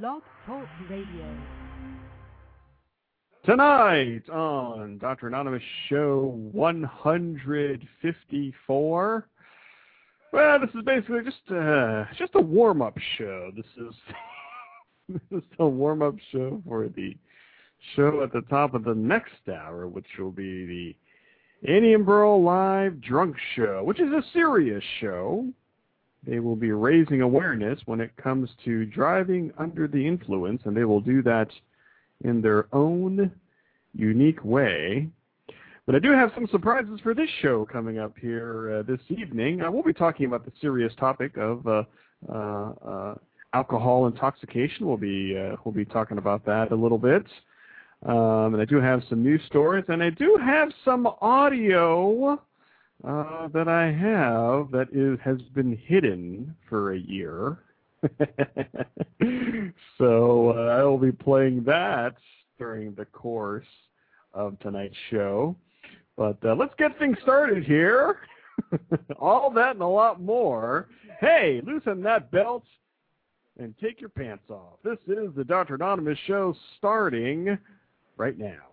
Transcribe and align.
Blog 0.00 0.22
Talk 0.46 0.66
Radio. 0.88 1.36
Tonight 3.44 4.22
on 4.30 4.96
Dr. 4.96 5.26
Anonymous 5.26 5.62
Show 5.90 6.38
154. 6.52 9.28
Well, 10.32 10.60
this 10.60 10.70
is 10.70 10.82
basically 10.86 11.24
just 11.24 11.42
uh, 11.50 12.06
just 12.16 12.34
a 12.36 12.40
warm-up 12.40 12.96
show. 13.18 13.50
This 13.54 13.66
is 13.76 13.94
this 15.30 15.42
is 15.42 15.48
a 15.58 15.68
warm-up 15.68 16.14
show 16.30 16.62
for 16.66 16.88
the 16.88 17.14
show 17.94 18.22
at 18.22 18.32
the 18.32 18.40
top 18.48 18.72
of 18.72 18.84
the 18.84 18.94
next 18.94 19.46
hour, 19.46 19.88
which 19.88 20.06
will 20.18 20.30
be 20.30 20.64
the 20.64 20.96
Annie 21.70 21.92
and 21.92 22.06
Burl 22.06 22.42
Live 22.42 22.98
Drunk 23.02 23.36
Show, 23.56 23.84
which 23.84 24.00
is 24.00 24.10
a 24.10 24.22
serious 24.32 24.82
show. 25.00 25.52
They 26.24 26.38
will 26.38 26.56
be 26.56 26.72
raising 26.72 27.20
awareness 27.20 27.80
when 27.86 28.00
it 28.00 28.16
comes 28.16 28.48
to 28.64 28.84
driving 28.86 29.52
under 29.58 29.88
the 29.88 30.06
influence, 30.06 30.62
and 30.64 30.76
they 30.76 30.84
will 30.84 31.00
do 31.00 31.22
that 31.22 31.48
in 32.24 32.40
their 32.40 32.66
own 32.72 33.32
unique 33.94 34.44
way. 34.44 35.08
But 35.84 35.96
I 35.96 35.98
do 35.98 36.12
have 36.12 36.30
some 36.34 36.46
surprises 36.46 37.00
for 37.02 37.12
this 37.12 37.28
show 37.40 37.64
coming 37.64 37.98
up 37.98 38.16
here 38.16 38.78
uh, 38.78 38.82
this 38.82 39.00
evening. 39.08 39.62
I 39.62 39.68
will 39.68 39.82
be 39.82 39.92
talking 39.92 40.26
about 40.26 40.44
the 40.44 40.52
serious 40.60 40.94
topic 40.94 41.36
of 41.36 41.66
uh, 41.66 41.82
uh, 42.28 42.72
uh 42.86 43.14
alcohol 43.52 44.06
intoxication. 44.06 44.86
We'll 44.86 44.96
be 44.96 45.36
uh, 45.36 45.56
we'll 45.64 45.74
be 45.74 45.84
talking 45.84 46.18
about 46.18 46.46
that 46.46 46.70
a 46.70 46.74
little 46.74 46.98
bit. 46.98 47.26
Um, 48.06 48.54
and 48.54 48.60
I 48.60 48.64
do 48.64 48.80
have 48.80 49.02
some 49.08 49.22
news 49.22 49.42
stories, 49.46 49.84
and 49.88 50.02
I 50.02 50.10
do 50.10 50.38
have 50.42 50.70
some 50.84 51.06
audio 51.20 52.40
uh, 53.04 53.48
that 53.48 53.68
I 53.68 53.90
have 53.92 54.70
that 54.70 54.88
is 54.92 55.18
has 55.24 55.40
been 55.54 55.76
hidden 55.76 56.54
for 56.68 56.92
a 56.92 56.98
year. 56.98 57.58
so 59.98 60.54
uh, 60.56 60.78
I 60.78 60.82
will 60.84 60.98
be 60.98 61.12
playing 61.12 61.64
that 61.64 62.14
during 62.58 62.94
the 62.94 63.04
course 63.06 63.66
of 64.34 64.58
tonight's 64.60 64.96
show. 65.10 65.56
But 66.16 66.38
uh, 66.44 66.54
let's 66.54 66.74
get 66.78 66.98
things 66.98 67.16
started 67.22 67.64
here. 67.64 68.18
All 69.18 69.50
that 69.50 69.72
and 69.72 69.82
a 69.82 69.86
lot 69.86 70.20
more. 70.20 70.88
Hey, 71.20 71.60
loosen 71.64 72.02
that 72.02 72.30
belt 72.30 72.64
and 73.58 73.74
take 73.80 74.00
your 74.00 74.10
pants 74.10 74.44
off. 74.50 74.78
This 74.84 74.98
is 75.06 75.34
the 75.36 75.44
Dr. 75.44 75.74
Anonymous 75.74 76.18
show 76.26 76.54
starting 76.78 77.58
right 78.16 78.38
now. 78.38 78.71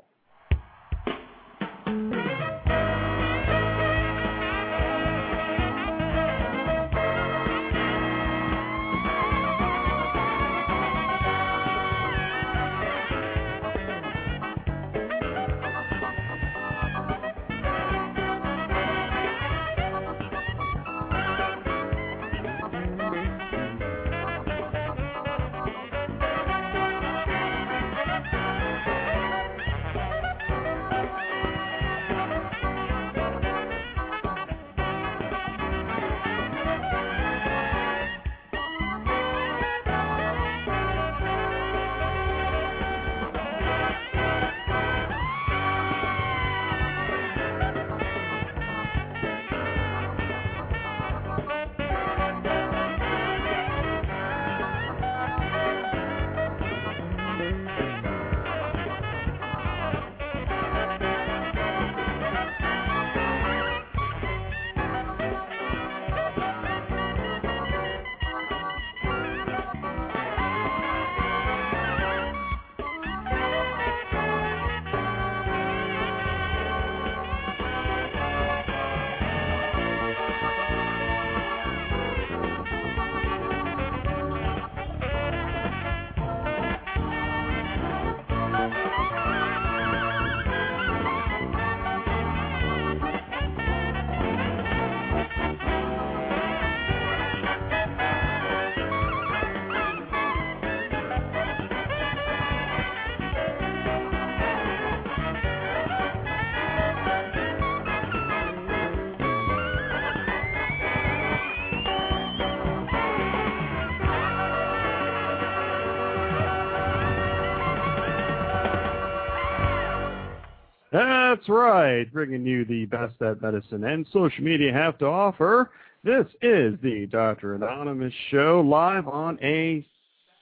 Right, 121.50 122.12
bringing 122.14 122.46
you 122.46 122.64
the 122.64 122.86
best 122.86 123.18
that 123.18 123.42
medicine 123.42 123.84
and 123.84 124.06
social 124.14 124.44
media 124.44 124.72
have 124.72 125.00
to 125.00 125.08
offer. 125.08 125.72
This 126.04 126.28
is 126.44 126.76
the 126.84 127.08
Dr. 127.12 127.56
Anonymous 127.56 128.14
Show 128.30 128.64
live 128.64 129.08
on 129.08 129.40
a 129.42 129.84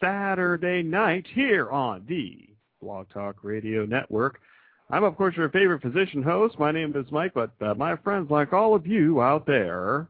Saturday 0.02 0.84
night 0.84 1.26
here 1.34 1.70
on 1.70 2.04
the 2.10 2.50
Blog 2.82 3.08
Talk 3.14 3.38
Radio 3.44 3.86
Network. 3.86 4.42
I'm, 4.90 5.06
of 5.06 5.16
course, 5.16 5.38
your 5.38 5.48
favorite 5.48 5.82
physician 5.82 6.22
host. 6.22 6.60
My 6.60 6.74
name 6.74 6.94
is 6.94 7.06
Mike, 7.10 7.32
but 7.34 7.52
uh, 7.62 7.74
my 7.76 7.96
friends, 7.96 8.30
like 8.30 8.52
all 8.52 8.76
of 8.76 8.86
you 8.86 9.22
out 9.22 9.46
there, 9.46 10.10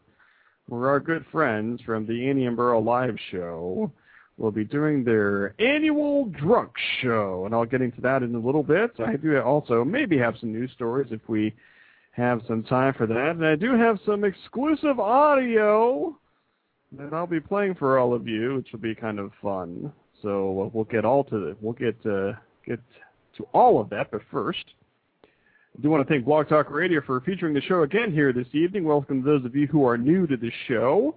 where 0.69 0.89
our 0.89 1.01
good 1.01 1.25
friends 1.31 1.81
from 1.83 2.07
the 2.07 2.29
Annie 2.29 2.47
and 2.47 2.57
Burl 2.57 2.83
Live 2.83 3.17
Show 3.31 3.93
will 4.37 4.51
be 4.51 4.65
doing 4.65 5.05
their 5.05 5.55
annual 5.61 6.25
drunk 6.27 6.73
show, 7.03 7.45
and 7.45 7.55
I'll 7.55 7.67
get 7.67 7.83
into 7.83 8.01
that 8.01 8.23
in 8.23 8.35
a 8.35 8.39
little 8.39 8.63
bit. 8.63 8.93
I 8.99 9.17
do 9.17 9.39
also 9.41 9.85
maybe 9.85 10.17
have 10.19 10.35
some 10.41 10.53
news 10.53 10.71
stories 10.73 11.09
if 11.11 11.21
we 11.29 11.55
have 12.13 12.41
some 12.49 12.63
time 12.63 12.95
for 12.95 13.07
that, 13.07 13.31
and 13.37 13.45
I 13.45 13.55
do 13.55 13.77
have 13.77 13.99
some 14.07 14.25
exclusive 14.25 14.99
audio 14.99 16.17
that 16.93 17.13
I'll 17.13 17.27
be 17.27 17.41
playing 17.41 17.77
for 17.77 17.99
all 17.99 18.15
of 18.15 18.27
you, 18.27 18.57
which 18.57 18.69
will 18.73 18.81
be 18.81 18.95
kind 18.95 19.19
of 19.19 19.31
fun. 19.41 19.93
So 20.23 20.71
we'll 20.75 20.85
get 20.85 21.05
all 21.05 21.25
to 21.25 21.39
the, 21.39 21.57
we'll 21.61 21.73
get 21.73 21.97
uh, 22.05 22.33
get 22.67 22.81
to 23.37 23.45
all 23.55 23.81
of 23.81 23.89
that, 23.91 24.11
but 24.11 24.21
first, 24.31 24.65
I 25.25 25.83
do 25.83 25.89
want 25.89 26.07
to 26.07 26.13
thank 26.13 26.25
Blog 26.25 26.49
Talk 26.49 26.71
Radio 26.71 27.01
for 27.07 27.21
featuring 27.21 27.55
the 27.55 27.63
show 27.63 27.83
again 27.83 28.13
here 28.13 28.33
this 28.33 28.49
evening. 28.53 28.85
Welcome 28.85 29.23
to 29.23 29.27
those 29.27 29.45
of 29.45 29.55
you 29.55 29.67
who 29.69 29.87
are 29.87 29.97
new 29.97 30.27
to 30.27 30.37
the 30.37 30.51
show. 30.67 31.17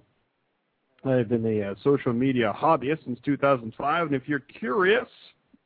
I've 1.04 1.28
been 1.28 1.44
a 1.44 1.70
uh, 1.70 1.74
social 1.82 2.12
media 2.12 2.54
hobbyist 2.56 3.04
since 3.04 3.18
2005, 3.24 4.06
and 4.06 4.14
if 4.14 4.26
you're 4.26 4.40
curious, 4.40 5.08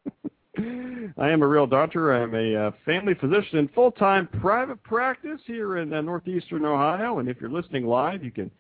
I 0.58 1.28
am 1.28 1.43
a 1.43 1.46
real 1.46 1.66
doctor. 1.66 2.12
I'm 2.12 2.34
a 2.34 2.69
uh, 2.69 2.70
family 2.84 3.14
physician 3.14 3.58
in 3.58 3.69
full-time 3.69 4.26
private 4.40 4.82
practice 4.82 5.40
here 5.46 5.78
in 5.78 5.93
uh, 5.93 6.00
northeastern 6.00 6.64
Ohio, 6.64 7.20
and 7.20 7.28
if 7.28 7.37
you're 7.40 7.50
listening 7.50 7.87
live, 7.87 8.25
you 8.25 8.32
can 8.32 8.50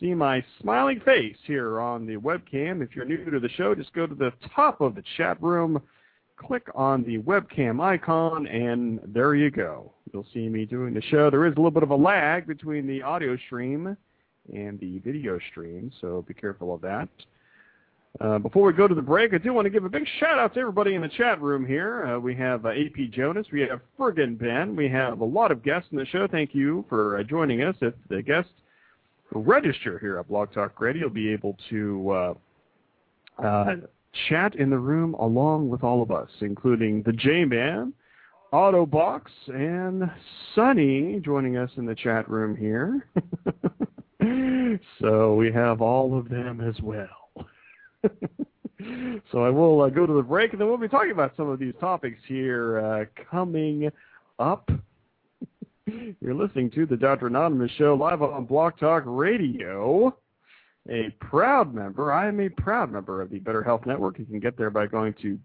see 0.00 0.14
my 0.14 0.42
smiling 0.60 1.00
face 1.00 1.36
here 1.44 1.80
on 1.80 2.06
the 2.06 2.16
webcam. 2.16 2.82
If 2.82 2.96
you're 2.96 3.04
new 3.04 3.30
to 3.30 3.38
the 3.38 3.48
show, 3.50 3.74
just 3.74 3.92
go 3.92 4.06
to 4.06 4.14
the 4.14 4.32
top 4.54 4.80
of 4.80 4.94
the 4.94 5.04
chat 5.16 5.40
room, 5.42 5.80
click 6.36 6.66
on 6.74 7.04
the 7.04 7.18
webcam 7.18 7.80
icon, 7.80 8.46
and 8.46 9.00
there 9.06 9.34
you 9.34 9.50
go. 9.50 9.92
You'll 10.12 10.26
see 10.32 10.48
me 10.48 10.64
doing 10.64 10.94
the 10.94 11.02
show. 11.02 11.30
There 11.30 11.46
is 11.46 11.52
a 11.52 11.56
little 11.56 11.70
bit 11.70 11.82
of 11.82 11.90
a 11.90 11.96
lag 11.96 12.46
between 12.46 12.86
the 12.86 13.02
audio 13.02 13.36
stream 13.46 13.96
and 14.52 14.80
the 14.80 14.98
video 15.00 15.38
stream, 15.50 15.92
so 16.00 16.24
be 16.26 16.34
careful 16.34 16.74
of 16.74 16.80
that. 16.80 17.08
Uh, 18.20 18.38
before 18.38 18.66
we 18.66 18.72
go 18.72 18.88
to 18.88 18.94
the 18.94 19.00
break, 19.00 19.32
I 19.32 19.38
do 19.38 19.52
want 19.52 19.66
to 19.66 19.70
give 19.70 19.84
a 19.84 19.88
big 19.88 20.04
shout 20.18 20.36
out 20.36 20.54
to 20.54 20.60
everybody 20.60 20.94
in 20.94 21.02
the 21.02 21.08
chat 21.08 21.40
room 21.40 21.64
here. 21.64 22.06
Uh, 22.06 22.18
we 22.18 22.34
have 22.34 22.66
uh, 22.66 22.70
AP 22.70 23.10
Jonas, 23.12 23.46
we 23.52 23.60
have 23.60 23.80
Fergan 23.98 24.36
Ben, 24.36 24.74
we 24.74 24.88
have 24.88 25.20
a 25.20 25.24
lot 25.24 25.52
of 25.52 25.62
guests 25.62 25.90
in 25.92 25.98
the 25.98 26.06
show. 26.06 26.26
Thank 26.26 26.52
you 26.52 26.84
for 26.88 27.18
uh, 27.18 27.22
joining 27.22 27.62
us. 27.62 27.76
If 27.80 27.94
the 28.08 28.20
guests 28.20 28.50
register 29.32 29.98
here 29.98 30.18
at 30.18 30.28
Blog 30.28 30.52
Talk 30.52 30.80
Radio, 30.80 31.08
be 31.08 31.32
able 31.32 31.56
to 31.70 32.10
uh, 32.10 32.34
uh, 33.42 33.74
chat 34.28 34.54
in 34.56 34.70
the 34.70 34.78
room 34.78 35.14
along 35.14 35.68
with 35.68 35.82
all 35.82 36.02
of 36.02 36.10
us, 36.10 36.28
including 36.40 37.02
the 37.02 37.12
J-Man, 37.12 37.92
Autobox, 38.52 39.22
and 39.48 40.10
Sunny 40.54 41.20
joining 41.24 41.56
us 41.56 41.70
in 41.76 41.86
the 41.86 41.94
chat 41.94 42.28
room 42.28 42.56
here. 42.56 43.06
so 45.00 45.34
we 45.34 45.52
have 45.52 45.80
all 45.80 46.18
of 46.18 46.28
them 46.28 46.60
as 46.60 46.80
well. 46.82 47.08
so 49.30 49.44
I 49.44 49.50
will 49.50 49.82
uh, 49.82 49.88
go 49.88 50.06
to 50.06 50.12
the 50.12 50.22
break, 50.22 50.52
and 50.52 50.60
then 50.60 50.68
we'll 50.68 50.78
be 50.78 50.88
talking 50.88 51.12
about 51.12 51.36
some 51.36 51.48
of 51.48 51.58
these 51.58 51.74
topics 51.80 52.20
here 52.26 52.80
uh, 52.80 53.04
coming 53.30 53.90
up. 54.38 54.68
You're 56.20 56.34
listening 56.34 56.70
to 56.72 56.86
the 56.86 56.96
Dr. 56.96 57.26
Anonymous 57.26 57.70
Show 57.72 57.94
live 57.94 58.22
on 58.22 58.44
Blog 58.44 58.78
Talk 58.78 59.02
Radio. 59.06 60.16
A 60.88 61.10
proud 61.20 61.74
member, 61.74 62.12
I 62.12 62.28
am 62.28 62.40
a 62.40 62.48
proud 62.48 62.92
member 62.92 63.20
of 63.20 63.30
the 63.30 63.38
Better 63.38 63.62
Health 63.62 63.84
Network. 63.86 64.18
You 64.18 64.24
can 64.24 64.40
get 64.40 64.56
there 64.56 64.70
by 64.70 64.86
going 64.86 65.14
to 65.22 65.38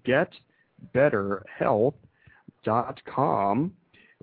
getbetterhealth.com. 0.95 3.73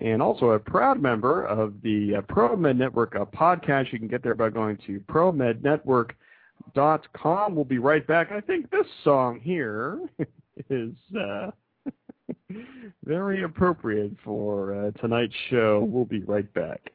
And 0.00 0.22
also 0.22 0.50
a 0.50 0.58
proud 0.58 1.00
member 1.00 1.44
of 1.44 1.74
the 1.82 2.16
uh, 2.16 2.22
ProMed 2.22 2.76
Network 2.76 3.14
uh, 3.14 3.24
podcast. 3.26 3.92
You 3.92 3.98
can 3.98 4.08
get 4.08 4.22
there 4.22 4.34
by 4.34 4.48
going 4.48 4.78
to 4.86 5.00
promednetwork.com. 5.00 7.54
We'll 7.54 7.64
be 7.64 7.78
right 7.78 8.06
back. 8.06 8.32
I 8.32 8.40
think 8.40 8.70
this 8.70 8.86
song 9.04 9.38
here 9.40 10.00
is 10.70 10.94
uh, 11.18 11.41
appropriate 13.40 14.12
for 14.22 14.74
uh, 14.74 14.90
tonight's 15.00 15.34
show. 15.48 15.88
We'll 15.88 16.04
be 16.04 16.20
right 16.24 16.52
back. 16.52 16.92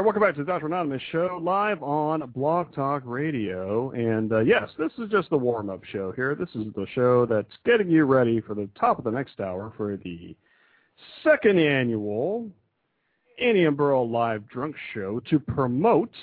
Right, 0.00 0.06
welcome 0.06 0.22
back 0.22 0.34
to 0.34 0.42
the 0.42 0.50
Dr. 0.50 0.64
Anonymous 0.64 1.02
Show, 1.12 1.38
live 1.42 1.82
on 1.82 2.30
Blog 2.30 2.72
Talk 2.74 3.02
Radio. 3.04 3.90
And 3.90 4.32
uh, 4.32 4.38
yes, 4.38 4.70
this 4.78 4.90
is 4.96 5.10
just 5.10 5.28
the 5.28 5.36
warm-up 5.36 5.84
show 5.84 6.10
here. 6.12 6.34
This 6.34 6.48
is 6.54 6.72
the 6.74 6.86
show 6.94 7.26
that's 7.26 7.52
getting 7.66 7.90
you 7.90 8.04
ready 8.04 8.40
for 8.40 8.54
the 8.54 8.66
top 8.78 8.96
of 8.96 9.04
the 9.04 9.10
next 9.10 9.40
hour 9.40 9.74
for 9.76 9.98
the 9.98 10.34
second 11.22 11.58
annual 11.58 12.48
Burl 13.76 14.08
Live 14.08 14.48
Drunk 14.48 14.74
Show 14.94 15.20
to 15.28 15.38
promote 15.38 16.14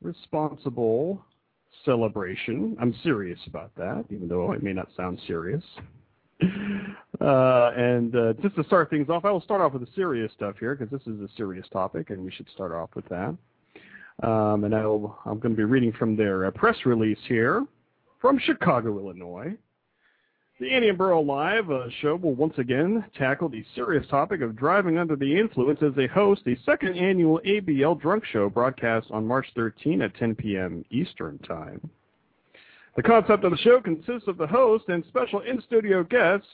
responsible 0.00 1.20
celebration. 1.84 2.76
I'm 2.80 2.94
serious 3.02 3.40
about 3.48 3.74
that, 3.74 4.04
even 4.10 4.28
though 4.28 4.52
it 4.52 4.62
may 4.62 4.72
not 4.72 4.88
sound 4.96 5.18
serious. 5.26 5.64
Uh, 7.20 7.70
and 7.76 8.14
uh, 8.16 8.32
just 8.42 8.56
to 8.56 8.64
start 8.64 8.90
things 8.90 9.08
off, 9.08 9.24
I 9.24 9.30
will 9.30 9.40
start 9.40 9.60
off 9.60 9.72
with 9.72 9.82
the 9.82 9.88
serious 9.94 10.32
stuff 10.36 10.56
here 10.58 10.74
because 10.74 10.90
this 10.90 11.06
is 11.06 11.20
a 11.20 11.28
serious 11.36 11.66
topic, 11.72 12.10
and 12.10 12.22
we 12.22 12.30
should 12.30 12.48
start 12.50 12.72
off 12.72 12.90
with 12.94 13.08
that. 13.08 13.34
Um, 14.22 14.64
and 14.64 14.74
I'll, 14.74 15.18
I'm 15.24 15.38
going 15.38 15.52
to 15.52 15.56
be 15.56 15.64
reading 15.64 15.92
from 15.92 16.16
their 16.16 16.46
uh, 16.46 16.50
press 16.50 16.76
release 16.84 17.18
here 17.26 17.64
from 18.20 18.38
Chicago, 18.38 18.98
Illinois. 18.98 19.54
The 20.60 20.70
Annie 20.70 20.88
and 20.88 20.98
Burl 20.98 21.26
Live 21.26 21.70
uh, 21.70 21.86
show 22.00 22.14
will 22.14 22.34
once 22.34 22.54
again 22.58 23.04
tackle 23.18 23.48
the 23.48 23.64
serious 23.74 24.06
topic 24.08 24.40
of 24.40 24.54
driving 24.54 24.98
under 24.98 25.16
the 25.16 25.38
influence 25.38 25.80
as 25.82 25.94
they 25.96 26.06
host 26.06 26.42
the 26.44 26.56
second 26.64 26.96
annual 26.96 27.40
ABL 27.44 28.00
Drunk 28.00 28.24
Show 28.24 28.48
broadcast 28.48 29.08
on 29.10 29.26
March 29.26 29.46
13 29.56 30.02
at 30.02 30.14
10 30.16 30.36
p.m. 30.36 30.84
Eastern 30.90 31.38
Time. 31.38 31.90
The 32.96 33.02
concept 33.02 33.44
of 33.44 33.50
the 33.50 33.58
show 33.58 33.80
consists 33.80 34.28
of 34.28 34.36
the 34.36 34.46
host 34.46 34.84
and 34.88 35.04
special 35.08 35.40
in-studio 35.40 36.04
guests 36.04 36.46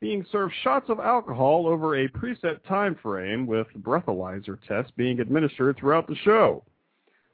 being 0.00 0.24
served 0.30 0.54
shots 0.62 0.90
of 0.90 1.00
alcohol 1.00 1.66
over 1.66 1.96
a 1.96 2.08
preset 2.08 2.62
time 2.68 2.94
frame 3.02 3.46
with 3.46 3.66
breathalyzer 3.80 4.58
tests 4.68 4.92
being 4.96 5.20
administered 5.20 5.76
throughout 5.78 6.06
the 6.06 6.14
show. 6.16 6.62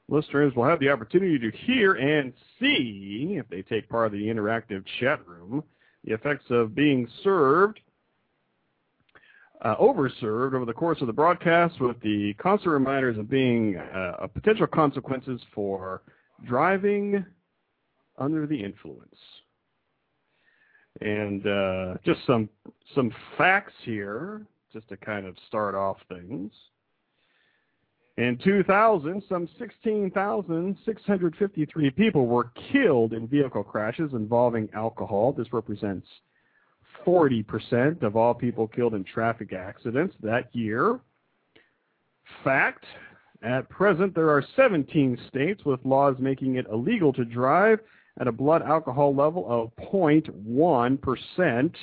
Listeners 0.07 0.53
will 0.55 0.65
have 0.65 0.79
the 0.79 0.89
opportunity 0.89 1.37
to 1.37 1.55
hear 1.65 1.95
and 1.95 2.31
see, 2.59 3.35
if 3.37 3.47
they 3.49 3.61
take 3.61 3.89
part 3.89 4.07
of 4.07 4.11
the 4.13 4.25
interactive 4.25 4.83
chat 4.99 5.25
room, 5.27 5.63
the 6.05 6.13
effects 6.13 6.45
of 6.49 6.75
being 6.75 7.07
served, 7.23 7.79
uh, 9.61 9.75
overserved 9.77 10.53
over 10.53 10.65
the 10.65 10.73
course 10.73 11.01
of 11.01 11.07
the 11.07 11.13
broadcast 11.13 11.81
with 11.81 11.99
the 12.01 12.33
constant 12.35 12.71
reminders 12.71 13.17
of 13.17 13.29
being 13.29 13.77
uh, 13.77 14.27
potential 14.33 14.67
consequences 14.67 15.41
for 15.53 16.03
driving 16.45 17.25
under 18.17 18.47
the 18.47 18.61
influence. 18.61 19.15
And 21.01 21.45
uh, 21.45 21.95
just 22.05 22.25
some 22.25 22.47
some 22.93 23.13
facts 23.37 23.73
here, 23.83 24.45
just 24.71 24.87
to 24.89 24.97
kind 24.97 25.25
of 25.25 25.35
start 25.47 25.73
off 25.75 25.97
things. 26.07 26.51
In 28.17 28.37
2000, 28.41 29.21
some 29.27 29.49
16,653 29.59 31.89
people 31.91 32.27
were 32.27 32.49
killed 32.71 33.11
in 33.11 33.27
vehicle 33.27 33.63
crashes 33.63 34.13
involving 34.13 34.69
alcohol. 34.73 35.33
This 35.33 35.51
represents 35.51 36.07
40% 37.05 38.03
of 38.03 38.15
all 38.15 38.33
people 38.33 38.69
killed 38.69 38.93
in 38.93 39.03
traffic 39.03 39.51
accidents 39.51 40.15
that 40.23 40.47
year. 40.55 41.01
Fact, 42.43 42.83
at 43.45 43.69
present 43.69 44.13
there 44.15 44.29
are 44.29 44.43
17 44.55 45.19
states 45.29 45.63
with 45.65 45.79
laws 45.85 46.15
making 46.19 46.55
it 46.55 46.65
illegal 46.71 47.13
to 47.13 47.23
drive 47.23 47.79
at 48.19 48.27
a 48.27 48.31
blood 48.31 48.63
alcohol 48.63 49.15
level 49.15 49.45
of 49.47 49.69
0.1%. 49.87 51.75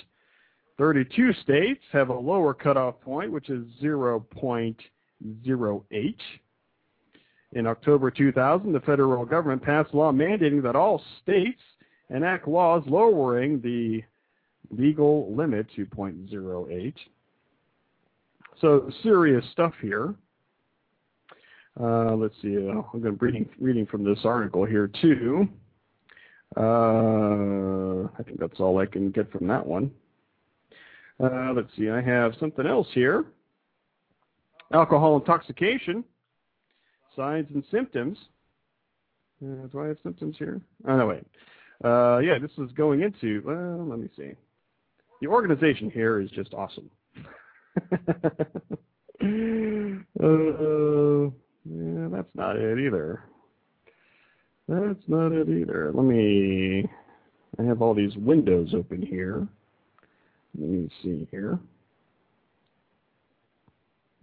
32 0.79 1.33
states 1.35 1.83
have 1.93 2.09
a 2.09 2.15
lower 2.15 2.55
cutoff 2.55 2.99
point, 3.01 3.31
which 3.31 3.51
is 3.51 3.65
0.08. 3.83 6.17
In 7.53 7.67
October 7.67 8.11
2000, 8.11 8.73
the 8.73 8.81
federal 8.81 9.27
government 9.27 9.63
passed 9.63 9.93
a 9.93 9.97
law 9.97 10.11
mandating 10.11 10.63
that 10.63 10.75
all 10.75 11.03
states 11.23 11.61
enact 12.11 12.49
laws 12.49 12.83
lowering 12.87 13.61
the 13.61 14.03
legal 14.71 15.33
limit 15.35 15.67
to 15.77 15.87
0.08. 15.87 16.95
So 18.61 18.91
serious 19.03 19.45
stuff 19.53 19.75
here. 19.81 20.15
Uh, 21.81 22.15
let's 22.15 22.35
see. 22.43 22.57
Uh, 22.57 22.83
I'm 22.93 23.01
going 23.01 23.19
to 23.19 23.25
reading, 23.25 23.49
reading 23.59 23.87
from 23.87 24.05
this 24.05 24.19
article 24.25 24.65
here 24.65 24.91
too. 25.01 25.49
Uh, 26.57 28.09
I 28.19 28.23
think 28.25 28.39
that's 28.39 28.61
all 28.61 28.79
I 28.79 28.87
can 28.87 29.11
get 29.11 29.31
from 29.33 29.47
that 29.49 29.67
one. 29.67 29.91
Uh, 31.23 31.53
let's 31.55 31.71
see. 31.77 31.89
I 31.89 32.03
have 32.03 32.35
something 32.39 32.67
else 32.67 32.89
here. 32.93 33.25
Alcohol 34.73 35.17
intoxication, 35.17 36.05
signs 37.15 37.47
and 37.55 37.65
symptoms. 37.71 38.19
Uh, 39.43 39.67
do 39.71 39.81
I 39.81 39.89
have 39.89 39.99
symptoms 40.03 40.37
here? 40.39 40.61
Oh, 40.87 40.97
no, 40.97 41.07
wait. 41.07 41.25
Uh, 41.85 42.19
yeah, 42.19 42.39
this 42.39 42.51
is 42.59 42.71
going 42.73 43.03
into, 43.03 43.43
well, 43.45 43.87
let 43.89 43.99
me 43.99 44.09
see. 44.17 44.33
The 45.21 45.27
organization 45.29 45.91
here 45.91 46.21
is 46.21 46.31
just 46.31 46.55
awesome. 46.55 46.91
uh, 50.23 51.31
yeah, 51.65 52.09
that's 52.11 52.35
not 52.35 52.57
it 52.57 52.79
either. 52.79 53.25
That's 54.69 55.03
not 55.07 55.33
it 55.33 55.49
either. 55.49 55.93
Let 55.95 56.05
me, 56.05 56.89
I 57.59 57.63
have 57.63 57.83
all 57.83 57.95
these 57.95 58.17
windows 58.17 58.75
open 58.75 59.03
here. 59.03 59.47
Let 60.59 60.69
me 60.69 60.91
see 61.03 61.27
here. 61.31 61.59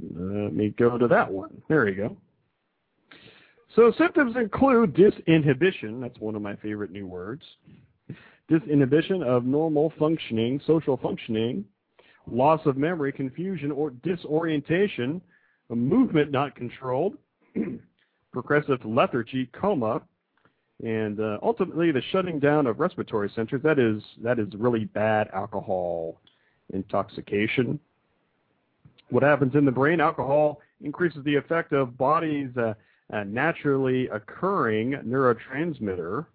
Let 0.01 0.53
me 0.53 0.69
go 0.77 0.97
to 0.97 1.07
that 1.07 1.31
one. 1.31 1.61
There 1.67 1.87
you 1.87 1.95
go. 1.95 2.17
So 3.75 3.91
symptoms 3.97 4.35
include 4.35 4.95
disinhibition. 4.95 6.01
That's 6.01 6.19
one 6.19 6.35
of 6.35 6.41
my 6.41 6.55
favorite 6.57 6.91
new 6.91 7.05
words. 7.05 7.43
Disinhibition 8.49 9.23
of 9.23 9.45
normal 9.45 9.93
functioning, 9.99 10.59
social 10.65 10.97
functioning, 10.97 11.63
loss 12.25 12.61
of 12.65 12.77
memory, 12.77 13.11
confusion 13.11 13.71
or 13.71 13.91
disorientation, 13.91 15.21
a 15.69 15.75
movement 15.75 16.31
not 16.31 16.55
controlled, 16.55 17.15
progressive 18.31 18.83
lethargy, 18.85 19.47
coma, 19.47 20.01
and 20.83 21.19
uh, 21.19 21.37
ultimately 21.43 21.91
the 21.91 22.01
shutting 22.11 22.39
down 22.39 22.67
of 22.67 22.79
respiratory 22.79 23.31
centers. 23.35 23.61
That 23.63 23.79
is 23.79 24.01
that 24.23 24.39
is 24.39 24.47
really 24.57 24.85
bad 24.85 25.29
alcohol 25.33 26.21
intoxication. 26.73 27.79
What 29.09 29.23
happens 29.23 29.55
in 29.55 29.65
the 29.65 29.71
brain? 29.71 29.99
Alcohol 29.99 30.61
increases 30.81 31.23
the 31.25 31.35
effect 31.35 31.73
of 31.73 31.97
body's 31.97 32.55
uh, 32.57 32.73
uh, 33.11 33.23
naturally 33.23 34.07
occurring 34.09 34.91
neurotransmitter 35.05 36.25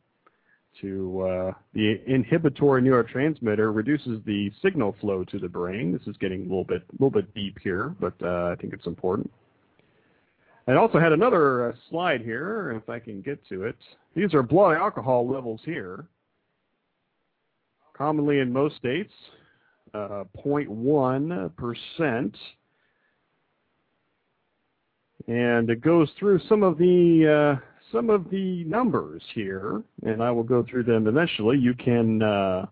to 0.81 1.21
uh, 1.21 1.53
the 1.73 2.01
inhibitory 2.07 2.83
neurotransmitter 2.83 3.75
reduces 3.75 4.21
the 4.27 4.51
signal 4.61 4.97
flow 5.01 5.25
to 5.25 5.39
the 5.39 5.49
brain. 5.49 5.93
This 5.93 6.07
is 6.09 6.17
getting 6.19 6.41
a 6.41 6.45
little 6.45 6.65
bit, 6.65 6.83
a 6.91 6.93
little 6.93 7.11
bit 7.11 7.33
deep 7.33 7.59
here, 7.63 7.95
but 8.01 8.15
uh, 8.23 8.51
I 8.53 8.57
think 8.61 8.73
it's 8.73 8.87
important. 8.87 9.31
I 10.67 10.75
also 10.75 10.99
had 10.99 11.13
another 11.13 11.69
uh, 11.69 11.73
slide 11.91 12.23
here, 12.23 12.73
if 12.73 12.89
I 12.89 12.99
can 12.99 13.21
get 13.21 13.47
to 13.49 13.65
it. 13.65 13.77
These 14.15 14.33
are 14.33 14.43
blood 14.43 14.79
alcohol 14.79 15.29
levels 15.29 15.61
here. 15.65 16.07
Commonly 17.95 18.41
in 18.41 18.51
most 18.53 18.77
states, 18.77 19.13
uh, 19.93 20.25
0.1%. 20.45 22.35
And 25.27 25.71
it 25.71 25.81
goes 25.81 26.11
through 26.19 26.41
some 26.49 26.63
of 26.63 26.77
the 26.77 27.57
uh, 27.57 27.65
some 27.93 28.11
of 28.11 28.29
the 28.31 28.65
numbers 28.65 29.23
here, 29.35 29.83
and 30.03 30.23
I 30.23 30.31
will 30.31 30.43
go 30.43 30.67
through 30.69 30.85
them 30.85 31.07
eventually. 31.07 31.57
You 31.57 31.73
can 31.75 32.23
uh, 32.23 32.67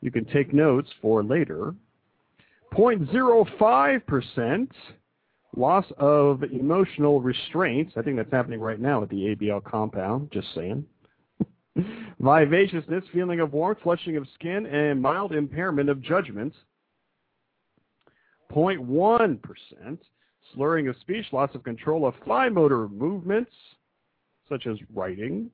you 0.00 0.10
can 0.10 0.24
take 0.26 0.52
notes 0.52 0.90
for 1.00 1.22
later. 1.22 1.74
0.05% 2.72 4.68
Loss 5.56 5.84
of 5.98 6.42
emotional 6.44 7.20
restraints. 7.20 7.92
I 7.96 8.02
think 8.02 8.16
that's 8.16 8.32
happening 8.32 8.60
right 8.60 8.80
now 8.80 9.02
at 9.02 9.10
the 9.10 9.36
ABL 9.36 9.62
compound, 9.64 10.30
just 10.32 10.48
saying. 10.54 10.86
Vivaciousness, 12.20 13.04
feeling 13.12 13.40
of 13.40 13.52
warmth, 13.52 13.78
flushing 13.82 14.16
of 14.16 14.26
skin, 14.34 14.66
and 14.66 15.00
mild 15.00 15.32
impairment 15.32 15.90
of 15.90 16.00
judgment. 16.00 16.54
0.1%. 18.50 19.98
Slurring 20.54 20.88
of 20.88 20.96
speech, 21.00 21.26
loss 21.32 21.50
of 21.54 21.62
control 21.64 22.06
of 22.06 22.14
fine 22.26 22.54
motor 22.54 22.88
movements, 22.88 23.52
such 24.48 24.66
as 24.66 24.76
writing. 24.94 25.50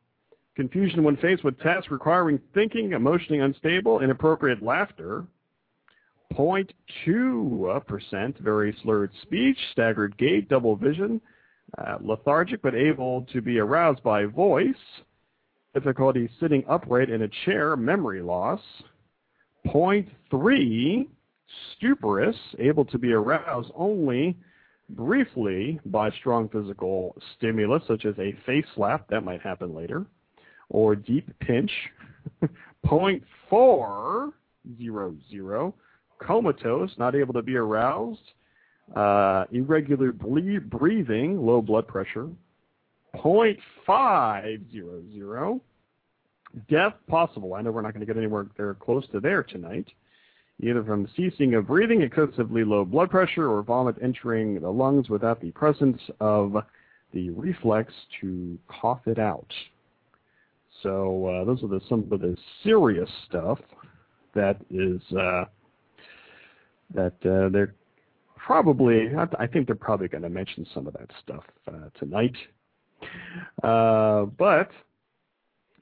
Confusion 0.57 1.05
when 1.05 1.17
faced 1.19 1.45
with 1.45 1.59
tasks 1.61 1.91
requiring 1.91 2.41
thinking, 2.53 2.93
emotionally 2.93 3.41
unstable, 3.41 4.01
inappropriate 4.01 4.63
laughter. 4.63 5.25
0.2%, 6.35 8.39
very 8.39 8.77
slurred 8.83 9.11
speech, 9.23 9.59
staggered 9.73 10.17
gait, 10.19 10.49
double 10.49 10.77
vision, 10.77 11.21
uh, 11.79 11.97
lethargic 12.01 12.63
but 12.63 12.75
able 12.75 13.27
to 13.33 13.41
be 13.41 13.59
aroused 13.59 14.03
by 14.03 14.25
voice, 14.25 14.75
difficulty 15.75 16.29
sitting 16.41 16.65
upright 16.69 17.11
in 17.11 17.23
a 17.23 17.29
chair, 17.45 17.77
memory 17.77 18.23
loss. 18.23 18.61
0.3, 19.67 21.07
stuporous, 21.77 22.37
able 22.59 22.85
to 22.85 22.99
be 22.99 23.13
aroused 23.13 23.71
only 23.75 24.37
briefly 24.91 25.81
by 25.87 26.11
strong 26.13 26.49
physical 26.49 27.17
stimulus, 27.37 27.83
such 27.87 28.05
as 28.05 28.15
a 28.19 28.37
face 28.47 28.65
slap, 28.75 29.09
that 29.09 29.23
might 29.23 29.43
happen 29.43 29.75
later, 29.75 30.07
or 30.71 30.97
deep 30.97 31.29
pinch. 31.41 31.71
0.4, 32.87 34.33
zero, 34.79 35.15
zero, 35.31 35.75
comatose, 36.19 36.91
not 36.99 37.15
able 37.15 37.35
to 37.35 37.43
be 37.43 37.57
aroused, 37.57 38.33
uh, 38.95 39.45
irregular 39.53 40.13
ble- 40.13 40.61
breathing, 40.61 41.45
low 41.45 41.61
blood 41.63 41.87
pressure, 41.87 42.29
0.500, 43.17 45.61
death 46.69 46.95
possible. 47.07 47.55
I 47.55 47.63
know 47.63 47.71
we're 47.71 47.83
not 47.83 47.95
going 47.95 48.01
to 48.01 48.07
get 48.07 48.17
anywhere 48.17 48.47
there 48.57 48.75
close 48.75 49.07
to 49.13 49.21
there 49.21 49.43
tonight, 49.43 49.87
either 50.61 50.85
from 50.85 51.09
ceasing 51.17 51.55
of 51.55 51.67
breathing, 51.67 52.03
excessively 52.03 52.65
low 52.65 52.85
blood 52.85 53.11
pressure, 53.11 53.51
or 53.51 53.63
vomit 53.63 53.97
entering 54.03 54.61
the 54.61 54.71
lungs 54.71 55.09
without 55.09 55.41
the 55.41 55.51
presence 55.53 56.01
of 56.21 56.57
the 57.13 57.31
reflex 57.31 57.93
to 58.21 58.59
cough 58.69 59.07
it 59.07 59.19
out. 59.19 59.51
So 60.83 61.27
uh, 61.27 61.45
those 61.45 61.63
are 61.63 61.69
the, 61.69 61.81
some 61.89 62.07
of 62.11 62.21
the 62.21 62.37
serious 62.63 63.11
stuff 63.29 63.59
that 64.35 64.61
is 64.71 65.01
uh, 65.17 65.45
that 66.95 67.15
uh, 67.25 67.49
they're 67.51 67.75
probably. 68.37 69.11
I 69.39 69.47
think 69.47 69.67
they're 69.67 69.77
probably 69.77 70.09
going 70.09 70.23
to 70.23 70.31
mention 70.31 70.67
some 70.75 70.87
of 70.87 70.95
that 70.95 71.11
stuff 71.23 71.45
uh, 71.67 71.91
tonight. 71.99 72.37
Uh, 73.63 74.25
but 74.25 74.71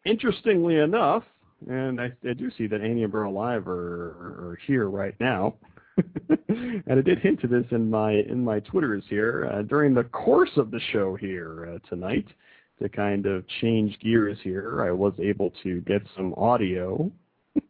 interestingly 0.05 0.77
enough, 0.77 1.25
and 1.69 2.01
I, 2.01 2.13
I 2.29 2.33
do 2.35 2.51
see 2.57 2.67
that 2.67 2.81
Annie 2.81 3.05
and 3.05 3.13
Burl 3.13 3.33
Live 3.33 3.67
are, 3.69 4.53
are 4.53 4.59
here 4.67 4.89
right 4.89 5.15
now. 5.21 5.55
and 6.49 6.85
I 6.87 7.01
did 7.01 7.21
hint 7.21 7.41
to 7.41 7.47
this 7.47 7.65
in 7.71 7.89
my 7.89 8.13
in 8.13 8.45
my 8.45 8.61
Twitters 8.61 9.05
here 9.09 9.51
uh, 9.53 9.63
during 9.63 9.95
the 9.95 10.05
course 10.05 10.51
of 10.57 10.71
the 10.71 10.81
show 10.93 11.17
here 11.17 11.75
uh, 11.75 11.89
tonight 11.89 12.27
to 12.83 12.89
kind 12.89 13.25
of 13.25 13.45
change 13.61 13.99
gears 14.01 14.39
here. 14.43 14.85
I 14.85 14.91
was 14.91 15.15
able 15.19 15.53
to 15.63 15.81
get 15.83 16.03
some 16.15 16.35
audio 16.35 17.11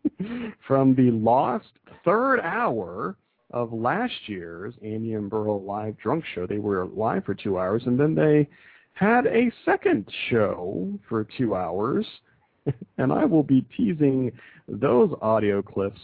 from 0.67 0.97
the 0.97 1.13
lost 1.13 1.71
third 2.05 2.41
hour 2.41 3.17
of 3.57 3.73
last 3.73 4.13
year's 4.27 4.75
Annie 4.85 5.15
and 5.15 5.31
Burl 5.31 5.63
live 5.63 5.97
drunk 5.97 6.25
show. 6.35 6.47
They 6.47 6.59
were 6.59 6.85
live 6.85 7.25
for 7.25 7.35
two 7.35 7.59
hours, 7.59 7.83
and 7.87 7.99
then 7.99 8.15
they 8.15 8.47
had 8.93 9.27
a 9.27 9.51
second 9.65 10.07
show 10.29 10.91
for 11.09 11.27
two 11.39 11.55
hours. 11.55 12.05
and 12.99 13.11
I 13.11 13.25
will 13.25 13.43
be 13.43 13.65
teasing 13.75 14.31
those 14.69 15.11
audio 15.23 15.63
clips 15.63 16.01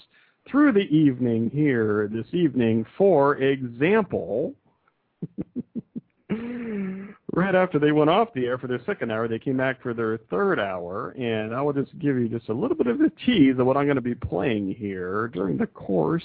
through 0.50 0.72
the 0.72 0.88
evening 0.88 1.50
here 1.52 2.08
this 2.10 2.24
evening. 2.32 2.86
For 2.96 3.36
example, 3.36 4.54
right 6.30 7.54
after 7.54 7.78
they 7.78 7.92
went 7.92 8.08
off 8.08 8.32
the 8.34 8.46
air 8.46 8.56
for 8.56 8.66
their 8.66 8.80
second 8.86 9.12
hour, 9.12 9.28
they 9.28 9.38
came 9.38 9.58
back 9.58 9.82
for 9.82 9.92
their 9.92 10.16
third 10.30 10.58
hour, 10.58 11.10
and 11.18 11.54
I 11.54 11.60
will 11.60 11.74
just 11.74 11.98
give 11.98 12.16
you 12.16 12.30
just 12.30 12.48
a 12.48 12.54
little 12.54 12.78
bit 12.78 12.86
of 12.86 12.98
a 13.02 13.10
tease 13.26 13.58
of 13.58 13.66
what 13.66 13.76
I'm 13.76 13.84
going 13.84 13.96
to 13.96 14.00
be 14.00 14.14
playing 14.14 14.74
here 14.74 15.28
during 15.34 15.58
the 15.58 15.66
course 15.66 16.24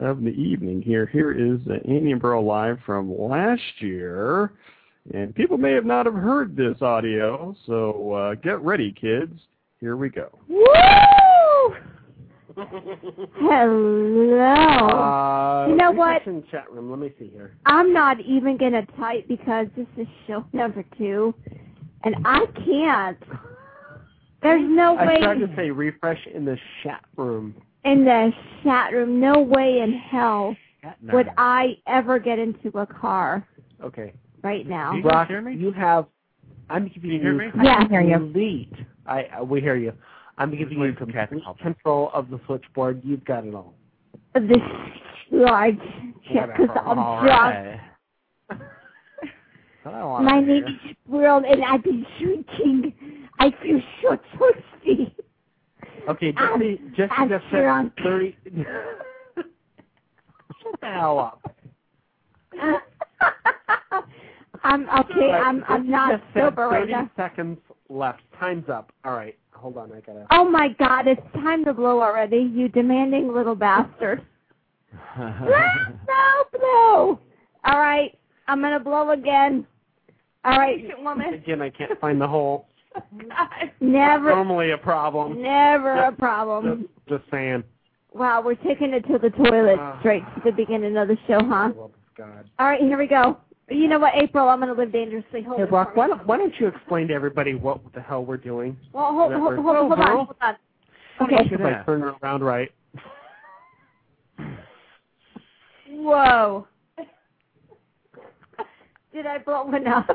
of 0.00 0.22
the 0.22 0.30
evening. 0.30 0.82
Here, 0.82 1.06
here 1.06 1.32
is 1.32 1.60
uh, 1.68 1.74
Annie 1.88 2.12
and 2.12 2.20
Burl 2.20 2.44
live 2.44 2.78
from 2.84 3.18
last 3.18 3.62
year, 3.78 4.52
and 5.14 5.34
people 5.34 5.58
may 5.58 5.72
have 5.72 5.84
not 5.84 6.06
have 6.06 6.14
heard 6.14 6.56
this 6.56 6.80
audio, 6.82 7.56
so 7.66 8.12
uh, 8.12 8.34
get 8.34 8.60
ready, 8.60 8.92
kids. 8.92 9.38
Here 9.80 9.96
we 9.96 10.10
go. 10.10 10.28
Woo! 10.48 11.74
Hello. 13.34 14.88
Uh, 14.88 15.66
You 15.68 15.76
know 15.76 15.90
what? 15.90 16.26
In 16.26 16.44
chat 16.50 16.70
room. 16.70 16.90
Let 16.90 17.00
me 17.00 17.12
see 17.18 17.28
here. 17.28 17.56
I'm 17.66 17.92
not 17.92 18.20
even 18.20 18.58
gonna 18.58 18.86
type 18.98 19.26
because 19.26 19.68
this 19.74 19.86
is 19.96 20.06
show 20.26 20.44
number 20.52 20.84
two, 20.98 21.34
and 22.04 22.14
I 22.24 22.44
can't. 22.64 23.18
There's 24.42 24.62
no 24.62 24.94
way. 24.94 25.00
I 25.00 25.06
way 25.06 25.16
started 25.18 25.48
to 25.48 25.56
say 25.56 25.70
refresh 25.70 26.20
in 26.32 26.44
the 26.44 26.58
chat 26.82 27.04
room. 27.16 27.54
In 27.84 28.04
the 28.04 28.32
chat 28.62 28.92
room. 28.92 29.20
No 29.20 29.40
way 29.40 29.80
in 29.80 29.92
hell 29.92 30.56
would 31.12 31.28
I 31.36 31.76
ever 31.86 32.18
get 32.18 32.38
into 32.38 32.76
a 32.78 32.86
car 32.86 33.46
Okay. 33.82 34.12
right 34.42 34.66
now. 34.66 34.94
You 34.96 35.02
guys 35.02 35.12
Rock, 35.12 35.28
hear 35.28 35.42
me? 35.42 35.54
you 35.54 35.72
have. 35.72 36.06
I'm 36.70 36.88
giving 36.88 37.10
you 37.10 37.20
hear 37.20 37.34
me? 37.34 37.46
Yeah, 37.62 37.84
I 37.84 37.88
hear 37.88 38.00
you. 38.02 38.18
complete. 38.18 38.72
I 39.06 39.24
uh, 39.40 39.44
we 39.44 39.60
hear 39.60 39.76
you. 39.76 39.92
I'm 40.38 40.50
giving 40.56 40.74
you 40.74 40.80
waiting 40.80 40.96
for 40.96 41.06
Kat 41.06 41.28
to 41.30 41.34
complete 41.36 41.44
call 41.44 41.54
back. 41.54 41.62
control 41.62 42.10
of 42.14 42.30
the 42.30 42.40
switchboard. 42.46 43.02
You've 43.04 43.24
got 43.24 43.44
it 43.44 43.54
all. 43.54 43.74
This 44.34 44.58
large 45.30 45.76
check 46.32 46.48
because 46.56 46.68
I'm 46.86 46.98
All 46.98 47.20
drunk. 47.20 47.40
right. 47.42 47.80
I 49.84 49.90
don't 49.90 50.08
wanna 50.08 50.24
My 50.24 50.40
hear. 50.40 50.64
name 50.64 50.64
is 50.64 50.96
Squirrel, 51.06 51.42
and 51.46 51.64
I've 51.64 51.82
been 51.82 52.06
drinking. 52.20 52.94
I 53.40 53.50
feel 53.62 53.80
so 54.02 54.16
thirsty. 54.38 55.14
Okay, 56.08 56.32
Jesse. 56.32 56.80
Jesse 56.96 57.12
I'm 57.16 57.28
just 57.28 57.44
said 57.50 57.62
drunk. 57.62 57.92
thirty. 58.02 58.36
Shut 59.34 60.80
the 60.80 60.86
hell 60.86 61.18
up. 61.18 61.54
I'm 64.64 64.88
okay. 64.88 65.28
Right, 65.30 65.42
I'm 65.44 65.64
I'm 65.68 65.90
not 65.90 66.12
just 66.12 66.24
said 66.34 66.42
sober 66.42 66.68
right 66.68 66.82
Thirty 66.82 66.92
now. 66.92 67.10
seconds 67.16 67.58
left. 67.88 68.20
Time's 68.38 68.68
up. 68.68 68.92
All 69.04 69.12
right, 69.12 69.36
hold 69.52 69.76
on. 69.76 69.92
I 69.92 70.00
gotta. 70.00 70.26
Oh 70.30 70.48
my 70.48 70.68
God! 70.78 71.06
It's 71.06 71.20
time 71.34 71.64
to 71.64 71.72
blow 71.72 72.00
already. 72.02 72.50
You 72.52 72.68
demanding 72.68 73.32
little 73.32 73.54
bastard. 73.54 74.24
no, 75.18 76.44
blow. 76.52 77.20
All 77.64 77.78
right, 77.78 78.16
I'm 78.48 78.60
gonna 78.60 78.80
blow 78.80 79.10
again. 79.10 79.66
All 80.44 80.58
right, 80.58 80.84
woman. 80.98 81.34
Again, 81.34 81.62
I 81.62 81.70
can't 81.70 81.98
find 82.00 82.20
the 82.20 82.26
hole. 82.26 82.66
Never, 83.80 84.30
Normally 84.30 84.70
a 84.70 84.78
problem. 84.78 85.40
never 85.42 85.94
a 85.94 86.12
problem. 86.12 86.88
just 87.08 87.24
saying. 87.30 87.64
Wow, 88.12 88.42
we're 88.42 88.54
taking 88.56 88.92
it 88.92 89.06
to 89.08 89.18
the 89.18 89.30
toilet 89.30 89.78
Ah. 89.78 89.98
straight 90.00 90.22
to 90.34 90.40
the 90.44 90.52
beginning 90.52 90.96
of 90.96 91.08
the 91.08 91.16
show, 91.26 91.40
huh? 91.42 91.70
God. 92.14 92.50
All 92.58 92.66
right, 92.66 92.80
here 92.80 92.98
we 92.98 93.06
go. 93.06 93.38
You 93.70 93.88
know 93.88 93.98
what, 93.98 94.14
April? 94.14 94.48
I'm 94.48 94.60
gonna 94.60 94.74
live 94.74 94.92
dangerously. 94.92 95.42
Hold 95.42 95.60
Hey, 95.60 95.66
Brock, 95.66 95.96
why 95.96 96.08
don't, 96.08 96.26
why 96.26 96.36
don't 96.36 96.52
you 96.60 96.66
explain 96.66 97.08
to 97.08 97.14
everybody 97.14 97.54
what 97.54 97.80
the 97.94 98.00
hell 98.00 98.24
we're 98.24 98.36
doing? 98.36 98.76
Well, 98.92 99.12
hold, 99.12 99.32
hold, 99.32 99.54
hold, 99.54 99.64
hold, 99.64 99.76
hold 99.76 99.92
on, 100.00 100.26
hold 100.26 100.36
on. 100.40 100.56
Okay. 101.22 101.36
Okay. 101.36 101.54
If 101.54 101.60
I 101.60 101.82
turn 101.84 102.02
it 102.02 102.14
around 102.22 102.42
right. 102.42 102.70
Whoa. 105.88 106.66
Did 109.12 109.26
I 109.26 109.38
blow 109.38 109.72
enough? 109.74 110.10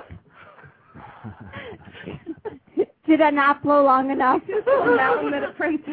Did 3.07 3.21
I 3.21 3.29
not 3.29 3.63
blow 3.63 3.85
long 3.85 4.11
enough? 4.11 4.41
that 4.47 5.19
one 5.23 5.31
that 5.31 5.43
it 5.43 5.55
pranked. 5.55 5.87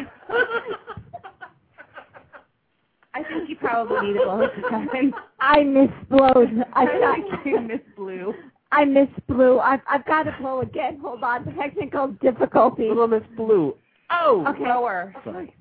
I 3.15 3.23
think 3.23 3.49
you 3.49 3.57
probably 3.57 4.09
need 4.09 4.19
to 4.19 4.25
blow 4.25 4.41
it 4.41 4.51
time. 4.69 5.15
I 5.41 5.61
misblowed. 5.61 6.65
I 6.73 6.83
I 6.83 7.21
think 7.21 7.47
you 7.47 7.61
Miss 7.61 7.81
Blue. 7.97 8.35
I 8.73 8.85
misblew. 8.85 9.61
I've 9.61 9.81
I've 9.89 10.05
got 10.07 10.25
to 10.25 10.35
blow 10.41 10.63
again. 10.63 10.99
Hold 11.01 11.23
on. 11.23 11.55
Technical 11.55 12.09
difficulty. 12.21 12.89
Little 12.89 13.07
Miss 13.07 13.23
Blue. 13.37 13.77
Oh! 14.11 14.45
Okay. 14.49 14.65
Lower. 14.65 15.15
Sorry. 15.25 15.55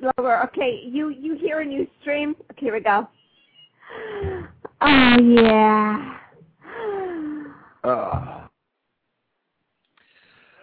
Slower. 0.00 0.44
Okay. 0.44 0.82
You 0.84 1.08
you 1.08 1.34
hear 1.36 1.60
a 1.60 1.64
new 1.64 1.86
stream? 2.02 2.36
Okay, 2.52 2.66
here 2.66 2.74
we 2.74 2.80
go. 2.80 3.08
Oh 4.82 5.16
yeah. 5.20 6.18
Ah. 7.84 8.50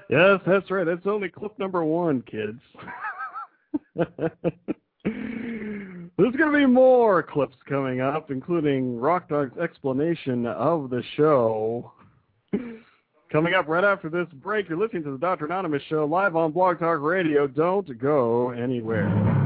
Yes, 0.09 0.39
that's 0.45 0.69
right. 0.69 0.85
That's 0.85 1.05
only 1.05 1.29
clip 1.29 1.57
number 1.57 1.83
one, 1.83 2.21
kids. 2.23 2.59
There's 6.17 6.35
going 6.35 6.51
to 6.51 6.57
be 6.57 6.65
more 6.65 7.21
clips 7.23 7.57
coming 7.67 8.01
up, 8.01 8.31
including 8.31 8.97
Rock 8.97 9.29
Dog's 9.29 9.57
explanation 9.57 10.45
of 10.45 10.89
the 10.89 11.03
show. 11.17 11.91
Coming 13.31 13.53
up 13.53 13.67
right 13.67 13.83
after 13.83 14.09
this 14.09 14.27
break, 14.41 14.69
you're 14.69 14.77
listening 14.77 15.03
to 15.03 15.11
the 15.11 15.17
Dr. 15.17 15.45
Anonymous 15.45 15.81
Show 15.89 16.05
live 16.05 16.35
on 16.35 16.51
Blog 16.51 16.79
Talk 16.79 17.01
Radio. 17.01 17.47
Don't 17.47 17.99
go 17.99 18.51
anywhere. 18.51 19.44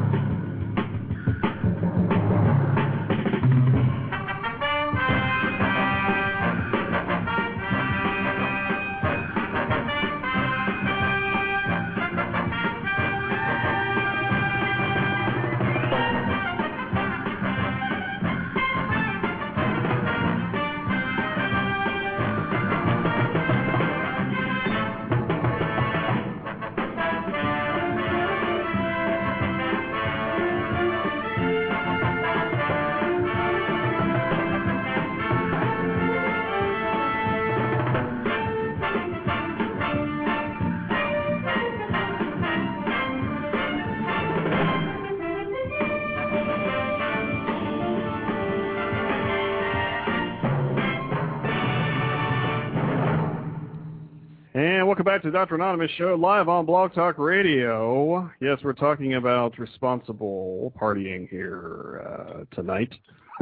Back 55.20 55.24
to 55.26 55.32
Dr. 55.32 55.56
Anonymous 55.56 55.92
Show 55.98 56.16
live 56.16 56.48
on 56.48 56.66
Blog 56.66 56.94
Talk 56.94 57.18
Radio. 57.18 58.32
Yes, 58.40 58.58
we're 58.64 58.72
talking 58.72 59.16
about 59.16 59.60
responsible 59.60 60.74
partying 60.80 61.28
here 61.28 62.08
uh, 62.08 62.56
tonight. 62.56 62.94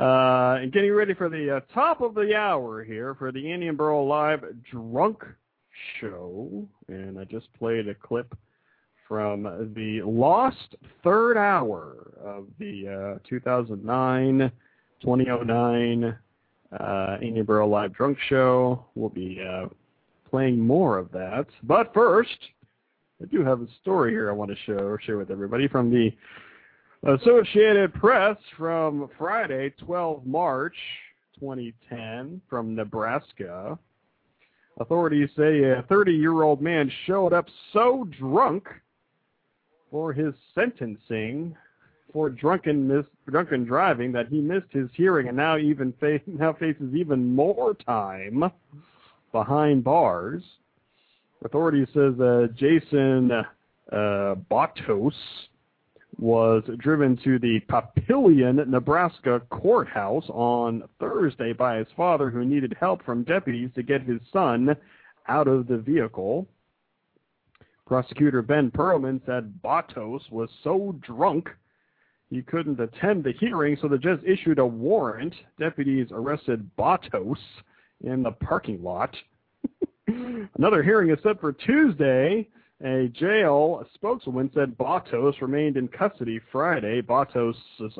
uh, 0.00 0.58
and 0.60 0.72
getting 0.72 0.92
ready 0.92 1.14
for 1.14 1.28
the 1.28 1.58
uh, 1.58 1.60
top 1.72 2.00
of 2.00 2.16
the 2.16 2.34
hour 2.34 2.82
here 2.82 3.14
for 3.14 3.30
the 3.30 3.52
and 3.52 3.78
Burl 3.78 4.08
Live 4.08 4.42
Drunk 4.68 5.22
Show. 6.00 6.66
And 6.88 7.16
I 7.16 7.22
just 7.22 7.46
played 7.56 7.86
a 7.86 7.94
clip 7.94 8.36
from 9.06 9.44
the 9.76 10.02
lost 10.02 10.74
third 11.04 11.36
hour 11.36 12.14
of 12.20 12.46
the 12.58 13.18
uh, 13.20 13.28
2009 13.28 14.50
2009 15.02 16.18
uh, 16.80 17.16
Annie 17.20 17.38
and 17.38 17.46
Burl 17.46 17.68
Live 17.68 17.92
Drunk 17.94 18.18
Show. 18.28 18.84
We'll 18.94 19.10
be 19.10 19.40
uh, 19.46 19.66
playing 20.30 20.58
more 20.58 20.98
of 20.98 21.10
that. 21.12 21.46
But 21.62 21.92
first, 21.94 22.38
I 23.22 23.26
do 23.26 23.44
have 23.44 23.60
a 23.60 23.66
story 23.80 24.12
here 24.12 24.28
I 24.28 24.32
want 24.32 24.50
to 24.50 24.56
show 24.66 24.96
share 25.04 25.16
with 25.16 25.30
everybody 25.30 25.68
from 25.68 25.90
the 25.90 26.12
Associated 27.02 27.94
Press 27.94 28.36
from 28.56 29.08
Friday, 29.16 29.72
12 29.78 30.26
March 30.26 30.76
2010, 31.38 32.40
from 32.48 32.74
Nebraska. 32.74 33.78
Authorities 34.80 35.30
say 35.36 35.62
a 35.62 35.82
30-year-old 35.90 36.60
man 36.60 36.90
showed 37.06 37.32
up 37.32 37.46
so 37.72 38.08
drunk 38.18 38.66
for 39.90 40.12
his 40.12 40.34
sentencing 40.54 41.56
for 42.16 42.30
drunken 42.30 43.04
drunken 43.28 43.66
driving 43.66 44.10
that 44.10 44.26
he 44.28 44.40
missed 44.40 44.72
his 44.72 44.88
hearing 44.94 45.28
and 45.28 45.36
now 45.36 45.58
even 45.58 45.92
now 46.26 46.50
faces 46.54 46.94
even 46.94 47.34
more 47.34 47.74
time 47.74 48.50
behind 49.32 49.84
bars. 49.84 50.42
Authorities 51.44 51.88
says 51.92 52.18
uh, 52.18 52.46
Jason 52.56 53.30
uh, 53.30 54.34
Botos 54.50 55.12
was 56.18 56.62
driven 56.78 57.18
to 57.22 57.38
the 57.38 57.60
Papillion, 57.68 58.66
Nebraska 58.66 59.42
courthouse 59.50 60.24
on 60.30 60.84
Thursday 60.98 61.52
by 61.52 61.76
his 61.76 61.88
father 61.94 62.30
who 62.30 62.46
needed 62.46 62.74
help 62.80 63.04
from 63.04 63.24
deputies 63.24 63.68
to 63.74 63.82
get 63.82 64.00
his 64.00 64.22
son 64.32 64.74
out 65.28 65.48
of 65.48 65.66
the 65.66 65.76
vehicle. 65.76 66.46
Prosecutor 67.86 68.40
Ben 68.40 68.70
Perlman 68.70 69.20
said 69.26 69.52
Botos 69.62 70.22
was 70.30 70.48
so 70.64 70.98
drunk 71.02 71.50
he 72.30 72.42
couldn't 72.42 72.80
attend 72.80 73.24
the 73.24 73.32
hearing, 73.38 73.76
so 73.80 73.88
the 73.88 73.98
judge 73.98 74.20
issued 74.24 74.58
a 74.58 74.66
warrant. 74.66 75.34
Deputies 75.58 76.08
arrested 76.10 76.68
Botos 76.76 77.38
in 78.02 78.22
the 78.22 78.32
parking 78.32 78.82
lot. 78.82 79.14
Another 80.56 80.82
hearing 80.82 81.10
is 81.10 81.18
set 81.22 81.40
for 81.40 81.52
Tuesday. 81.52 82.48
A 82.84 83.08
jail 83.08 83.86
spokeswoman 83.94 84.50
said 84.54 84.76
Botos 84.76 85.40
remained 85.40 85.76
in 85.76 85.88
custody 85.88 86.40
Friday. 86.52 87.00
Botos' 87.00 87.54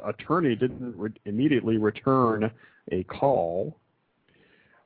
attorney 0.04 0.54
didn't 0.54 0.94
re- 0.96 1.10
immediately 1.24 1.78
return 1.78 2.50
a 2.92 3.04
call. 3.04 3.78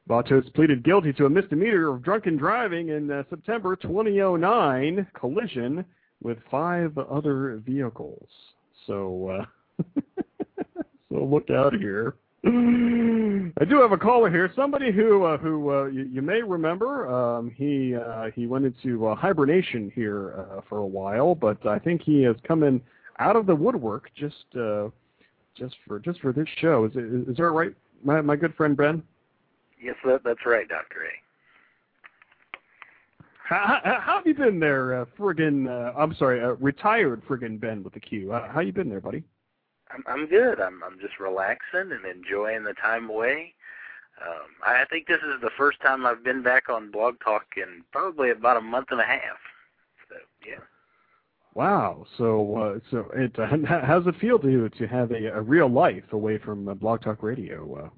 Botos 0.08 0.52
pleaded 0.54 0.84
guilty 0.84 1.12
to 1.14 1.26
a 1.26 1.30
misdemeanor 1.30 1.88
of 1.88 2.02
drunken 2.02 2.36
driving 2.36 2.90
in 2.90 3.10
uh, 3.10 3.22
September 3.30 3.74
2009 3.74 5.06
collision 5.18 5.84
with 6.22 6.38
five 6.50 6.96
other 6.98 7.60
vehicles. 7.64 8.28
So, 8.86 9.46
uh, 9.78 9.82
so 11.10 11.24
look 11.24 11.50
out 11.50 11.74
here. 11.74 12.14
I 12.42 13.64
do 13.68 13.80
have 13.80 13.92
a 13.92 13.98
caller 13.98 14.30
here. 14.30 14.50
Somebody 14.56 14.90
who 14.92 15.24
uh, 15.24 15.36
who 15.36 15.70
uh, 15.70 15.84
you, 15.86 16.08
you 16.10 16.22
may 16.22 16.40
remember. 16.40 17.06
Um, 17.08 17.50
he 17.54 17.94
uh, 17.94 18.30
he 18.34 18.46
went 18.46 18.64
into 18.64 19.06
uh, 19.06 19.14
hibernation 19.14 19.92
here 19.94 20.46
uh, 20.56 20.62
for 20.66 20.78
a 20.78 20.86
while, 20.86 21.34
but 21.34 21.66
I 21.66 21.78
think 21.78 22.02
he 22.02 22.22
has 22.22 22.36
come 22.48 22.62
in 22.62 22.80
out 23.18 23.36
of 23.36 23.44
the 23.44 23.54
woodwork 23.54 24.10
just 24.16 24.46
uh, 24.58 24.88
just 25.54 25.76
for 25.86 25.98
just 25.98 26.20
for 26.20 26.32
this 26.32 26.48
show. 26.56 26.86
Is 26.86 26.92
is, 26.92 27.28
is 27.28 27.36
that 27.36 27.50
right, 27.50 27.74
my 28.02 28.22
my 28.22 28.36
good 28.36 28.54
friend 28.54 28.74
Ben? 28.74 29.02
Yes, 29.82 29.96
that, 30.04 30.22
that's 30.24 30.46
right, 30.46 30.68
Doctor 30.68 31.04
A. 31.04 31.29
How, 33.50 33.80
how, 33.82 34.00
how 34.00 34.16
have 34.18 34.26
you 34.28 34.34
been 34.34 34.60
there, 34.60 35.00
uh, 35.00 35.04
friggin'? 35.18 35.66
Uh, 35.68 35.92
I'm 35.98 36.14
sorry, 36.14 36.40
uh, 36.40 36.50
retired 36.60 37.20
friggin' 37.26 37.58
Ben 37.58 37.82
with 37.82 37.92
the 37.92 37.98
Q. 37.98 38.32
Uh, 38.32 38.48
how 38.48 38.60
you 38.60 38.72
been 38.72 38.88
there, 38.88 39.00
buddy? 39.00 39.24
I'm 39.92 40.04
I'm 40.06 40.26
good. 40.28 40.60
I'm 40.60 40.80
I'm 40.84 41.00
just 41.00 41.18
relaxing 41.18 41.90
and 41.90 42.04
enjoying 42.04 42.62
the 42.62 42.74
time 42.74 43.10
away. 43.10 43.54
Um, 44.24 44.46
I 44.64 44.84
think 44.88 45.08
this 45.08 45.18
is 45.18 45.40
the 45.42 45.50
first 45.58 45.80
time 45.80 46.06
I've 46.06 46.22
been 46.22 46.44
back 46.44 46.68
on 46.68 46.92
Blog 46.92 47.16
Talk 47.24 47.42
in 47.56 47.82
probably 47.90 48.30
about 48.30 48.56
a 48.56 48.60
month 48.60 48.86
and 48.92 49.00
a 49.00 49.04
half. 49.04 49.40
So 50.08 50.14
yeah. 50.46 50.60
Wow. 51.54 52.06
So 52.18 52.56
uh, 52.56 52.78
so 52.92 53.10
it 53.16 53.36
uh, 53.36 53.48
how's 53.84 54.06
it 54.06 54.14
feel 54.20 54.38
to 54.38 54.48
you 54.48 54.68
to 54.68 54.86
have 54.86 55.10
a, 55.10 55.26
a 55.26 55.40
real 55.40 55.68
life 55.68 56.12
away 56.12 56.38
from 56.38 56.68
uh, 56.68 56.74
Blog 56.74 57.02
Talk 57.02 57.20
Radio? 57.24 57.90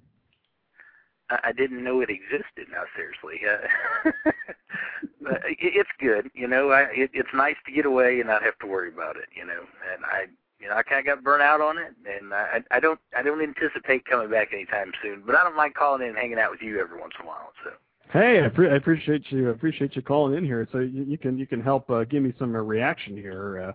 I, 1.42 1.52
didn't 1.52 1.84
know 1.84 2.00
it 2.00 2.10
existed. 2.10 2.68
Now 2.70 2.84
seriously, 2.96 3.40
uh, 3.46 4.10
but 5.22 5.40
it, 5.44 5.58
it's 5.58 5.90
good. 6.00 6.30
You 6.34 6.48
know, 6.48 6.70
I 6.70 6.82
it, 6.94 7.10
it's 7.14 7.34
nice 7.34 7.56
to 7.66 7.72
get 7.72 7.86
away 7.86 8.20
and 8.20 8.28
not 8.28 8.42
have 8.42 8.58
to 8.60 8.66
worry 8.66 8.88
about 8.88 9.16
it. 9.16 9.28
You 9.34 9.46
know, 9.46 9.62
and 9.92 10.04
I 10.04 10.26
you 10.62 10.68
know, 10.68 10.76
I 10.76 10.82
kind 10.82 11.00
of 11.00 11.06
got 11.06 11.24
burnt 11.24 11.42
out 11.42 11.60
on 11.60 11.76
it, 11.76 11.92
and 12.06 12.32
I, 12.32 12.60
I 12.70 12.78
don't, 12.78 13.00
I 13.16 13.22
don't 13.22 13.42
anticipate 13.42 14.06
coming 14.06 14.30
back 14.30 14.52
anytime 14.52 14.92
soon. 15.02 15.24
But 15.26 15.34
I 15.34 15.42
don't 15.42 15.56
mind 15.56 15.74
calling 15.74 16.02
in 16.02 16.10
and 16.10 16.16
hanging 16.16 16.38
out 16.38 16.52
with 16.52 16.62
you 16.62 16.80
every 16.80 17.00
once 17.00 17.14
in 17.18 17.26
a 17.26 17.28
while. 17.28 17.52
So. 17.64 17.70
Hey, 18.12 18.44
I, 18.44 18.48
pre- 18.48 18.70
I 18.70 18.76
appreciate 18.76 19.24
you. 19.30 19.48
I 19.48 19.52
appreciate 19.52 19.96
you 19.96 20.02
calling 20.02 20.38
in 20.38 20.44
here. 20.44 20.68
So 20.70 20.78
you, 20.78 21.02
you 21.02 21.18
can 21.18 21.36
you 21.36 21.48
can 21.48 21.60
help 21.60 21.90
uh, 21.90 22.04
give 22.04 22.22
me 22.22 22.32
some 22.38 22.54
uh, 22.54 22.60
reaction 22.60 23.16
here 23.16 23.60
uh, 23.60 23.72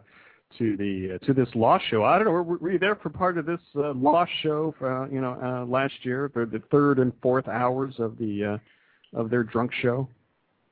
to 0.57 0.77
the 0.77 1.15
uh, 1.15 1.25
to 1.25 1.33
this 1.33 1.49
Lost 1.55 1.85
show. 1.89 2.03
I 2.03 2.17
don't 2.17 2.25
know. 2.25 2.31
Were, 2.31 2.43
were 2.43 2.71
you 2.71 2.79
there 2.79 2.95
for 2.95 3.09
part 3.09 3.37
of 3.37 3.45
this 3.45 3.59
uh, 3.75 3.93
Lost 3.93 4.31
show? 4.41 4.73
For, 4.77 5.03
uh, 5.03 5.07
you 5.09 5.21
know, 5.21 5.37
uh, 5.41 5.65
last 5.65 5.93
year, 6.03 6.29
for 6.33 6.45
the 6.45 6.61
third 6.71 6.99
and 6.99 7.13
fourth 7.21 7.47
hours 7.47 7.95
of 7.99 8.17
the 8.17 8.59
uh, 9.13 9.19
of 9.19 9.29
their 9.29 9.43
drunk 9.43 9.71
show. 9.81 10.07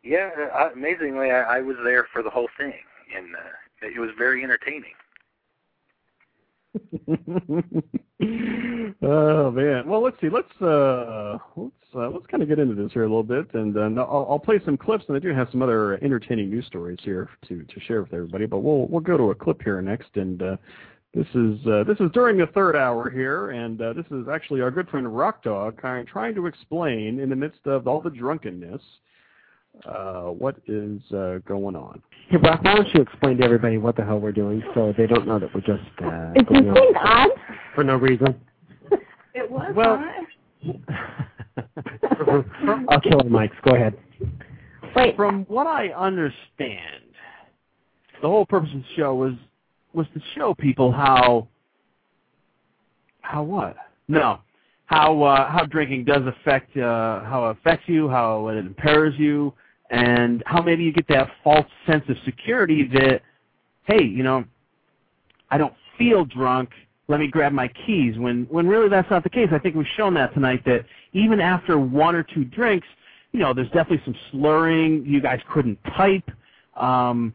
Yeah, 0.03 0.29
amazingly, 0.75 1.31
I, 1.31 1.57
I 1.57 1.61
was 1.61 1.77
there 1.83 2.07
for 2.13 2.21
the 2.21 2.29
whole 2.29 2.49
thing, 2.57 2.73
and 3.15 3.35
uh, 3.35 3.87
it 3.87 3.99
was 3.99 4.11
very 4.17 4.43
entertaining. 4.43 4.93
oh 9.01 9.51
man. 9.51 9.87
Well, 9.87 10.01
let's 10.03 10.19
see. 10.19 10.29
Let's 10.29 10.61
uh, 10.61 11.37
let's 11.55 11.73
uh, 11.95 12.09
let's 12.09 12.25
kind 12.27 12.43
of 12.43 12.49
get 12.49 12.59
into 12.59 12.75
this 12.75 12.91
here 12.91 13.03
a 13.03 13.07
little 13.07 13.23
bit, 13.23 13.53
and 13.53 13.77
uh, 13.77 14.01
I'll, 14.01 14.27
I'll 14.29 14.39
play 14.39 14.59
some 14.65 14.77
clips, 14.77 15.05
and 15.07 15.15
I 15.15 15.19
do 15.19 15.33
have 15.33 15.47
some 15.51 15.61
other 15.61 15.95
entertaining 16.03 16.49
news 16.49 16.65
stories 16.65 16.99
here 17.03 17.29
to 17.47 17.63
to 17.63 17.79
share 17.81 18.01
with 18.01 18.13
everybody. 18.13 18.45
But 18.45 18.59
we'll 18.59 18.87
we'll 18.87 19.01
go 19.01 19.17
to 19.17 19.31
a 19.31 19.35
clip 19.35 19.61
here 19.61 19.81
next, 19.81 20.15
and 20.15 20.41
uh, 20.41 20.57
this 21.13 21.27
is 21.33 21.65
uh, 21.65 21.83
this 21.85 21.99
is 21.99 22.11
during 22.13 22.37
the 22.37 22.47
third 22.47 22.75
hour 22.75 23.09
here, 23.09 23.51
and 23.51 23.81
uh, 23.81 23.93
this 23.93 24.05
is 24.11 24.27
actually 24.27 24.61
our 24.61 24.71
good 24.71 24.89
friend 24.89 25.15
Rock 25.15 25.43
Dog 25.43 25.79
trying 25.79 26.35
to 26.35 26.45
explain 26.45 27.19
in 27.19 27.29
the 27.29 27.35
midst 27.35 27.65
of 27.65 27.87
all 27.87 28.01
the 28.01 28.09
drunkenness 28.09 28.81
uh, 29.85 30.23
what 30.23 30.55
is 30.67 30.99
uh, 31.11 31.39
going 31.47 31.75
on. 31.75 32.01
Hey, 32.29 32.37
Brock, 32.37 32.63
why 32.63 32.75
don't 32.75 32.87
you 32.93 33.01
explain 33.01 33.37
to 33.37 33.43
everybody 33.43 33.77
what 33.77 33.95
the 33.95 34.03
hell 34.03 34.19
we're 34.19 34.31
doing 34.31 34.63
so 34.73 34.93
they 34.97 35.05
don't 35.07 35.27
know 35.27 35.37
that 35.39 35.53
we're 35.53 35.61
just 35.61 35.83
uh, 36.03 36.31
Is 36.35 36.45
this 36.49 36.59
going 36.61 36.69
on 36.69 36.75
thing 36.75 36.95
on? 36.95 37.29
for 37.75 37.83
no 37.83 37.95
reason? 37.97 38.39
It 39.37 39.51
was 39.51 39.73
Well- 39.75 40.01
I'll 42.89 43.01
kill 43.01 43.19
our 43.19 43.25
mics. 43.25 43.51
Go 43.63 43.75
ahead. 43.75 43.97
Wait, 44.95 45.15
From 45.17 45.43
what 45.49 45.67
I 45.67 45.89
understand, 45.89 47.03
the 48.21 48.29
whole 48.29 48.45
purpose 48.45 48.69
of 48.73 48.79
the 48.79 48.85
show 48.95 49.13
was 49.13 49.33
was 49.93 50.07
to 50.13 50.21
show 50.35 50.53
people 50.53 50.89
how 50.91 51.47
how 53.21 53.43
what? 53.43 53.75
No, 54.07 54.39
how 54.85 55.21
uh, 55.23 55.51
how 55.51 55.65
drinking 55.65 56.05
does 56.05 56.21
affect 56.25 56.75
uh, 56.77 57.19
how 57.25 57.49
it 57.49 57.57
affects 57.59 57.87
you, 57.89 58.07
how 58.09 58.47
it 58.47 58.55
impairs 58.57 59.13
you, 59.17 59.53
and 59.89 60.43
how 60.45 60.61
maybe 60.61 60.83
you 60.83 60.91
get 60.91 61.07
that 61.09 61.29
false 61.43 61.67
sense 61.85 62.03
of 62.09 62.15
security 62.25 62.87
that 62.93 63.21
hey, 63.85 64.03
you 64.03 64.23
know, 64.23 64.43
I 65.49 65.57
don't 65.57 65.73
feel 65.97 66.25
drunk. 66.25 66.69
Let 67.07 67.19
me 67.19 67.27
grab 67.27 67.53
my 67.53 67.67
keys. 67.85 68.17
When 68.17 68.45
when 68.49 68.67
really 68.67 68.89
that's 68.89 69.09
not 69.09 69.23
the 69.23 69.29
case. 69.29 69.49
I 69.51 69.59
think 69.59 69.75
we've 69.75 69.85
shown 69.95 70.13
that 70.15 70.33
tonight 70.33 70.63
that 70.65 70.85
even 71.13 71.39
after 71.39 71.77
one 71.77 72.15
or 72.15 72.23
two 72.23 72.45
drinks, 72.45 72.87
you 73.31 73.39
know, 73.39 73.53
there's 73.53 73.67
definitely 73.67 74.01
some 74.05 74.15
slurring. 74.31 75.05
You 75.05 75.21
guys 75.21 75.39
couldn't 75.53 75.77
type. 75.95 76.29
Um, 76.75 77.33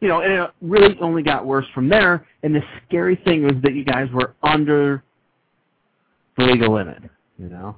you 0.00 0.08
know, 0.08 0.20
and 0.20 0.32
it 0.32 0.50
really 0.60 0.98
only 1.00 1.22
got 1.22 1.46
worse 1.46 1.66
from 1.72 1.88
there. 1.88 2.26
And 2.42 2.54
the 2.54 2.62
scary 2.86 3.14
thing 3.24 3.44
was 3.44 3.54
that 3.62 3.74
you 3.74 3.84
guys 3.84 4.08
were 4.12 4.34
under 4.42 5.04
the 6.36 6.44
legal 6.44 6.74
limit. 6.74 7.02
You 7.38 7.48
know. 7.48 7.76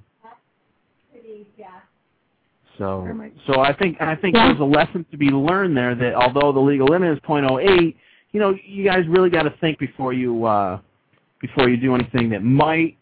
So, 2.79 3.31
so 3.47 3.61
I 3.61 3.73
think 3.73 4.01
I 4.01 4.17
think 4.17 4.35
Yeah. 4.35 4.49
there's 4.49 4.61
a 4.61 4.65
lesson 4.65 5.05
to 5.11 5.17
be 5.17 5.27
learned 5.27 5.77
there 5.77 5.95
that 5.95 6.15
although 6.15 6.53
the 6.53 6.61
legal 6.61 6.89
limit 6.89 7.13
is 7.13 7.19
.08, 7.21 7.95
you 8.33 8.41
know, 8.41 8.55
you 8.65 8.85
guys 8.85 9.07
really 9.09 9.31
got 9.31 9.43
to 9.43 9.55
think 9.61 9.79
before 9.79 10.13
you 10.13 10.45
uh, 10.45 10.81
before 11.41 11.69
you 11.69 11.77
do 11.77 11.95
anything 11.95 12.31
that 12.31 12.43
might 12.43 12.97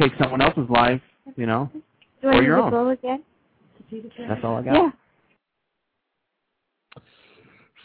take 0.00 0.12
someone 0.20 0.40
else's 0.40 0.68
life. 0.68 1.00
You 1.36 1.46
know, 1.46 1.70
do 2.22 2.28
or 2.28 2.34
need 2.34 2.44
your 2.44 2.58
own. 2.58 2.70
go 2.70 2.88
again? 2.90 3.22
that's 4.28 4.42
all 4.42 4.56
I 4.56 4.62
got. 4.62 4.74
Yeah. 4.74 4.90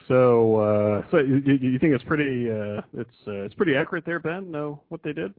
So, 0.08 0.56
uh, 0.58 1.04
so 1.12 1.18
you, 1.20 1.38
you 1.46 1.54
you 1.54 1.80
think 1.80 1.94
it's 1.94 2.04
pretty 2.04 2.50
uh, 2.50 2.82
it's 2.94 3.16
uh, 3.28 3.44
it's 3.44 3.54
pretty 3.54 3.76
accurate 3.76 4.06
there, 4.06 4.20
Ben? 4.20 4.52
Know 4.52 4.82
what 4.90 5.02
they 5.04 5.14
did? 5.14 5.34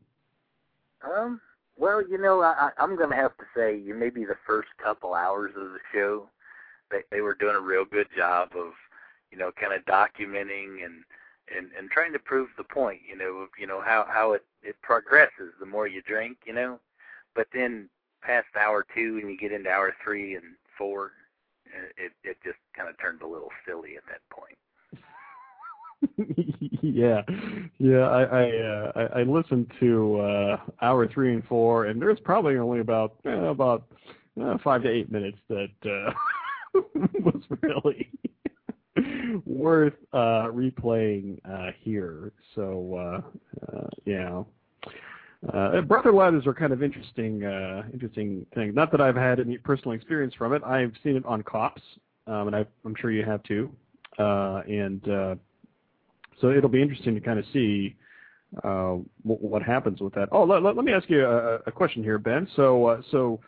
Um, 1.05 1.41
well, 1.83 2.01
you 2.01 2.17
know, 2.17 2.43
I, 2.43 2.71
I'm 2.79 2.95
going 2.97 3.11
to 3.11 3.17
have 3.17 3.37
to 3.39 3.45
say, 3.57 3.77
you 3.77 3.93
maybe 3.93 4.25
the 4.25 4.37
first 4.47 4.69
couple 4.83 5.15
hours 5.15 5.51
of 5.57 5.73
the 5.73 5.81
show, 5.93 6.29
they 6.93 7.01
they 7.11 7.21
were 7.21 7.35
doing 7.35 7.57
a 7.57 7.61
real 7.61 7.85
good 7.85 8.07
job 8.17 8.51
of, 8.57 8.71
you 9.33 9.39
know, 9.39 9.51
kind 9.61 9.73
of 9.73 9.85
documenting 9.85 10.85
and 10.85 11.03
and 11.55 11.71
and 11.77 11.91
trying 11.91 12.13
to 12.13 12.21
prove 12.21 12.51
the 12.57 12.63
point, 12.63 13.01
you 13.09 13.17
know, 13.17 13.49
you 13.59 13.67
know 13.67 13.81
how 13.85 14.07
how 14.09 14.33
it 14.33 14.45
it 14.63 14.77
progresses 14.81 15.53
the 15.59 15.67
more 15.67 15.89
you 15.89 16.03
drink, 16.03 16.37
you 16.47 16.53
know. 16.53 16.79
But 17.35 17.49
then 17.53 17.89
past 18.23 18.47
hour 18.57 18.87
two 18.95 19.19
and 19.21 19.29
you 19.29 19.37
get 19.37 19.51
into 19.51 19.69
hour 19.69 19.93
three 20.05 20.37
and 20.37 20.55
four, 20.79 21.11
it 21.97 22.13
it 22.23 22.37
just 22.45 22.59
kind 22.77 22.89
of 22.89 22.97
turns 23.01 23.23
a 23.25 23.27
little 23.27 23.51
silly 23.67 23.97
at 23.97 24.07
that 24.07 24.21
point. 24.31 24.57
Yeah, 26.83 27.23
yeah. 27.79 28.09
I 28.09 28.23
I, 28.23 28.51
uh, 28.51 28.93
I 28.97 29.21
I 29.21 29.23
listened 29.23 29.71
to 29.81 30.19
uh, 30.21 30.57
hour 30.83 31.07
three 31.07 31.33
and 31.33 31.45
four, 31.45 31.87
and 31.87 32.03
there's 32.03 32.19
probably 32.21 32.59
only 32.59 32.81
about 32.81 33.17
eh, 33.25 33.31
about 33.31 33.85
uh, 34.43 34.59
five 34.65 34.83
to 34.83 34.91
eight 34.91 35.11
minutes 35.11 35.39
that 35.49 35.69
uh, 35.85 36.13
was 37.21 37.43
really 37.61 38.11
worth 39.47 39.95
uh, 40.13 40.49
replaying 40.51 41.39
uh, 41.49 41.71
here. 41.81 42.33
So 42.55 43.23
uh, 43.71 43.77
uh, 43.77 43.87
yeah. 44.05 44.43
Uh, 45.49 45.81
breathalyzers 45.83 46.47
are 46.47 46.55
kind 46.55 46.73
of 46.73 46.85
interesting, 46.85 47.43
uh, 47.43 47.83
interesting 47.93 48.47
thing. 48.55 48.73
Not 48.75 48.93
that 48.93 49.01
I've 49.01 49.17
had 49.17 49.41
any 49.41 49.59
personal 49.59 49.93
experience 49.93 50.35
from 50.35 50.53
it. 50.53 50.63
I've 50.63 50.93
seen 51.03 51.17
it 51.17 51.27
on 51.27 51.43
cops, 51.43 51.83
um, 52.29 52.47
and 52.47 52.55
I, 52.55 52.65
I'm 52.85 52.95
sure 52.95 53.11
you 53.11 53.25
have 53.25 53.43
too. 53.43 53.69
Uh, 54.21 54.63
and 54.69 55.09
uh, 55.09 55.35
it'll 56.51 56.71
be 56.71 56.83
interesting 56.83 57.15
to 57.15 57.21
kind 57.21 57.39
of 57.39 57.45
see 57.53 57.97
uh, 58.63 58.97
what, 59.23 59.63
happens 59.63 60.01
with 60.01 60.15
that. 60.15 60.29
Oh, 60.31 60.45
let, 60.45 60.77
me 60.77 60.93
ask 60.93 61.09
you 61.09 61.25
a, 61.25 61.73
question 61.73 62.03
here, 62.03 62.19
Ben. 62.19 62.47
So, 62.55 62.87
uh, 62.87 63.03
so, 63.11 63.41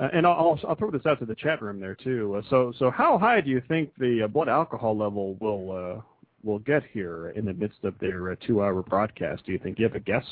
uh, 0.00 0.08
and 0.12 0.26
I'll, 0.26 0.58
throw 0.78 0.90
this 0.90 1.06
out 1.06 1.18
to 1.20 1.26
the 1.26 1.34
chat 1.34 1.62
room 1.62 1.80
there 1.80 1.94
too. 1.94 2.42
So, 2.50 2.72
so 2.78 2.90
how 2.90 3.18
high 3.18 3.40
do 3.40 3.50
you 3.50 3.62
think 3.68 3.90
the 3.98 4.28
blood 4.32 4.48
alcohol 4.48 4.96
level 4.96 5.36
will 5.40 6.04
will 6.44 6.58
get 6.58 6.82
here 6.92 7.30
in 7.30 7.44
the 7.44 7.52
midst 7.52 7.84
of 7.84 7.94
their 8.00 8.34
two-hour 8.34 8.82
broadcast? 8.82 9.46
Do 9.46 9.52
you 9.52 9.58
think? 9.58 9.76
Do 9.76 9.82
you 9.82 9.88
have 9.88 9.96
a 9.96 10.00
guess? 10.00 10.24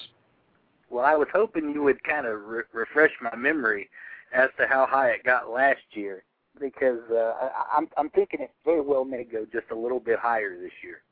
Well, 0.91 1.05
I 1.05 1.15
was 1.15 1.29
hoping 1.33 1.73
you 1.73 1.83
would 1.83 2.03
kind 2.03 2.27
of 2.27 2.43
re- 2.45 2.63
refresh 2.73 3.13
my 3.23 3.37
memory 3.37 3.89
as 4.35 4.51
to 4.59 4.67
how 4.67 4.87
high 4.87 5.11
it 5.11 5.25
got 5.25 5.51
last 5.51 5.81
year, 5.93 6.25
because 6.61 6.99
I'm 7.97 8.11
thinking 8.11 8.41
it 8.41 8.51
very 8.65 8.81
well 8.81 9.05
may 9.05 9.25
go 9.25 9.47
just 9.53 9.67
a 9.71 9.75
little 9.75 10.01
bit 10.01 10.19
higher 10.19 10.59
this 10.61 10.73
year. 10.83 11.03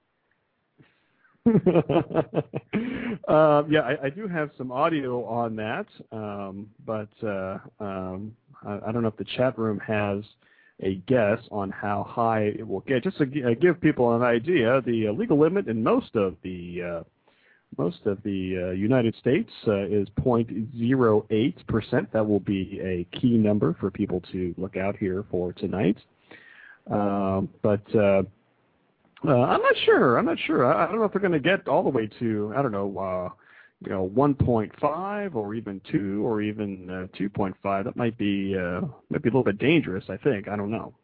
uh, 3.28 3.62
yeah, 3.68 3.80
I, 3.80 3.96
I, 4.04 4.11
do 4.11 4.28
have 4.28 4.50
some 4.58 4.70
audio 4.70 5.24
on 5.24 5.56
that, 5.56 5.87
um, 6.12 6.68
but 6.84 7.08
uh, 7.22 7.58
um, 7.80 8.37
I, 8.66 8.78
I, 8.87 8.92
don't 8.92 9.02
know 9.02 9.08
if 9.08 9.16
the 9.16 9.24
chat 9.37 9.58
room 9.58 9.78
has 9.80 10.22
a 10.82 10.96
guess 11.06 11.38
on 11.50 11.70
how 11.70 12.04
high 12.08 12.42
it 12.42 12.66
will 12.66 12.80
get. 12.80 13.04
Just 13.04 13.18
to 13.18 13.26
g- 13.26 13.44
uh, 13.44 13.54
give 13.61 13.80
people 13.80 14.14
an 14.14 14.22
idea, 14.22 14.82
the 14.82 15.08
legal 15.11 15.38
limit 15.38 15.68
in 15.68 15.82
most 15.82 16.14
of 16.14 16.37
the 16.42 16.82
uh, 16.82 17.02
most 17.76 18.06
of 18.06 18.22
the 18.22 18.68
uh, 18.68 18.70
United 18.72 19.14
States 19.16 19.50
uh, 19.66 19.84
is 19.87 20.08
0.08 20.20 21.66
percent. 21.66 22.12
That 22.12 22.26
will 22.26 22.40
be 22.40 22.80
a 22.82 23.18
key 23.18 23.37
number 23.37 23.76
for 23.80 23.90
people 23.90 24.22
to 24.32 24.54
look 24.58 24.76
out 24.76 24.96
here 24.96 25.24
for 25.30 25.52
tonight. 25.52 25.98
Um, 26.90 27.48
but 27.62 27.94
uh, 27.94 28.22
uh, 29.26 29.31
I'm 29.31 29.62
not 29.62 29.74
sure. 29.85 30.18
I'm 30.18 30.26
not 30.26 30.38
sure. 30.46 30.72
I, 30.72 30.85
I 30.85 30.87
don't 30.87 30.98
know 30.98 31.04
if 31.04 31.12
they're 31.12 31.20
going 31.20 31.33
to 31.33 31.40
get 31.40 31.66
all 31.68 31.83
the 31.83 31.90
way 31.90 32.09
to 32.18 32.52
I 32.57 32.62
don't 32.62 32.72
know, 32.72 32.98
uh, 32.98 33.28
you 33.85 33.90
know, 33.90 34.11
1.5 34.14 35.35
or 35.35 35.54
even 35.54 35.81
two 35.90 36.26
or 36.26 36.42
even 36.42 36.88
uh, 36.90 37.16
2.5. 37.18 37.85
That 37.85 37.96
might 37.96 38.16
be 38.16 38.57
uh, 38.57 38.83
might 39.11 39.22
be 39.22 39.28
a 39.28 39.33
little 39.33 39.44
bit 39.44 39.59
dangerous. 39.59 40.04
I 40.09 40.16
think. 40.16 40.48
I 40.48 40.57
don't 40.57 40.70
know. 40.70 40.94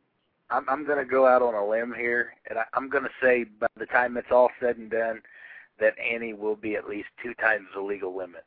I'm 0.51 0.69
I'm 0.69 0.87
going 0.87 0.99
to 0.99 1.11
go 1.11 1.27
out 1.27 1.43
on 1.43 1.55
a 1.55 1.67
limb 1.67 1.95
here, 1.97 2.35
and 2.49 2.59
I, 2.59 2.65
I'm 2.75 2.89
going 2.89 3.05
to 3.05 3.11
say 3.23 3.45
by 3.45 3.67
the 3.79 3.87
time 3.87 4.17
it's 4.17 4.29
all 4.31 4.49
said 4.61 4.77
and 4.77 4.91
done, 4.91 5.21
that 5.81 5.95
Annie 5.99 6.35
will 6.35 6.57
be 6.57 6.77
at 6.77 6.89
least 6.89 7.09
two 7.23 7.35
times 7.35 7.67
the 7.75 7.81
legal 7.81 8.17
limit. 8.17 8.45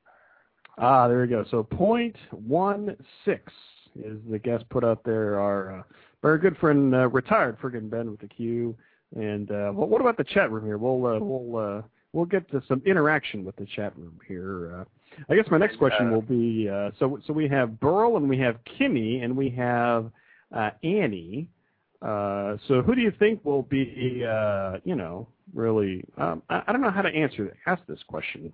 Ah, 0.77 1.07
there 1.07 1.21
we 1.21 1.27
go. 1.27 1.43
So 1.49 1.63
0.16 1.63 2.97
is 3.95 4.19
the 4.29 4.39
guess 4.39 4.61
put 4.69 4.83
out 4.83 5.03
there. 5.03 5.39
Our 5.39 5.79
uh, 5.79 5.83
very 6.21 6.37
good 6.39 6.55
friend, 6.57 6.93
uh, 6.93 7.09
retired 7.09 7.59
friggin' 7.59 7.89
Ben 7.89 8.11
with 8.11 8.19
the 8.19 8.27
Q. 8.27 8.75
And 9.15 9.49
uh, 9.51 9.71
well, 9.73 9.87
what 9.87 10.01
about 10.01 10.17
the 10.17 10.23
chat 10.23 10.51
room 10.51 10.65
here? 10.65 10.77
We'll 10.77 11.05
uh, 11.05 11.19
we'll 11.19 11.57
uh, 11.57 11.81
we'll 12.13 12.25
get 12.25 12.49
to 12.51 12.61
some 12.67 12.81
interaction 12.85 13.45
with 13.45 13.55
the 13.55 13.65
chat 13.75 13.97
room 13.97 14.19
here. 14.27 14.81
Uh, 14.81 14.83
I 15.29 15.35
guess 15.35 15.45
my 15.49 15.57
next 15.57 15.77
question 15.77 16.11
will 16.11 16.21
be 16.21 16.69
uh, 16.69 16.91
so 16.99 17.19
so 17.25 17.33
we 17.33 17.47
have 17.47 17.79
Burl 17.79 18.17
and 18.17 18.27
we 18.27 18.37
have 18.39 18.57
Kimmy 18.65 19.23
and 19.23 19.35
we 19.35 19.49
have 19.51 20.11
uh, 20.55 20.71
Annie. 20.83 21.47
Uh, 22.01 22.57
so 22.67 22.81
who 22.81 22.93
do 22.93 23.01
you 23.01 23.11
think 23.17 23.43
will 23.45 23.63
be 23.63 24.23
uh, 24.27 24.77
you 24.83 24.95
know 24.95 25.27
really? 25.53 26.03
Um, 26.17 26.43
I, 26.49 26.63
I 26.67 26.71
don't 26.73 26.81
know 26.81 26.91
how 26.91 27.01
to 27.01 27.09
answer 27.09 27.55
ask 27.65 27.81
this 27.87 27.99
question. 28.07 28.51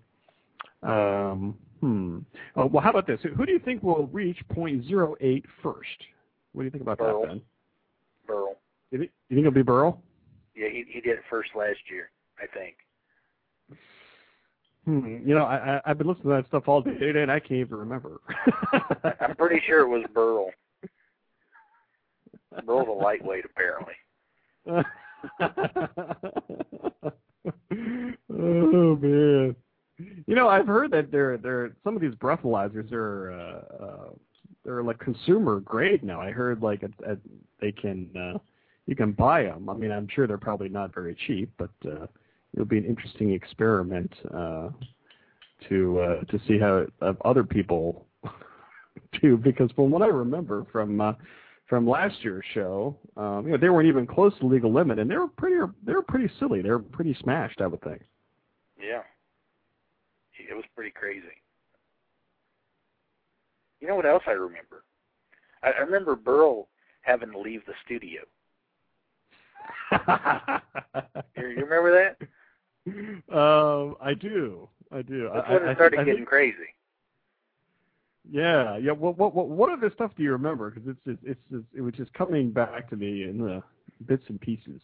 Um, 0.83 1.55
hmm. 1.79 2.19
Oh, 2.55 2.67
well, 2.67 2.83
how 2.83 2.91
about 2.91 3.07
this? 3.07 3.19
Who 3.23 3.45
do 3.45 3.51
you 3.51 3.59
think 3.59 3.81
will 3.81 4.07
reach 4.07 4.37
.08 4.55 5.43
first? 5.61 5.87
What 6.51 6.61
do 6.61 6.65
you 6.65 6.71
think 6.71 6.83
about 6.83 6.97
Burl. 6.97 7.21
that, 7.21 7.27
Ben? 7.29 7.41
Burl. 8.27 8.55
You 8.91 8.99
think, 8.99 9.11
you 9.29 9.37
think 9.37 9.47
it'll 9.47 9.55
be 9.55 9.63
Burl? 9.63 10.01
Yeah, 10.55 10.69
he 10.69 10.85
he 10.87 11.01
did 11.01 11.17
it 11.17 11.23
first 11.29 11.49
last 11.55 11.79
year, 11.89 12.09
I 12.39 12.45
think. 12.47 12.75
Hmm. 14.85 15.19
You 15.25 15.35
know, 15.35 15.45
I, 15.45 15.77
I 15.77 15.81
I've 15.85 15.97
been 15.97 16.07
listening 16.07 16.29
to 16.29 16.41
that 16.41 16.47
stuff 16.47 16.67
all 16.67 16.81
day 16.81 16.97
today, 16.97 17.21
and 17.21 17.31
I 17.31 17.39
can't 17.39 17.61
even 17.61 17.77
remember. 17.77 18.19
I'm 19.21 19.35
pretty 19.35 19.61
sure 19.65 19.81
it 19.81 19.87
was 19.87 20.05
Burl. 20.13 20.51
Burl's 22.65 22.87
a 22.87 22.91
lightweight, 22.91 23.45
apparently. 23.45 23.93
oh 28.29 28.95
man. 28.97 29.55
You 30.27 30.35
know, 30.35 30.49
I've 30.49 30.67
heard 30.67 30.91
that 30.91 31.11
there 31.11 31.37
there 31.37 31.75
some 31.83 31.95
of 31.95 32.01
these 32.01 32.15
breathalyzers 32.15 32.91
are 32.91 33.31
uh, 33.31 33.83
uh 33.83 34.09
they're 34.65 34.83
like 34.83 34.99
consumer 34.99 35.59
grade 35.61 36.03
now. 36.03 36.21
I 36.21 36.31
heard 36.31 36.61
like 36.61 36.83
a, 36.83 37.11
a, 37.11 37.17
they 37.59 37.71
can 37.71 38.09
uh 38.15 38.37
you 38.85 38.95
can 38.95 39.11
buy 39.11 39.43
them. 39.43 39.69
I 39.69 39.73
mean, 39.73 39.91
I'm 39.91 40.07
sure 40.13 40.27
they're 40.27 40.37
probably 40.37 40.69
not 40.69 40.93
very 40.93 41.15
cheap, 41.27 41.51
but 41.57 41.71
uh, 41.85 42.07
it'll 42.53 42.65
be 42.65 42.77
an 42.77 42.85
interesting 42.85 43.31
experiment 43.31 44.11
uh, 44.33 44.69
to 45.69 45.99
uh, 45.99 46.21
to 46.25 46.39
see 46.47 46.59
how 46.59 46.85
uh, 47.01 47.13
other 47.23 47.43
people 47.43 48.05
do. 49.21 49.37
Because 49.37 49.71
from 49.71 49.91
what 49.91 50.01
I 50.01 50.07
remember 50.07 50.65
from 50.71 50.99
uh, 50.99 51.13
from 51.67 51.87
last 51.87 52.15
year's 52.23 52.45
show, 52.53 52.97
um, 53.15 53.45
you 53.45 53.51
know, 53.51 53.57
they 53.57 53.69
weren't 53.69 53.87
even 53.87 54.05
close 54.05 54.37
to 54.39 54.45
legal 54.45 54.71
limit, 54.71 54.99
and 54.99 55.09
they 55.09 55.17
were 55.17 55.27
pretty 55.27 55.55
they 55.85 55.93
were 55.93 56.03
pretty 56.03 56.31
silly. 56.39 56.61
They 56.61 56.69
were 56.69 56.79
pretty 56.79 57.15
smashed, 57.21 57.61
I 57.61 57.67
would 57.67 57.81
think. 57.81 58.01
Yeah, 58.77 59.03
it 60.37 60.53
was 60.53 60.65
pretty 60.75 60.91
crazy. 60.91 61.23
You 63.79 63.87
know 63.87 63.95
what 63.95 64.05
else 64.05 64.23
I 64.27 64.31
remember? 64.31 64.83
I, 65.61 65.71
I 65.71 65.79
remember 65.79 66.15
Burl 66.15 66.67
having 67.01 67.31
to 67.31 67.39
leave 67.39 67.65
the 67.65 67.73
studio. 67.85 68.21
you, 71.37 71.47
you 71.47 71.65
remember 71.65 71.91
that? 71.91 72.17
Um, 73.35 73.95
I 74.01 74.13
do. 74.13 74.67
I 74.91 75.01
do. 75.01 75.29
That's 75.33 75.47
I, 75.47 75.53
when 75.53 75.63
it 75.63 75.69
I, 75.69 75.75
started 75.75 75.99
I 75.99 76.03
getting 76.03 76.19
think, 76.19 76.29
crazy. 76.29 76.57
Yeah, 78.29 78.77
yeah. 78.77 78.91
What 78.91 79.17
what 79.17 79.35
what 79.35 79.49
what 79.49 79.71
other 79.71 79.91
stuff 79.93 80.11
do 80.15 80.23
you 80.23 80.31
remember? 80.31 80.71
Because 80.71 80.89
it's 80.89 80.99
just, 81.05 81.19
it's 81.23 81.41
just, 81.51 81.65
it 81.75 81.81
was 81.81 81.93
just 81.93 82.13
coming 82.13 82.51
back 82.51 82.89
to 82.89 82.95
me 82.95 83.23
in 83.23 83.37
the 83.37 83.61
bits 84.05 84.23
and 84.29 84.39
pieces. 84.39 84.81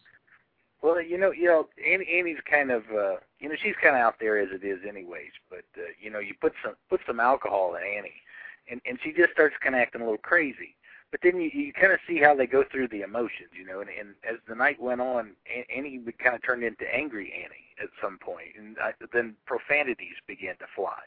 Well, 0.82 1.00
you 1.00 1.18
know, 1.18 1.30
you 1.30 1.44
know, 1.44 1.68
Annie, 1.86 2.08
Annie's 2.10 2.40
kind 2.50 2.70
of, 2.70 2.82
uh, 2.90 3.16
you 3.38 3.48
know, 3.48 3.54
she's 3.62 3.74
kind 3.82 3.96
of 3.96 4.00
out 4.00 4.14
there 4.18 4.38
as 4.38 4.48
it 4.50 4.64
is, 4.64 4.78
anyways. 4.88 5.32
But 5.48 5.64
uh, 5.76 5.92
you 6.00 6.10
know, 6.10 6.18
you 6.18 6.34
put 6.40 6.52
some 6.64 6.74
put 6.88 7.00
some 7.06 7.20
alcohol 7.20 7.76
in 7.76 7.82
Annie, 7.82 8.22
and 8.70 8.80
and 8.86 8.98
she 9.02 9.12
just 9.12 9.32
starts 9.32 9.56
kind 9.62 9.74
of 9.74 9.80
acting 9.80 10.00
a 10.00 10.04
little 10.04 10.18
crazy 10.18 10.76
but 11.10 11.20
then 11.22 11.40
you, 11.40 11.50
you 11.52 11.72
kind 11.72 11.92
of 11.92 11.98
see 12.06 12.18
how 12.18 12.34
they 12.34 12.46
go 12.46 12.64
through 12.70 12.88
the 12.88 13.02
emotions, 13.02 13.50
you 13.52 13.64
know. 13.64 13.80
And, 13.80 13.90
and 13.90 14.14
as 14.28 14.36
the 14.48 14.54
night 14.54 14.80
went 14.80 15.00
on, 15.00 15.32
Annie 15.74 15.98
would 15.98 16.18
kind 16.18 16.34
of 16.34 16.42
turn 16.44 16.62
into 16.62 16.84
angry 16.94 17.32
Annie 17.32 17.82
at 17.82 17.88
some 18.02 18.18
point, 18.18 18.50
and 18.56 18.76
I, 18.78 18.92
then 19.12 19.34
profanities 19.46 20.16
began 20.26 20.56
to 20.58 20.66
fly. 20.76 21.00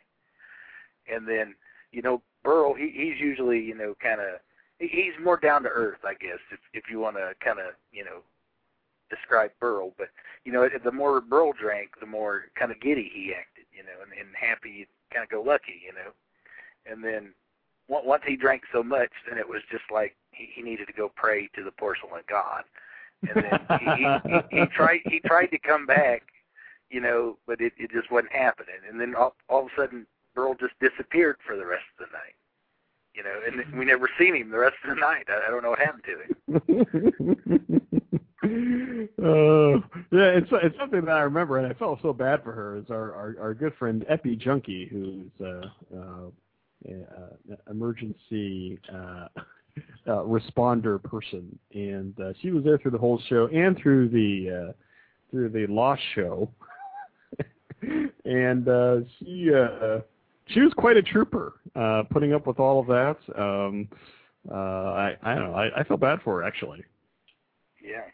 And 1.12 1.28
then, 1.28 1.56
you 1.92 2.02
know, 2.02 2.22
Burl, 2.44 2.74
he, 2.74 2.92
he's 2.94 3.20
usually, 3.20 3.60
you 3.60 3.76
know, 3.76 3.96
kind 4.02 4.20
of 4.20 4.40
he's 4.80 5.14
more 5.24 5.38
down 5.38 5.64
to 5.64 5.70
earth, 5.70 6.00
I 6.04 6.14
guess, 6.14 6.40
if 6.52 6.60
if 6.74 6.84
you 6.90 7.00
want 7.00 7.16
to 7.16 7.34
kind 7.44 7.60
of, 7.60 7.74
you 7.92 8.04
know, 8.04 8.20
describe 9.10 9.52
Burl. 9.60 9.94
But 9.98 10.10
you 10.44 10.52
know, 10.52 10.68
the 10.84 10.92
more 10.92 11.22
Burl 11.22 11.54
drank, 11.54 11.92
the 12.00 12.06
more 12.06 12.46
kind 12.60 12.72
of 12.72 12.82
giddy 12.82 13.10
he 13.14 13.34
acted, 13.34 13.66
you 13.72 13.84
know, 13.84 14.04
and, 14.04 14.12
and 14.20 14.36
happy, 14.36 14.88
kind 15.14 15.24
of 15.24 15.30
go 15.30 15.42
lucky, 15.42 15.82
you 15.86 15.94
know. 15.94 16.12
And 16.86 17.04
then 17.04 17.34
once 17.88 18.24
he 18.26 18.36
drank 18.36 18.64
so 18.72 18.82
much, 18.84 19.12
then 19.28 19.38
it 19.38 19.48
was 19.48 19.62
just 19.72 19.84
like 19.92 20.16
he, 20.32 20.50
he 20.54 20.62
needed 20.62 20.88
to 20.88 20.94
go 20.94 21.12
pray 21.16 21.50
to 21.56 21.64
the 21.64 21.72
porcelain 21.72 22.24
god. 22.30 22.64
And 23.22 23.44
then 23.44 23.60
he, 23.80 23.86
he, 24.30 24.60
he, 24.60 24.66
tried 24.68 25.00
he 25.06 25.20
tried 25.22 25.48
to 25.48 25.58
come 25.58 25.86
back, 25.86 26.24
you 26.90 27.00
know, 27.00 27.38
but 27.48 27.62
it, 27.62 27.74
it 27.78 27.92
just 27.92 28.12
wasn't 28.12 28.34
happening. 28.34 28.76
And 28.90 29.00
then 29.00 29.16
all, 29.16 29.36
all 29.50 29.62
of 29.62 29.68
a 29.68 29.82
sudden, 29.82 30.06
Burl 30.36 30.56
just 30.60 30.74
disappeared 30.80 31.38
for 31.46 31.56
the 31.56 31.66
rest 31.66 31.86
of 32.00 32.08
the 32.08 32.12
night. 32.12 32.36
You 33.16 33.24
know, 33.24 33.40
and 33.46 33.78
we 33.78 33.86
never 33.86 34.10
seen 34.18 34.36
him 34.36 34.50
the 34.50 34.58
rest 34.58 34.76
of 34.84 34.90
the 34.90 35.00
night. 35.00 35.28
I, 35.30 35.48
I 35.48 35.52
don't 35.52 35.62
know 35.62 35.70
what 35.70 35.80
happened 35.80 36.04
to 36.06 36.20
him. 36.24 36.34
uh, 38.44 39.78
yeah, 40.12 40.30
it's 40.38 40.50
it's 40.52 40.78
something 40.80 41.06
that 41.06 41.16
I 41.16 41.22
remember, 41.22 41.60
and 41.60 41.68
I 41.68 41.74
felt 41.74 42.02
so 42.02 42.12
bad 42.12 42.44
for 42.44 42.54
her. 42.54 42.78
Is 42.78 42.90
our 42.90 43.14
our, 43.14 43.36
our 43.40 43.54
good 43.54 43.76
friend 43.76 44.04
Epi 44.10 44.36
Junkie, 44.36 44.88
who's 44.92 45.30
uh, 45.46 45.68
uh, 45.96 46.32
emergency 47.70 48.80
uh, 48.94 49.28
uh, 50.08 50.24
responder 50.24 51.02
person, 51.02 51.58
and 51.74 52.20
uh, 52.20 52.34
she 52.42 52.52
was 52.52 52.64
there 52.64 52.78
through 52.78 52.92
the 52.92 52.98
whole 52.98 53.22
show 53.30 53.48
and 53.48 53.78
through 53.78 54.10
the 54.10 54.70
uh, 54.70 54.74
through 55.32 55.50
the 55.50 55.66
Lost 55.68 56.02
show, 56.16 56.50
and 58.26 58.68
uh, 58.68 58.98
she 59.20 59.52
uh, 59.54 60.00
she 60.48 60.62
was 60.62 60.74
quite 60.78 60.98
a 60.98 61.02
trooper, 61.02 61.54
uh, 61.76 62.04
putting 62.12 62.34
up 62.34 62.46
with 62.46 62.60
all 62.60 62.80
of 62.80 62.88
that. 62.88 63.18
Um, 63.40 63.88
uh, 64.52 64.56
I 64.56 65.18
I 65.24 65.36
don't 65.36 65.52
know. 65.52 65.56
I, 65.56 65.80
I 65.80 65.84
felt 65.84 66.02
bad 66.02 66.20
for 66.24 66.42
her 66.42 66.48
actually. 66.48 66.84
Yeah, 67.84 68.06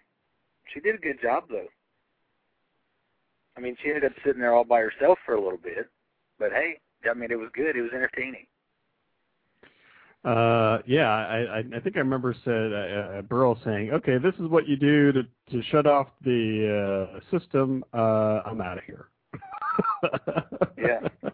she 0.73 0.79
did 0.79 0.95
a 0.95 0.99
good 0.99 1.21
job 1.21 1.45
though. 1.49 1.67
I 3.58 3.62
mean, 3.62 3.75
she 3.84 3.89
ended 3.89 4.05
up 4.05 4.13
sitting 4.23 4.39
there 4.39 4.53
all 4.53 4.63
by 4.63 4.79
herself 4.79 5.17
for 5.25 5.36
a 5.36 5.41
little 5.41 5.58
bit, 5.58 5.89
but 6.38 6.51
hey, 6.51 6.79
I 7.10 7.13
mean, 7.13 7.32
it 7.32 7.39
was 7.39 7.49
good. 7.53 7.75
It 7.75 7.82
was 7.82 7.91
entertaining. 7.93 8.45
Uh, 10.25 10.79
yeah, 10.86 11.10
I, 11.10 11.60
I, 11.60 11.79
think 11.79 11.95
I 11.95 11.99
remember 11.99 12.36
said 12.43 12.73
uh, 12.73 13.19
uh, 13.19 13.21
Burl 13.21 13.58
saying, 13.63 13.91
"Okay, 13.91 14.17
this 14.17 14.36
is 14.36 14.49
what 14.49 14.67
you 14.67 14.75
do 14.75 15.13
to 15.13 15.23
to 15.51 15.62
shut 15.71 15.88
off 15.88 16.08
the 16.25 17.13
uh, 17.15 17.19
system. 17.32 17.86
Uh, 17.93 18.41
I'm 18.45 18.60
out 18.60 18.77
of 18.77 18.84
here." 18.84 19.08
yeah. 20.77 20.99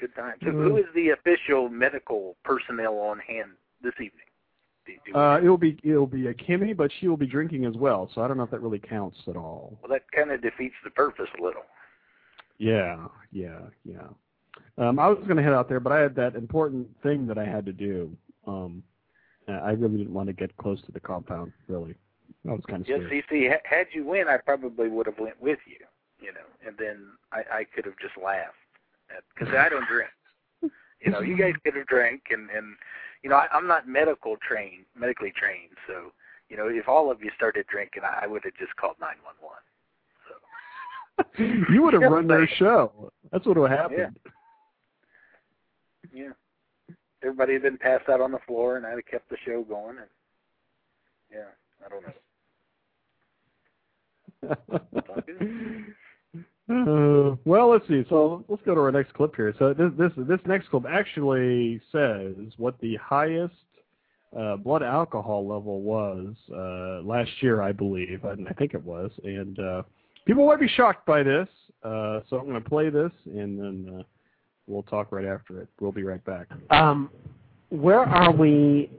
Good 0.00 0.14
time. 0.16 0.34
So, 0.42 0.50
who 0.50 0.78
is 0.78 0.86
the 0.94 1.10
official 1.10 1.68
medical 1.68 2.36
personnel 2.42 2.94
on 2.94 3.18
hand 3.18 3.50
this 3.82 3.94
evening? 3.96 4.24
Uh, 5.14 5.40
it'll 5.42 5.58
be 5.58 5.78
it'll 5.82 6.06
be 6.06 6.26
a 6.28 6.34
Kimmy, 6.34 6.74
but 6.76 6.90
she 7.00 7.08
will 7.08 7.16
be 7.16 7.26
drinking 7.26 7.66
as 7.66 7.74
well. 7.74 8.10
So 8.14 8.22
I 8.22 8.28
don't 8.28 8.36
know 8.36 8.42
if 8.44 8.50
that 8.50 8.60
really 8.60 8.78
counts 8.78 9.18
at 9.28 9.36
all. 9.36 9.78
well, 9.82 9.90
that 9.90 10.10
kind 10.14 10.30
of 10.30 10.42
defeats 10.42 10.74
the 10.84 10.90
purpose 10.90 11.28
a 11.38 11.42
little. 11.42 11.62
Yeah, 12.58 13.06
yeah, 13.32 13.60
yeah. 13.84 14.08
Um, 14.76 14.98
I 14.98 15.08
was 15.08 15.18
going 15.24 15.36
to 15.36 15.42
head 15.42 15.52
out 15.52 15.68
there, 15.68 15.80
but 15.80 15.92
I 15.92 16.00
had 16.00 16.14
that 16.16 16.34
important 16.34 16.88
thing 17.02 17.26
that 17.28 17.38
I 17.38 17.44
had 17.44 17.64
to 17.66 17.72
do. 17.72 18.16
Um, 18.46 18.82
I 19.46 19.70
really 19.72 19.98
didn't 19.98 20.14
want 20.14 20.28
to 20.28 20.32
get 20.32 20.56
close 20.56 20.80
to 20.86 20.92
the 20.92 21.00
compound. 21.00 21.52
Really, 21.68 21.94
I 22.48 22.52
was 22.52 22.62
kind 22.68 22.82
of 22.82 22.88
Yeah, 22.88 22.96
scared. 22.96 23.10
see, 23.10 23.22
see, 23.28 23.50
had 23.64 23.86
you 23.92 24.04
win, 24.04 24.26
I 24.26 24.38
probably 24.38 24.88
would 24.88 25.06
have 25.06 25.18
went 25.18 25.40
with 25.40 25.58
you, 25.66 25.84
you 26.18 26.32
know, 26.32 26.46
and 26.66 26.76
then 26.78 27.08
I, 27.30 27.58
I 27.58 27.64
could 27.64 27.84
have 27.84 27.98
just 28.00 28.16
laughed 28.16 28.54
because 29.36 29.54
I 29.54 29.68
don't 29.68 29.86
drink. 29.86 30.10
You 31.04 31.10
know, 31.12 31.20
you 31.20 31.36
guys 31.36 31.52
could 31.62 31.74
have 31.76 31.86
drank, 31.86 32.22
and 32.30 32.48
and 32.50 32.76
you 33.22 33.28
know, 33.28 33.36
I, 33.36 33.48
I'm 33.52 33.66
not 33.66 33.86
medical 33.86 34.36
trained, 34.38 34.86
medically 34.98 35.32
trained, 35.36 35.76
so 35.86 36.12
you 36.48 36.56
know, 36.56 36.68
if 36.68 36.88
all 36.88 37.10
of 37.10 37.22
you 37.22 37.30
started 37.36 37.66
drinking, 37.66 38.02
I, 38.04 38.24
I 38.24 38.26
would 38.26 38.42
have 38.44 38.54
just 38.54 38.74
called 38.76 38.96
nine 39.00 39.16
one 39.22 39.34
one. 39.40 39.60
you 41.70 41.82
would 41.82 41.94
have 41.94 42.10
run 42.10 42.26
their 42.26 42.46
show. 42.46 43.12
That's 43.30 43.46
what 43.46 43.56
would 43.58 43.70
have 43.70 43.78
happened. 43.78 44.16
Yeah, 44.23 44.23
everybody 47.22 47.54
had 47.54 47.62
been 47.62 47.78
passed 47.78 48.08
out 48.08 48.20
on 48.20 48.32
the 48.32 48.38
floor, 48.46 48.76
and 48.76 48.86
I'd 48.86 48.92
have 48.92 49.06
kept 49.06 49.30
the 49.30 49.36
show 49.44 49.62
going, 49.62 49.98
and 49.98 50.08
yeah, 51.32 51.50
I 51.84 51.88
don't 51.88 52.02
know. 52.02 52.12
Uh, 56.66 57.36
well, 57.44 57.68
let's 57.68 57.86
see. 57.88 58.04
So 58.08 58.42
let's 58.48 58.62
go 58.64 58.74
to 58.74 58.80
our 58.80 58.90
next 58.90 59.12
clip 59.12 59.36
here. 59.36 59.54
So 59.58 59.74
this 59.74 59.90
this 59.98 60.12
this 60.16 60.40
next 60.46 60.70
clip 60.70 60.84
actually 60.88 61.78
says 61.92 62.34
what 62.56 62.80
the 62.80 62.96
highest 62.96 63.52
uh, 64.34 64.56
blood 64.56 64.82
alcohol 64.82 65.46
level 65.46 65.82
was 65.82 66.34
uh, 66.50 67.06
last 67.06 67.30
year, 67.40 67.60
I 67.60 67.72
believe, 67.72 68.24
and 68.24 68.48
I 68.48 68.52
think 68.52 68.72
it 68.72 68.82
was. 68.82 69.10
And 69.24 69.58
uh, 69.58 69.82
people 70.24 70.46
might 70.46 70.58
be 70.58 70.68
shocked 70.68 71.04
by 71.04 71.22
this. 71.22 71.48
Uh, 71.82 72.20
so 72.30 72.38
I'm 72.38 72.48
going 72.48 72.62
to 72.62 72.68
play 72.68 72.88
this, 72.88 73.12
and 73.26 73.60
then 73.60 73.98
uh, 73.98 74.02
we'll 74.66 74.82
talk 74.84 75.12
right 75.12 75.26
after 75.26 75.60
it. 75.60 75.68
We'll 75.80 75.92
be 75.92 76.04
right 76.04 76.24
back. 76.24 76.48
Um, 76.70 77.10
where 77.70 78.00
are 78.00 78.32
we? 78.32 78.90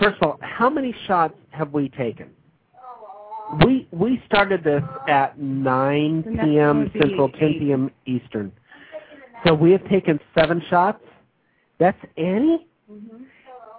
First 0.00 0.18
of 0.22 0.28
all, 0.28 0.38
how 0.40 0.70
many 0.70 0.94
shots 1.06 1.34
have 1.50 1.72
we 1.72 1.88
taken? 1.90 2.30
We 3.64 3.88
we 3.90 4.22
started 4.26 4.62
this 4.62 4.82
at 5.08 5.38
9 5.38 6.22
The 6.22 6.30
next 6.30 6.38
one 6.38 6.50
p.m. 6.50 6.90
Central, 6.96 7.28
10 7.30 7.54
p.m. 7.58 7.90
Eastern. 8.06 8.52
So 9.44 9.54
we 9.54 9.72
have 9.72 9.86
taken 9.88 10.20
seven 10.38 10.62
shots. 10.70 11.02
That's 11.78 11.98
Annie. 12.16 12.66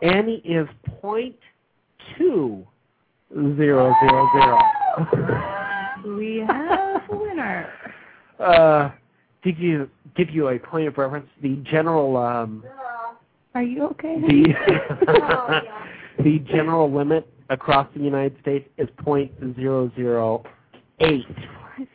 Annie 0.01 0.41
is 0.43 0.67
point 1.01 1.35
two 2.17 2.65
zero 3.55 3.93
zero 4.01 4.29
zero. 4.33 6.17
We 6.17 6.43
have 6.47 7.01
a 7.09 7.15
winner. 7.15 7.69
Uh, 8.39 8.89
did 9.43 9.57
you 9.57 9.89
give 10.15 10.29
you 10.29 10.49
a 10.49 10.59
point 10.59 10.87
of 10.87 10.97
reference? 10.97 11.27
The 11.41 11.55
general 11.69 12.17
um, 12.17 12.63
Are 13.55 13.63
you 13.63 13.85
okay? 13.87 14.19
the 14.19 15.61
the 16.23 16.39
general 16.51 16.91
limit 16.91 17.27
across 17.49 17.87
the 17.95 18.01
United 18.01 18.37
States 18.41 18.69
is 18.77 18.87
point 18.99 19.31
zero 19.55 19.91
zero 19.95 20.43
eight. 20.99 21.25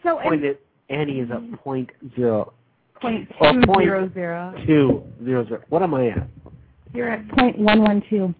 So 0.02 0.18
Point 0.20 0.44
it, 0.44 0.64
Annie 0.90 1.20
is 1.20 1.30
at 1.30 1.60
point 1.62 1.90
zero 2.16 2.52
Point 3.00 3.28
Oh, 3.40 3.52
two 3.52 3.60
point- 3.66 3.84
zero 3.86 4.10
zero. 4.14 4.54
two 4.66 5.02
zero 5.24 5.46
zero. 5.46 5.62
What 5.68 5.82
am 5.82 5.94
I 5.94 6.08
at? 6.08 6.28
You're 6.94 7.10
at 7.10 7.28
point 7.28 7.58
one 7.58 7.82
one 7.82 8.02
two. 8.08 8.34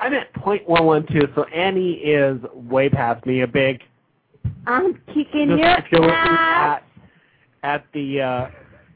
I'm 0.00 0.12
at 0.14 0.32
point 0.34 0.68
one 0.68 0.84
one 0.84 1.06
two. 1.06 1.28
So 1.34 1.44
Annie 1.44 1.92
is 1.92 2.40
way 2.54 2.88
past 2.88 3.24
me. 3.24 3.42
A 3.42 3.46
big. 3.46 3.80
I'm 4.66 4.94
kicking 5.14 5.48
just 5.50 5.60
your 5.60 5.78
if 5.78 5.84
you're 5.92 6.00
looking 6.00 6.14
ass. 6.16 6.82
At 7.62 7.74
at 7.74 7.84
the. 7.92 8.20
Uh, 8.20 8.50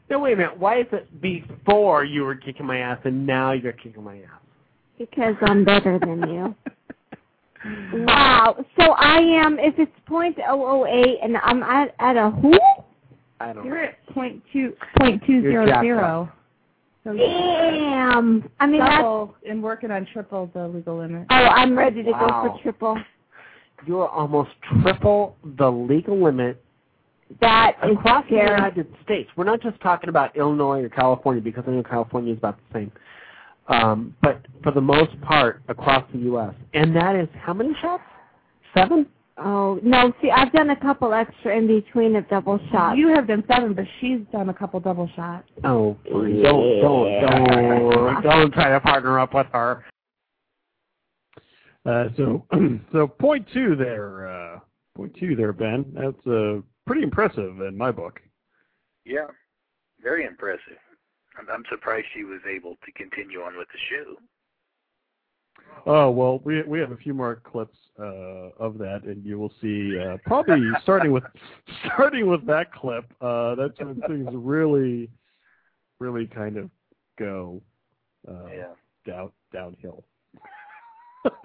no, 0.09 0.19
wait 0.19 0.33
a 0.33 0.37
minute. 0.37 0.59
Why 0.59 0.81
is 0.81 0.87
it 0.91 1.21
before 1.21 2.03
you 2.03 2.23
were 2.23 2.35
kicking 2.35 2.65
my 2.65 2.77
ass 2.79 2.99
and 3.05 3.25
now 3.25 3.53
you're 3.53 3.73
kicking 3.73 4.03
my 4.03 4.17
ass? 4.17 4.41
Because 4.99 5.35
I'm 5.41 5.65
better 5.65 5.99
than 5.99 6.29
you. 6.29 6.55
Wow. 7.93 8.63
So 8.79 8.91
I 8.91 9.17
am. 9.17 9.57
If 9.57 9.79
it's 9.79 9.91
point 10.05 10.37
oh 10.47 10.63
oh 10.63 10.85
eight, 10.85 11.17
and 11.23 11.35
I'm 11.37 11.63
at 11.63 11.95
at 11.97 12.15
a 12.15 12.29
who? 12.29 12.53
I 13.39 13.53
don't 13.53 13.65
You're 13.65 13.81
know. 13.81 13.89
at 13.89 14.13
point 14.13 14.43
two 14.53 14.73
point 14.99 15.23
two 15.25 15.39
You're 15.39 15.51
zero 15.51 15.65
jacked 15.65 15.83
zero. 15.83 16.31
So 17.03 17.13
Damn. 17.13 18.49
I 18.59 18.67
mean, 18.67 18.79
that's. 18.81 18.97
double 18.97 19.35
and 19.47 19.63
working 19.63 19.89
on 19.89 20.07
triple 20.13 20.49
the 20.53 20.67
legal 20.67 20.99
limit. 20.99 21.25
Oh, 21.31 21.35
I'm 21.35 21.75
ready 21.75 22.03
to 22.03 22.11
go 22.11 22.27
for 22.27 22.59
triple. 22.61 22.99
You're 23.87 24.09
almost 24.09 24.51
triple 24.83 25.35
the 25.57 25.71
legal 25.71 26.23
limit 26.23 26.63
That 27.41 27.77
is 27.83 27.97
across 27.97 28.23
the 28.25 28.35
scary. 28.35 28.51
United 28.51 28.87
States. 29.03 29.29
We're 29.35 29.45
not 29.45 29.61
just 29.61 29.79
talking 29.81 30.09
about 30.09 30.35
Illinois 30.35 30.83
or 30.83 30.89
California 30.89 31.41
because 31.41 31.63
I 31.67 31.71
know 31.71 31.83
California 31.83 32.33
is 32.33 32.37
about 32.37 32.57
the 32.57 32.79
same. 32.79 32.91
Um, 33.67 34.15
but 34.21 34.45
for 34.61 34.71
the 34.71 34.81
most 34.81 35.19
part, 35.21 35.63
across 35.67 36.03
the 36.13 36.19
U.S. 36.19 36.53
And 36.73 36.95
that 36.95 37.15
is 37.15 37.27
how 37.33 37.53
many 37.53 37.75
shots? 37.81 38.03
Seven? 38.77 39.07
Oh 39.37 39.79
no! 39.83 40.13
See, 40.21 40.29
I've 40.29 40.51
done 40.53 40.69
a 40.69 40.79
couple 40.79 41.13
extra 41.13 41.57
in 41.57 41.67
between 41.67 42.15
of 42.15 42.27
double 42.29 42.59
shots. 42.71 42.97
You 42.97 43.09
have 43.09 43.27
done 43.27 43.43
seven, 43.49 43.73
but 43.73 43.85
she's 43.99 44.19
done 44.31 44.47
a 44.49 44.53
couple 44.53 44.79
double 44.79 45.09
shots. 45.15 45.47
Oh, 45.65 45.97
please. 46.09 46.41
don't, 46.41 46.81
don't, 46.81 47.21
don't, 47.21 48.23
don't 48.23 48.53
try 48.53 48.69
to 48.69 48.79
partner 48.79 49.19
up 49.19 49.33
with 49.33 49.47
her. 49.51 49.83
Uh, 51.85 52.05
so, 52.15 52.45
so 52.93 53.07
point 53.07 53.45
two 53.53 53.75
there, 53.75 54.29
uh, 54.29 54.59
point 54.95 55.13
two 55.19 55.35
there, 55.35 55.51
Ben. 55.51 55.85
That's 55.93 56.27
uh, 56.27 56.61
pretty 56.85 57.03
impressive 57.03 57.61
in 57.61 57.77
my 57.77 57.91
book. 57.91 58.19
Yeah, 59.05 59.27
very 60.01 60.25
impressive. 60.25 60.77
I'm, 61.39 61.49
I'm 61.49 61.63
surprised 61.69 62.07
she 62.15 62.23
was 62.23 62.39
able 62.49 62.75
to 62.85 62.91
continue 62.93 63.41
on 63.41 63.57
with 63.57 63.67
the 63.67 63.79
show. 63.89 64.15
Oh 65.87 66.09
well, 66.09 66.39
we 66.43 66.63
we 66.63 66.79
have 66.79 66.91
a 66.91 66.97
few 66.97 67.13
more 67.13 67.35
clips 67.43 67.77
uh, 67.99 68.49
of 68.59 68.79
that, 68.79 69.03
and 69.03 69.23
you 69.23 69.37
will 69.37 69.53
see 69.61 69.99
uh, 69.99 70.17
probably 70.25 70.71
starting 70.83 71.11
with 71.11 71.23
starting 71.85 72.25
with 72.27 72.43
that 72.47 72.73
clip. 72.73 73.05
Uh, 73.21 73.53
that's 73.55 73.79
when 73.79 74.01
things 74.07 74.27
really, 74.33 75.11
really 75.99 76.25
kind 76.25 76.57
of 76.57 76.71
go 77.19 77.61
uh, 78.27 78.47
Yeah. 78.51 78.73
down 79.05 79.31
downhill. 79.53 80.05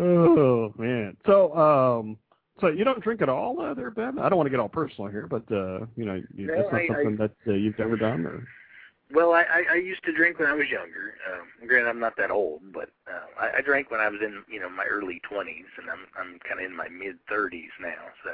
oh 0.00 0.72
man! 0.78 1.16
So 1.26 1.56
um, 1.56 2.18
so 2.60 2.68
you 2.68 2.84
don't 2.84 3.02
drink 3.02 3.22
at 3.22 3.28
all, 3.28 3.60
uh, 3.60 3.74
there, 3.74 3.90
Ben? 3.90 4.18
I 4.18 4.28
don't 4.28 4.36
want 4.38 4.46
to 4.46 4.50
get 4.50 4.60
all 4.60 4.68
personal 4.68 5.10
here, 5.10 5.26
but 5.26 5.42
uh, 5.52 5.86
you 5.96 6.04
know, 6.04 6.22
you, 6.34 6.46
No, 6.46 6.56
that's 6.56 6.72
not 6.72 6.80
I- 6.82 6.86
something 6.86 7.16
that 7.16 7.32
uh, 7.46 7.52
you've 7.52 7.78
ever 7.80 7.96
done, 7.96 8.24
or 8.26 8.46
Well, 9.12 9.32
I, 9.32 9.42
I, 9.42 9.64
I 9.72 9.76
used 9.76 10.02
to 10.04 10.12
drink 10.12 10.38
when 10.38 10.48
I 10.48 10.54
was 10.54 10.68
younger. 10.68 11.14
Um, 11.30 11.68
granted, 11.68 11.88
I'm 11.88 12.00
not 12.00 12.16
that 12.16 12.30
old, 12.30 12.62
but 12.72 12.90
uh, 13.06 13.26
I, 13.40 13.58
I 13.58 13.60
drank 13.60 13.90
when 13.90 14.00
I 14.00 14.08
was 14.08 14.20
in 14.22 14.42
you 14.48 14.58
know 14.60 14.68
my 14.70 14.84
early 14.84 15.20
20s, 15.30 15.70
and 15.78 15.90
I'm 15.90 16.06
I'm 16.18 16.38
kind 16.48 16.60
of 16.60 16.66
in 16.66 16.76
my 16.76 16.88
mid 16.88 17.16
30s 17.30 17.70
now. 17.80 18.02
So 18.24 18.30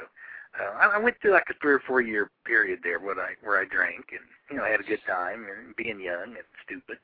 uh, 0.59 0.71
I, 0.79 0.95
I 0.95 0.97
went 0.99 1.19
through 1.21 1.33
like 1.33 1.49
a 1.49 1.53
three 1.61 1.73
or 1.73 1.81
four 1.85 2.01
year 2.01 2.31
period 2.45 2.79
there 2.83 2.99
where 2.99 3.19
I 3.19 3.33
where 3.43 3.59
I 3.59 3.65
drank 3.65 4.05
and 4.11 4.25
you 4.49 4.57
know 4.57 4.63
I 4.63 4.69
had 4.69 4.79
a 4.79 4.83
good 4.83 5.01
time 5.05 5.45
and 5.45 5.75
being 5.75 5.99
young 5.99 6.35
and 6.37 6.47
stupid. 6.65 6.97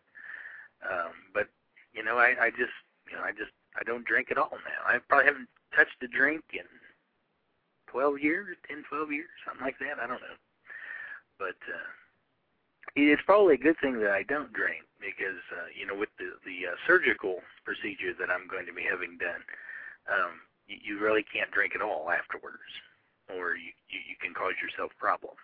Um, 0.82 1.12
but 1.34 1.48
you 1.94 2.04
know 2.04 2.18
I 2.18 2.36
I 2.42 2.50
just 2.52 2.74
you 3.12 3.18
know 3.18 3.24
I 3.24 3.32
just 3.32 3.52
I 3.80 3.84
don't 3.84 4.06
drink 4.06 4.30
at 4.32 4.38
all 4.38 4.52
now. 4.52 4.82
I 4.86 5.00
probably 5.08 5.28
haven't 5.28 5.50
touched 5.76 6.04
a 6.04 6.08
drink 6.08 6.44
in 6.54 6.68
12 7.88 8.20
years, 8.20 8.58
10, 8.68 8.84
12 8.90 9.12
years, 9.12 9.32
something 9.48 9.66
like 9.66 9.80
that. 9.80 10.04
I 10.04 10.08
don't 10.08 10.22
know. 10.22 10.38
But 11.40 11.58
uh, 11.72 11.90
it's 12.96 13.22
probably 13.26 13.56
a 13.56 13.66
good 13.66 13.80
thing 13.80 14.00
that 14.00 14.12
I 14.12 14.24
don't 14.24 14.52
drink 14.52 14.84
because 15.00 15.40
uh, 15.56 15.72
you 15.72 15.88
know 15.88 15.96
with 15.96 16.12
the 16.20 16.36
the 16.44 16.74
uh, 16.74 16.76
surgical 16.86 17.40
procedure 17.64 18.12
that 18.20 18.30
I'm 18.30 18.48
going 18.52 18.66
to 18.68 18.76
be 18.76 18.84
having 18.84 19.16
done, 19.18 19.40
um, 20.12 20.44
you, 20.68 20.78
you 20.84 20.94
really 21.00 21.24
can't 21.24 21.52
drink 21.52 21.74
at 21.76 21.82
all 21.82 22.12
afterwards 22.12 22.68
or 23.30 23.56
you, 23.56 23.72
you, 23.88 24.00
you 24.10 24.18
can 24.20 24.34
cause 24.34 24.58
yourself 24.60 24.92
problems. 25.00 25.40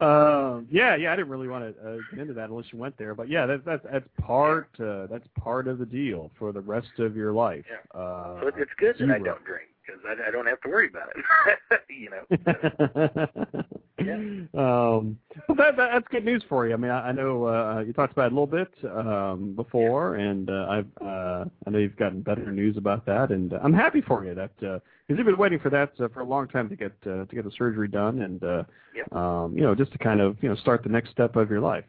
Uh, 0.00 0.60
yeah, 0.70 0.96
yeah. 0.96 1.12
I 1.12 1.16
didn't 1.16 1.28
really 1.28 1.48
want 1.48 1.64
to 1.64 1.88
uh, 1.88 1.96
get 2.10 2.20
into 2.20 2.34
that 2.34 2.50
unless 2.50 2.66
you 2.72 2.78
went 2.78 2.96
there, 2.98 3.14
but 3.14 3.28
yeah, 3.28 3.46
that's 3.46 3.62
that's 3.64 3.84
that's 3.90 4.08
part 4.20 4.68
uh, 4.80 5.06
that's 5.06 5.26
part 5.38 5.68
of 5.68 5.78
the 5.78 5.86
deal 5.86 6.30
for 6.38 6.52
the 6.52 6.60
rest 6.60 6.98
of 6.98 7.16
your 7.16 7.32
life. 7.32 7.64
Yeah. 7.70 8.00
Uh, 8.00 8.40
so 8.40 8.50
it's 8.56 8.70
good 8.78 8.96
that 8.98 9.10
I 9.10 9.18
don't 9.18 9.44
drink 9.44 9.68
because 9.86 10.00
I, 10.06 10.28
I 10.28 10.30
don't 10.30 10.46
have 10.46 10.60
to 10.62 10.68
worry 10.68 10.88
about 10.88 11.08
it. 11.14 11.80
you 11.90 12.10
know. 12.10 13.56
Yeah. 14.04 14.16
Um, 14.56 15.18
well, 15.48 15.56
that, 15.56 15.76
that 15.76 15.90
that's 15.92 16.08
good 16.08 16.24
news 16.24 16.42
for 16.48 16.66
you. 16.66 16.74
I 16.74 16.76
mean, 16.76 16.90
I, 16.90 17.08
I 17.08 17.12
know 17.12 17.44
uh, 17.46 17.82
you 17.86 17.92
talked 17.92 18.12
about 18.12 18.26
it 18.26 18.32
a 18.32 18.40
little 18.40 18.46
bit 18.46 18.72
um, 18.90 19.54
before, 19.54 20.16
and 20.16 20.48
uh, 20.48 20.66
I've 20.68 20.86
uh, 21.00 21.44
I 21.66 21.70
know 21.70 21.78
you've 21.78 21.96
gotten 21.96 22.22
better 22.22 22.50
news 22.52 22.76
about 22.76 23.04
that, 23.06 23.30
and 23.30 23.52
uh, 23.52 23.58
I'm 23.62 23.72
happy 23.72 24.00
for 24.00 24.24
you. 24.24 24.34
That 24.34 24.56
because 24.58 24.80
you've 25.08 25.24
been 25.26 25.36
waiting 25.36 25.58
for 25.58 25.70
that 25.70 25.92
uh, 26.00 26.08
for 26.08 26.20
a 26.20 26.24
long 26.24 26.48
time 26.48 26.68
to 26.68 26.76
get 26.76 26.92
uh, 27.06 27.24
to 27.24 27.28
get 27.34 27.44
the 27.44 27.50
surgery 27.56 27.88
done, 27.88 28.22
and 28.22 28.42
uh, 28.44 28.64
Yep. 28.94 29.12
um, 29.14 29.56
you 29.56 29.62
know, 29.62 29.74
just 29.74 29.92
to 29.92 29.98
kind 29.98 30.20
of 30.20 30.36
you 30.42 30.48
know 30.48 30.56
start 30.56 30.82
the 30.82 30.88
next 30.88 31.10
step 31.10 31.36
of 31.36 31.50
your 31.50 31.60
life. 31.60 31.84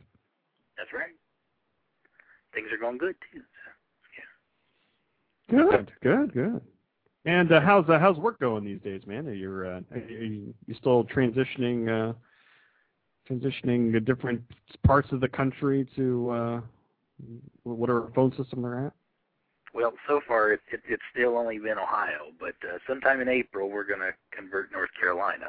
That's 0.77 0.91
right. 0.93 1.13
Things 2.53 2.67
are 2.71 2.77
going 2.77 2.97
good 2.97 3.15
too. 3.31 3.41
Yeah 5.49 5.69
Good, 5.69 5.91
good, 6.01 6.33
good. 6.33 6.61
And 7.27 7.51
uh, 7.51 7.59
how's 7.59 7.87
uh, 7.89 7.99
how's 7.99 8.15
work 8.15 8.39
going 8.39 8.63
these 8.63 8.79
days, 8.79 9.05
man? 9.05 9.27
Are 9.27 9.33
you 9.33 9.49
uh, 9.49 9.81
are 9.93 9.99
you, 10.09 10.53
you 10.65 10.75
still 10.75 11.03
transitioning 11.03 11.89
uh, 11.89 12.13
transitioning 13.29 14.05
different 14.05 14.41
parts 14.85 15.11
of 15.11 15.19
the 15.19 15.27
country 15.27 15.85
to 15.97 16.29
uh, 16.29 16.61
whatever 17.63 18.09
phone 18.15 18.33
system 18.37 18.61
they're 18.61 18.85
at? 18.87 18.93
Well, 19.73 19.91
so 20.07 20.21
far 20.25 20.53
it, 20.53 20.61
it, 20.71 20.83
it's 20.87 21.03
still 21.11 21.37
only 21.37 21.59
been 21.59 21.77
Ohio, 21.77 22.31
but 22.39 22.55
uh, 22.63 22.77
sometime 22.87 23.19
in 23.19 23.27
April 23.27 23.69
we're 23.69 23.83
going 23.83 23.99
to 23.99 24.13
convert 24.31 24.71
North 24.71 24.91
Carolina, 24.97 25.47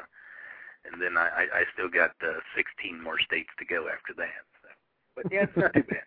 and 0.91 1.01
then 1.01 1.15
I, 1.17 1.29
I, 1.29 1.47
I 1.59 1.63
still 1.73 1.87
got 1.87 2.11
uh, 2.21 2.41
16 2.57 3.01
more 3.01 3.21
states 3.21 3.51
to 3.57 3.63
go 3.63 3.87
after 3.87 4.13
that. 4.17 4.43
So. 4.61 4.67
But 5.15 5.31
yeah, 5.31 5.43
it's 5.43 5.55
not 5.55 5.73
too 5.73 5.83
bad. 5.83 6.03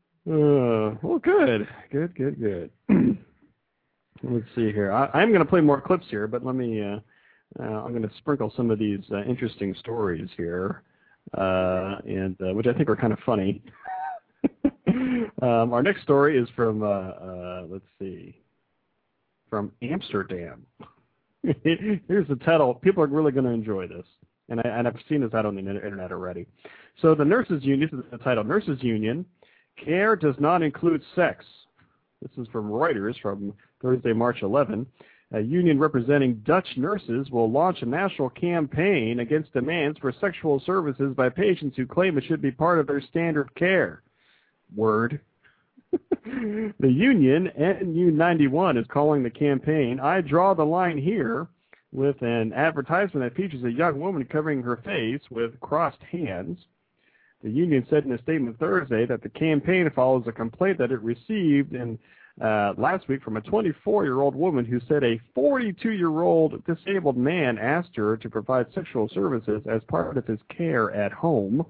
Uh, 0.28 0.92
well, 1.00 1.18
good, 1.18 1.66
good, 1.90 2.14
good, 2.14 2.38
good. 2.38 2.70
Let's 4.22 4.46
see 4.54 4.72
here. 4.72 4.92
I, 4.92 5.06
I'm 5.14 5.28
going 5.28 5.40
to 5.40 5.48
play 5.48 5.60
more 5.60 5.80
clips 5.80 6.06
here, 6.10 6.26
but 6.26 6.44
let 6.44 6.54
me. 6.54 6.82
Uh, 6.82 6.98
uh, 7.58 7.84
I'm 7.84 7.90
going 7.90 8.02
to 8.02 8.10
sprinkle 8.18 8.52
some 8.56 8.70
of 8.70 8.78
these 8.78 9.00
uh, 9.10 9.22
interesting 9.24 9.74
stories 9.78 10.28
here, 10.36 10.82
uh, 11.36 11.96
and 12.06 12.36
uh, 12.42 12.52
which 12.52 12.66
I 12.66 12.74
think 12.74 12.88
are 12.90 12.96
kind 12.96 13.12
of 13.12 13.18
funny. 13.24 13.62
um, 15.42 15.72
our 15.72 15.82
next 15.82 16.02
story 16.02 16.38
is 16.38 16.48
from. 16.56 16.82
Uh, 16.82 17.62
let's 17.68 17.86
see. 17.98 18.36
From 19.48 19.72
Amsterdam. 19.80 20.66
Here's 21.62 22.28
the 22.28 22.38
title. 22.44 22.74
People 22.74 23.02
are 23.02 23.06
really 23.06 23.32
going 23.32 23.46
to 23.46 23.50
enjoy 23.50 23.86
this, 23.86 24.04
and, 24.50 24.60
I, 24.60 24.82
I've 24.84 24.96
seen 25.08 25.22
this 25.22 25.32
out 25.32 25.46
on 25.46 25.54
the 25.54 25.60
internet 25.60 26.12
already. 26.12 26.46
So 27.00 27.14
the 27.14 27.24
nurses 27.24 27.64
union. 27.64 27.88
This 27.90 28.00
is 28.00 28.10
the 28.10 28.18
title. 28.18 28.44
Nurses 28.44 28.82
union. 28.82 29.24
Care 29.82 30.16
does 30.16 30.34
not 30.38 30.62
include 30.62 31.02
sex. 31.14 31.44
This 32.20 32.32
is 32.36 32.48
from 32.52 32.68
Reuters 32.68 33.18
from 33.22 33.54
Thursday, 33.80 34.12
March 34.12 34.42
11. 34.42 34.86
A 35.32 35.40
union 35.40 35.78
representing 35.78 36.42
Dutch 36.46 36.66
nurses 36.76 37.30
will 37.30 37.50
launch 37.50 37.82
a 37.82 37.86
national 37.86 38.30
campaign 38.30 39.20
against 39.20 39.52
demands 39.52 39.98
for 39.98 40.12
sexual 40.20 40.60
services 40.60 41.14
by 41.14 41.28
patients 41.28 41.76
who 41.76 41.86
claim 41.86 42.16
it 42.16 42.24
should 42.24 42.40
be 42.40 42.50
part 42.50 42.78
of 42.78 42.86
their 42.86 43.02
standard 43.02 43.54
care. 43.54 44.02
Word. 44.74 45.20
the 45.92 46.72
union, 46.80 47.50
NU91, 47.58 48.78
is 48.78 48.86
calling 48.88 49.22
the 49.22 49.30
campaign 49.30 50.00
I 50.00 50.22
Draw 50.22 50.54
the 50.54 50.64
Line 50.64 50.98
Here 50.98 51.46
with 51.92 52.20
an 52.22 52.52
advertisement 52.52 53.24
that 53.24 53.36
features 53.36 53.64
a 53.64 53.70
young 53.70 54.00
woman 54.00 54.24
covering 54.24 54.62
her 54.62 54.76
face 54.78 55.22
with 55.30 55.58
crossed 55.60 56.02
hands. 56.10 56.58
The 57.42 57.50
union 57.50 57.86
said 57.88 58.04
in 58.04 58.12
a 58.12 58.22
statement 58.22 58.58
Thursday 58.58 59.06
that 59.06 59.22
the 59.22 59.28
campaign 59.28 59.90
follows 59.94 60.24
a 60.26 60.32
complaint 60.32 60.78
that 60.78 60.92
it 60.92 61.00
received 61.02 61.74
in 61.74 61.98
uh, 62.42 62.72
last 62.76 63.08
week 63.08 63.22
from 63.22 63.36
a 63.36 63.40
24-year-old 63.40 64.34
woman 64.34 64.64
who 64.64 64.80
said 64.88 65.02
a 65.02 65.20
42-year-old 65.36 66.64
disabled 66.64 67.16
man 67.16 67.58
asked 67.58 67.96
her 67.96 68.16
to 68.16 68.30
provide 68.30 68.66
sexual 68.74 69.08
services 69.12 69.62
as 69.70 69.82
part 69.88 70.16
of 70.16 70.26
his 70.26 70.38
care 70.56 70.92
at 70.92 71.12
home. 71.12 71.66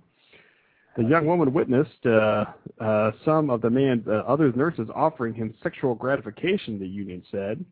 The 0.97 1.05
young 1.05 1.27
woman 1.27 1.53
witnessed 1.53 2.05
uh, 2.07 2.47
uh, 2.81 3.13
some 3.25 3.51
of 3.51 3.61
the 3.63 3.71
man's 3.71 4.07
uh, 4.09 4.25
other 4.27 4.53
nurses 4.53 4.89
offering 4.95 5.33
him 5.33 5.55
sexual 5.63 5.95
gratification, 5.95 6.79
the 6.79 6.89
union 6.89 7.23
said. 7.31 7.65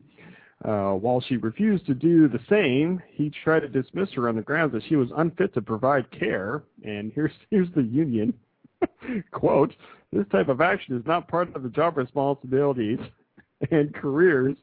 Uh, 0.65 0.93
while 0.93 1.21
she 1.21 1.37
refused 1.37 1.85
to 1.85 1.93
do 1.93 2.27
the 2.27 2.39
same, 2.49 3.01
he 3.11 3.31
tried 3.43 3.59
to 3.59 3.67
dismiss 3.67 4.11
her 4.13 4.27
on 4.27 4.35
the 4.35 4.41
grounds 4.41 4.73
that 4.73 4.81
she 4.89 4.95
was 4.95 5.09
unfit 5.17 5.53
to 5.53 5.61
provide 5.61 6.09
care. 6.11 6.63
And 6.83 7.11
here's 7.13 7.31
here's 7.51 7.69
the 7.75 7.83
union 7.83 8.33
quote: 9.31 9.73
"This 10.11 10.25
type 10.31 10.49
of 10.49 10.61
action 10.61 10.97
is 10.97 11.05
not 11.05 11.27
part 11.27 11.55
of 11.55 11.63
the 11.63 11.69
job 11.69 11.97
responsibilities 11.97 12.99
and 13.71 13.93
careers 13.93 14.55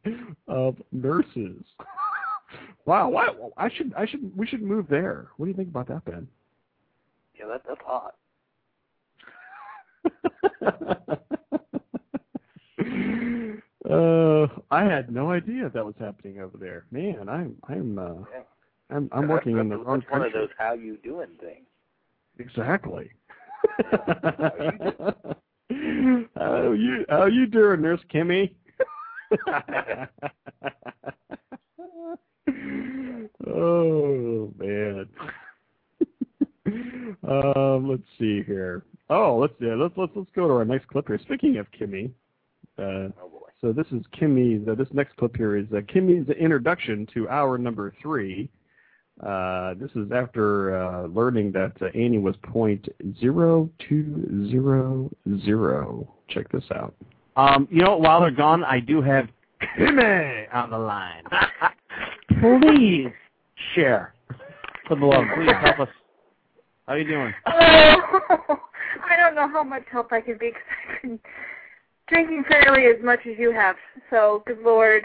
of 0.48 0.76
nurses." 0.92 1.62
wow, 2.86 3.08
why, 3.08 3.28
I 3.56 3.70
should 3.70 3.92
I 3.96 4.06
should 4.06 4.36
we 4.36 4.46
should 4.46 4.62
move 4.62 4.86
there. 4.88 5.28
What 5.36 5.46
do 5.46 5.50
you 5.50 5.56
think 5.56 5.68
about 5.68 5.88
that, 5.88 6.04
Ben? 6.04 6.28
Yeah, 7.38 7.46
that, 7.46 7.62
that's 7.66 7.80
hot. 7.84 8.14
uh, 13.90 14.46
I 14.70 14.84
had 14.84 15.12
no 15.12 15.30
idea 15.30 15.70
that 15.72 15.84
was 15.84 15.94
happening 15.98 16.40
over 16.40 16.56
there. 16.58 16.86
Man, 16.90 17.28
I'm 17.28 17.56
I'm 17.68 17.98
uh, 17.98 18.14
Yeah. 18.32 18.42
I'm 18.90 19.08
I'm 19.12 19.28
working 19.28 19.58
in 19.58 19.68
the 19.68 19.78
wrong 19.78 20.00
that's 20.00 20.12
one 20.12 20.22
of 20.22 20.32
those 20.32 20.50
how 20.58 20.74
you 20.74 20.96
doing 20.98 21.28
things. 21.40 21.66
Exactly. 22.38 23.10
how 26.36 26.72
you 26.72 27.04
how 27.08 27.26
you 27.26 27.46
doing, 27.46 27.82
Nurse 27.82 28.00
Kimmy? 28.12 28.52
oh 33.46 34.52
man. 34.58 35.08
um, 37.28 37.90
let's 37.90 38.02
see 38.18 38.42
here. 38.42 38.82
Oh, 39.10 39.36
let's 39.38 39.52
yeah, 39.60 39.74
let's 39.74 39.94
let's 39.96 40.12
let's 40.14 40.30
go 40.34 40.48
to 40.48 40.54
our 40.54 40.64
next 40.64 40.88
clip 40.88 41.08
here. 41.08 41.18
Speaking 41.22 41.58
of 41.58 41.66
Kimmy, 41.72 42.10
uh, 42.78 43.10
Oh 43.20 43.34
so 43.64 43.72
this 43.72 43.86
is 43.92 44.02
Kimmy. 44.20 44.68
Uh, 44.68 44.74
this 44.74 44.88
next 44.92 45.16
clip 45.16 45.34
here 45.36 45.56
is 45.56 45.64
uh, 45.72 45.76
Kimmy's 45.76 46.28
introduction 46.28 47.08
to 47.14 47.26
hour 47.30 47.56
number 47.56 47.94
three. 48.02 48.50
Uh, 49.22 49.74
this 49.74 49.90
is 49.94 50.10
after 50.12 50.76
uh, 50.76 51.06
learning 51.06 51.52
that 51.52 51.72
uh, 51.80 51.86
Annie 51.94 52.18
was 52.18 52.34
point 52.42 52.88
zero 53.20 53.70
two 53.88 54.48
zero 54.50 55.10
zero. 55.44 56.08
Check 56.28 56.50
this 56.50 56.64
out. 56.74 56.94
Um, 57.36 57.68
you 57.70 57.82
know, 57.82 57.96
while 57.96 58.20
they're 58.20 58.30
gone, 58.30 58.64
I 58.64 58.80
do 58.80 59.00
have 59.02 59.28
Kimmy 59.78 60.46
on 60.52 60.70
the 60.70 60.78
line. 60.78 61.22
Please 62.40 63.12
share. 63.74 64.14
For 64.88 64.96
the 64.96 65.06
love, 65.06 65.24
please 65.34 65.50
help 65.62 65.80
us. 65.80 65.88
How 66.86 66.94
you 66.94 67.06
doing? 67.06 67.32
Oh, 67.46 67.52
I 69.10 69.16
don't 69.16 69.34
know 69.34 69.48
how 69.48 69.64
much 69.64 69.84
help 69.90 70.12
I 70.12 70.20
can 70.20 70.36
be 70.36 70.48
because 70.48 70.62
I've 70.94 71.02
been 71.02 71.20
drinking 72.08 72.44
fairly 72.48 72.86
as 72.86 73.02
much 73.02 73.20
as 73.20 73.38
you 73.38 73.50
have. 73.52 73.76
So, 74.10 74.42
good 74.46 74.58
lord. 74.60 75.04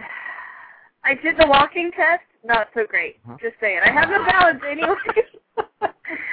I 1.06 1.14
did 1.16 1.38
the 1.38 1.48
walking 1.48 1.92
test. 1.96 2.24
Not 2.44 2.68
so 2.74 2.86
great. 2.88 3.18
Huh? 3.28 3.38
Just 3.42 3.56
saying. 3.60 3.80
I 3.86 3.92
have 3.92 4.10
no 4.10 4.26
balance 4.26 4.62
anyway. 4.70 4.96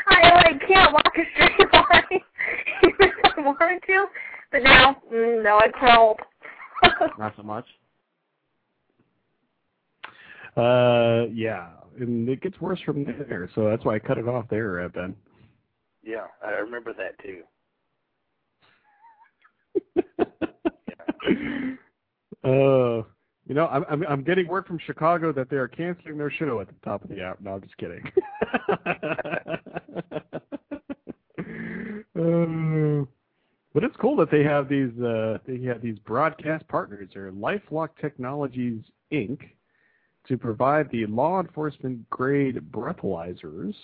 I 0.09 0.35
like 0.37 0.61
can't 0.67 0.93
walk 0.93 1.13
a 1.17 1.23
straight 1.35 1.73
line 1.73 2.03
even 2.85 2.95
if 3.01 3.33
I 3.37 3.41
wanted 3.41 3.83
to. 3.87 4.07
But 4.53 4.63
now, 4.63 5.03
mm, 5.13 5.43
no, 5.43 5.59
I 5.59 5.69
crawled. 5.69 6.21
Not 7.19 7.35
so 7.37 7.43
much. 7.43 7.67
Uh, 10.57 11.27
yeah, 11.33 11.69
and 11.99 12.29
it 12.29 12.41
gets 12.41 12.59
worse 12.61 12.81
from 12.81 13.05
there. 13.05 13.51
So 13.55 13.69
that's 13.69 13.85
why 13.85 13.97
I 13.97 13.99
cut 13.99 14.19
it 14.19 14.29
off 14.29 14.47
there, 14.49 14.81
uh, 14.81 14.89
Ben. 14.89 15.15
Yeah, 16.03 16.27
I 16.45 16.51
remember 16.53 16.95
that 16.95 17.19
too. 17.23 17.43
uh, 22.45 23.03
You 23.49 23.55
know, 23.55 23.67
I'm, 23.69 23.85
I'm 23.89 24.03
I'm 24.09 24.23
getting 24.25 24.49
word 24.49 24.67
from 24.67 24.79
Chicago 24.85 25.33
that 25.33 25.49
they 25.49 25.57
are 25.57 25.69
canceling 25.69 26.19
their 26.19 26.31
show 26.33 26.61
at 26.61 26.67
the 26.67 26.75
top 26.85 27.05
of 27.05 27.11
the 27.11 27.23
hour. 27.23 27.37
No, 27.41 27.55
I'm 27.55 27.63
just 27.63 27.77
kidding. 27.77 28.03
Uh, 32.17 33.05
but 33.75 33.85
it's 33.85 33.97
cool 34.01 34.17
that 34.17 34.31
they 34.31 34.43
have 34.43 34.71
these 34.71 34.91
uh, 35.03 35.37
they 35.47 35.61
have 35.65 35.83
these 35.83 35.99
broadcast 35.99 36.67
partners. 36.67 37.11
They're 37.13 37.31
Lifeloc 37.31 37.91
Technologies 38.01 38.81
Inc. 39.13 39.39
to 40.29 40.39
provide 40.39 40.91
the 40.91 41.05
law 41.07 41.41
enforcement 41.41 42.09
grade 42.09 42.57
breathalyzers. 42.73 43.75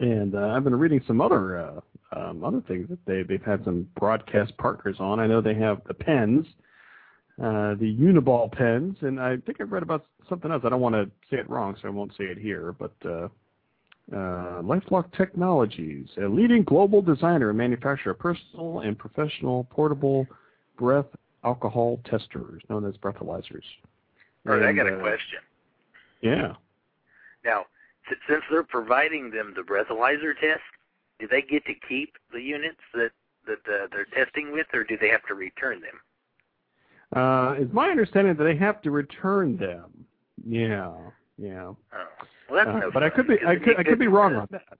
And 0.00 0.34
uh, 0.34 0.48
I've 0.48 0.64
been 0.64 0.78
reading 0.78 1.00
some 1.06 1.22
other 1.22 1.58
uh, 1.58 1.80
um, 2.12 2.44
other 2.44 2.60
things 2.68 2.90
that 2.90 2.98
they 3.06 3.22
they've 3.22 3.42
had 3.42 3.64
some 3.64 3.88
broadcast 3.98 4.54
partners 4.58 4.96
on. 4.98 5.18
I 5.18 5.26
know 5.26 5.40
they 5.40 5.54
have 5.54 5.80
the 5.86 5.94
pens, 5.94 6.46
uh, 7.42 7.74
the 7.74 7.96
Uniball 8.00 8.50
pens, 8.50 8.96
and 9.02 9.20
I 9.20 9.36
think 9.36 9.60
I 9.60 9.64
read 9.64 9.82
about 9.82 10.04
something 10.28 10.50
else. 10.50 10.62
I 10.64 10.70
don't 10.70 10.80
want 10.80 10.94
to 10.94 11.06
say 11.30 11.38
it 11.38 11.48
wrong, 11.48 11.76
so 11.80 11.88
I 11.88 11.90
won't 11.90 12.12
say 12.18 12.24
it 12.24 12.38
here. 12.38 12.74
But 12.78 12.94
uh, 13.04 13.28
uh, 14.12 14.62
Lifeloc 14.62 15.12
Technologies, 15.16 16.08
a 16.16 16.26
leading 16.26 16.64
global 16.64 17.00
designer 17.00 17.50
and 17.50 17.58
manufacturer 17.58 18.12
of 18.12 18.18
personal 18.18 18.80
and 18.80 18.98
professional 18.98 19.64
portable 19.70 20.26
breath 20.76 21.06
alcohol 21.44 22.00
testers, 22.04 22.62
known 22.68 22.84
as 22.84 22.94
breathalyzers. 22.96 23.62
All 24.48 24.56
right, 24.56 24.68
I 24.68 24.72
got 24.72 24.88
a 24.88 24.96
uh, 24.96 25.00
question. 25.00 25.38
Yeah. 26.22 26.54
Now, 27.44 27.66
since 28.28 28.42
they're 28.50 28.62
providing 28.64 29.30
them 29.30 29.54
the 29.54 29.62
breathalyzer 29.62 30.34
test, 30.40 30.62
do 31.20 31.28
they 31.28 31.42
get 31.42 31.64
to 31.66 31.74
keep 31.88 32.16
the 32.32 32.40
units 32.40 32.80
that 32.94 33.10
that 33.46 33.72
uh, 33.72 33.86
they're 33.92 34.06
testing 34.12 34.52
with, 34.52 34.66
or 34.74 34.84
do 34.84 34.98
they 35.00 35.08
have 35.08 35.24
to 35.26 35.34
return 35.34 35.80
them? 35.80 36.00
Uh, 37.14 37.54
it's 37.58 37.72
my 37.72 37.88
understanding 37.88 38.34
that 38.36 38.44
they 38.44 38.56
have 38.56 38.82
to 38.82 38.90
return 38.90 39.56
them. 39.56 40.04
Yeah, 40.46 40.92
yeah. 41.38 41.72
Oh. 41.72 41.76
Well, 42.50 42.64
that's 42.64 42.76
Uh, 42.76 42.80
no 42.80 42.90
but 42.90 43.02
I 43.02 43.10
could 43.10 43.26
be 43.26 43.38
I 43.46 43.56
could 43.56 43.78
I 43.78 43.82
could 43.82 43.98
be 43.98 44.06
wrong 44.08 44.34
on 44.34 44.48
that. 44.50 44.78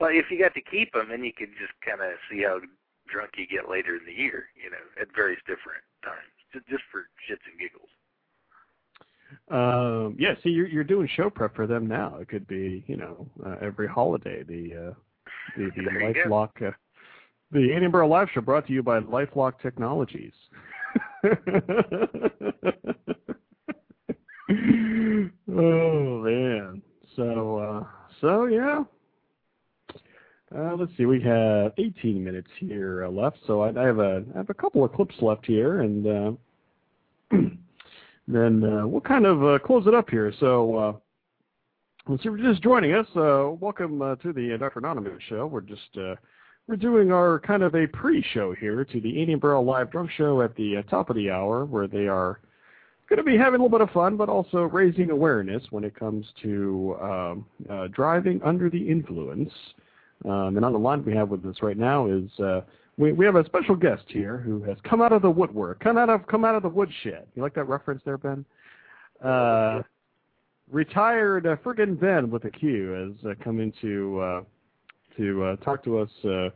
Well, 0.00 0.10
if 0.12 0.30
you 0.30 0.38
got 0.38 0.54
to 0.54 0.62
keep 0.62 0.92
them, 0.92 1.08
then 1.10 1.24
you 1.24 1.32
could 1.32 1.50
just 1.60 1.72
kind 1.86 2.00
of 2.00 2.16
see 2.30 2.42
how 2.42 2.60
drunk 3.08 3.32
you 3.36 3.46
get 3.46 3.68
later 3.68 3.96
in 3.96 4.06
the 4.06 4.12
year, 4.12 4.46
you 4.62 4.70
know, 4.70 4.78
at 5.00 5.08
various 5.14 5.40
different 5.46 5.82
times, 6.02 6.32
just, 6.52 6.66
just 6.68 6.82
for 6.90 7.00
shits 7.28 7.44
and 7.50 7.58
giggles. 7.60 7.88
Um, 9.50 10.16
yeah, 10.18 10.34
see, 10.42 10.50
you're 10.50 10.66
you're 10.66 10.84
doing 10.84 11.08
show 11.14 11.30
prep 11.30 11.54
for 11.54 11.66
them 11.66 11.86
now. 11.86 12.16
It 12.20 12.28
could 12.28 12.46
be, 12.46 12.84
you 12.86 12.96
know, 12.96 13.28
uh, 13.44 13.56
every 13.60 13.86
holiday. 13.86 14.42
The 14.42 14.88
uh, 14.88 14.94
the 15.56 15.70
the 15.76 15.82
There 15.84 16.08
you 16.08 16.14
go. 16.14 16.30
Lifeloc, 16.30 16.68
uh, 16.68 16.72
the 17.52 17.72
Annie 17.72 17.88
Burl 17.88 18.08
Live 18.08 18.28
Show 18.32 18.40
brought 18.40 18.66
to 18.66 18.72
you 18.72 18.82
by 18.82 19.00
Lifeloc 19.00 19.60
Technologies. 19.60 20.32
oh 25.48 26.22
man, 26.22 26.82
so 27.16 27.58
uh, 27.58 27.84
so 28.20 28.46
yeah. 28.46 28.84
Uh, 30.56 30.74
let's 30.74 30.90
see, 30.96 31.06
we 31.06 31.20
have 31.20 31.72
18 31.78 32.24
minutes 32.24 32.48
here 32.58 33.04
uh, 33.04 33.08
left, 33.08 33.38
so 33.46 33.60
I, 33.60 33.68
I 33.68 33.86
have 33.86 34.00
a 34.00 34.24
I 34.34 34.38
have 34.38 34.50
a 34.50 34.54
couple 34.54 34.82
of 34.82 34.92
clips 34.92 35.14
left 35.20 35.46
here, 35.46 35.82
and 35.82 36.06
uh, 36.06 36.32
then 38.26 38.64
uh, 38.64 38.84
we'll 38.84 39.00
kind 39.00 39.26
of 39.26 39.44
uh, 39.44 39.60
close 39.60 39.86
it 39.86 39.94
up 39.94 40.10
here. 40.10 40.32
So, 40.40 40.76
uh, 40.76 42.12
if 42.12 42.24
you're 42.24 42.36
just 42.36 42.64
joining 42.64 42.94
us, 42.94 43.06
welcome 43.14 44.00
to 44.00 44.32
the 44.32 44.56
Dr. 44.58 44.80
Anonymous 44.80 45.22
show. 45.28 45.46
We're 45.46 45.60
just 45.60 45.96
we're 46.70 46.76
doing 46.76 47.10
our 47.10 47.40
kind 47.40 47.64
of 47.64 47.74
a 47.74 47.88
pre-show 47.88 48.54
here 48.54 48.84
to 48.84 49.00
the 49.00 49.20
Annie 49.20 49.34
Burl 49.34 49.64
Live 49.64 49.90
Drunk 49.90 50.08
Show 50.16 50.40
at 50.40 50.54
the 50.54 50.76
uh, 50.76 50.82
top 50.82 51.10
of 51.10 51.16
the 51.16 51.28
hour, 51.28 51.64
where 51.64 51.88
they 51.88 52.06
are 52.06 52.38
going 53.08 53.16
to 53.16 53.24
be 53.24 53.36
having 53.36 53.58
a 53.58 53.64
little 53.64 53.76
bit 53.76 53.80
of 53.80 53.90
fun, 53.90 54.16
but 54.16 54.28
also 54.28 54.62
raising 54.66 55.10
awareness 55.10 55.64
when 55.70 55.82
it 55.82 55.98
comes 55.98 56.24
to 56.42 56.96
um, 57.02 57.46
uh, 57.68 57.88
driving 57.88 58.40
under 58.44 58.70
the 58.70 58.88
influence. 58.88 59.52
Um, 60.24 60.54
and 60.56 60.64
on 60.64 60.72
the 60.72 60.78
line 60.78 61.04
we 61.04 61.12
have 61.12 61.28
with 61.28 61.44
us 61.44 61.56
right 61.60 61.76
now 61.76 62.06
is 62.06 62.30
uh, 62.38 62.60
we 62.96 63.10
we 63.10 63.26
have 63.26 63.34
a 63.34 63.44
special 63.46 63.74
guest 63.74 64.04
here 64.06 64.36
who 64.36 64.62
has 64.62 64.76
come 64.88 65.02
out 65.02 65.10
of 65.10 65.22
the 65.22 65.30
woodwork, 65.30 65.80
come 65.80 65.98
out 65.98 66.08
of 66.08 66.24
come 66.28 66.44
out 66.44 66.54
of 66.54 66.62
the 66.62 66.68
woodshed. 66.68 67.26
You 67.34 67.42
like 67.42 67.54
that 67.54 67.64
reference 67.64 68.02
there, 68.04 68.16
Ben? 68.16 68.44
Uh, 69.20 69.82
retired 70.70 71.48
uh, 71.48 71.56
friggin' 71.56 71.98
Ben 71.98 72.30
with 72.30 72.44
a 72.44 72.50
Q 72.50 72.90
has 72.90 73.32
uh, 73.32 73.34
come 73.42 73.58
in 73.58 73.72
to 75.16 75.44
uh, 75.44 75.56
talk 75.56 75.82
to 75.84 75.98
us. 75.98 76.10
Uh, 76.24 76.50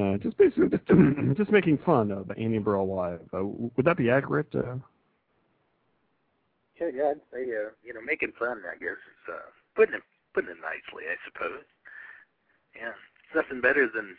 uh, 0.00 0.16
just 0.18 0.36
basically 0.36 0.68
just, 1.36 1.50
making 1.50 1.78
fun 1.84 2.10
of 2.10 2.30
Annie 2.36 2.58
Burl 2.58 2.88
Live. 2.92 3.20
Uh, 3.32 3.44
would 3.44 3.84
that 3.84 3.96
be 3.96 4.10
accurate? 4.10 4.48
Uh, 4.54 4.76
Yeah, 6.80 6.90
yeah, 6.92 7.10
I'd 7.14 7.20
say, 7.32 7.42
uh, 7.42 7.70
you 7.84 7.94
know, 7.94 8.00
making 8.04 8.32
fun, 8.38 8.62
I 8.66 8.76
guess, 8.76 8.98
is 8.98 9.22
uh, 9.28 9.50
putting 9.76 9.94
it 9.94 10.02
putting 10.32 10.50
it 10.50 10.58
nicely, 10.58 11.04
I 11.06 11.14
suppose. 11.24 11.62
Yeah, 12.74 12.92
nothing 13.34 13.60
better 13.60 13.88
than. 13.94 14.16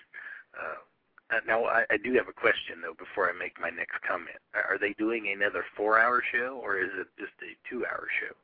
Uh, 0.56 1.36
uh, 1.36 1.42
now, 1.48 1.66
I, 1.66 1.84
I 1.90 1.98
do 1.98 2.14
have 2.14 2.30
a 2.30 2.34
question 2.34 2.80
though 2.82 2.94
before 2.98 3.28
I 3.30 3.34
make 3.34 3.60
my 3.60 3.70
next 3.70 4.00
comment. 4.08 4.40
Are 4.54 4.76
are 4.76 4.80
they 4.80 4.94
doing 4.94 5.28
another 5.36 5.66
four-hour 5.76 6.24
show, 6.32 6.62
or 6.64 6.78
is 6.80 6.92
it 6.96 7.08
just 7.20 7.34
a 7.44 7.52
two-hour 7.68 8.08
show? 8.22 8.36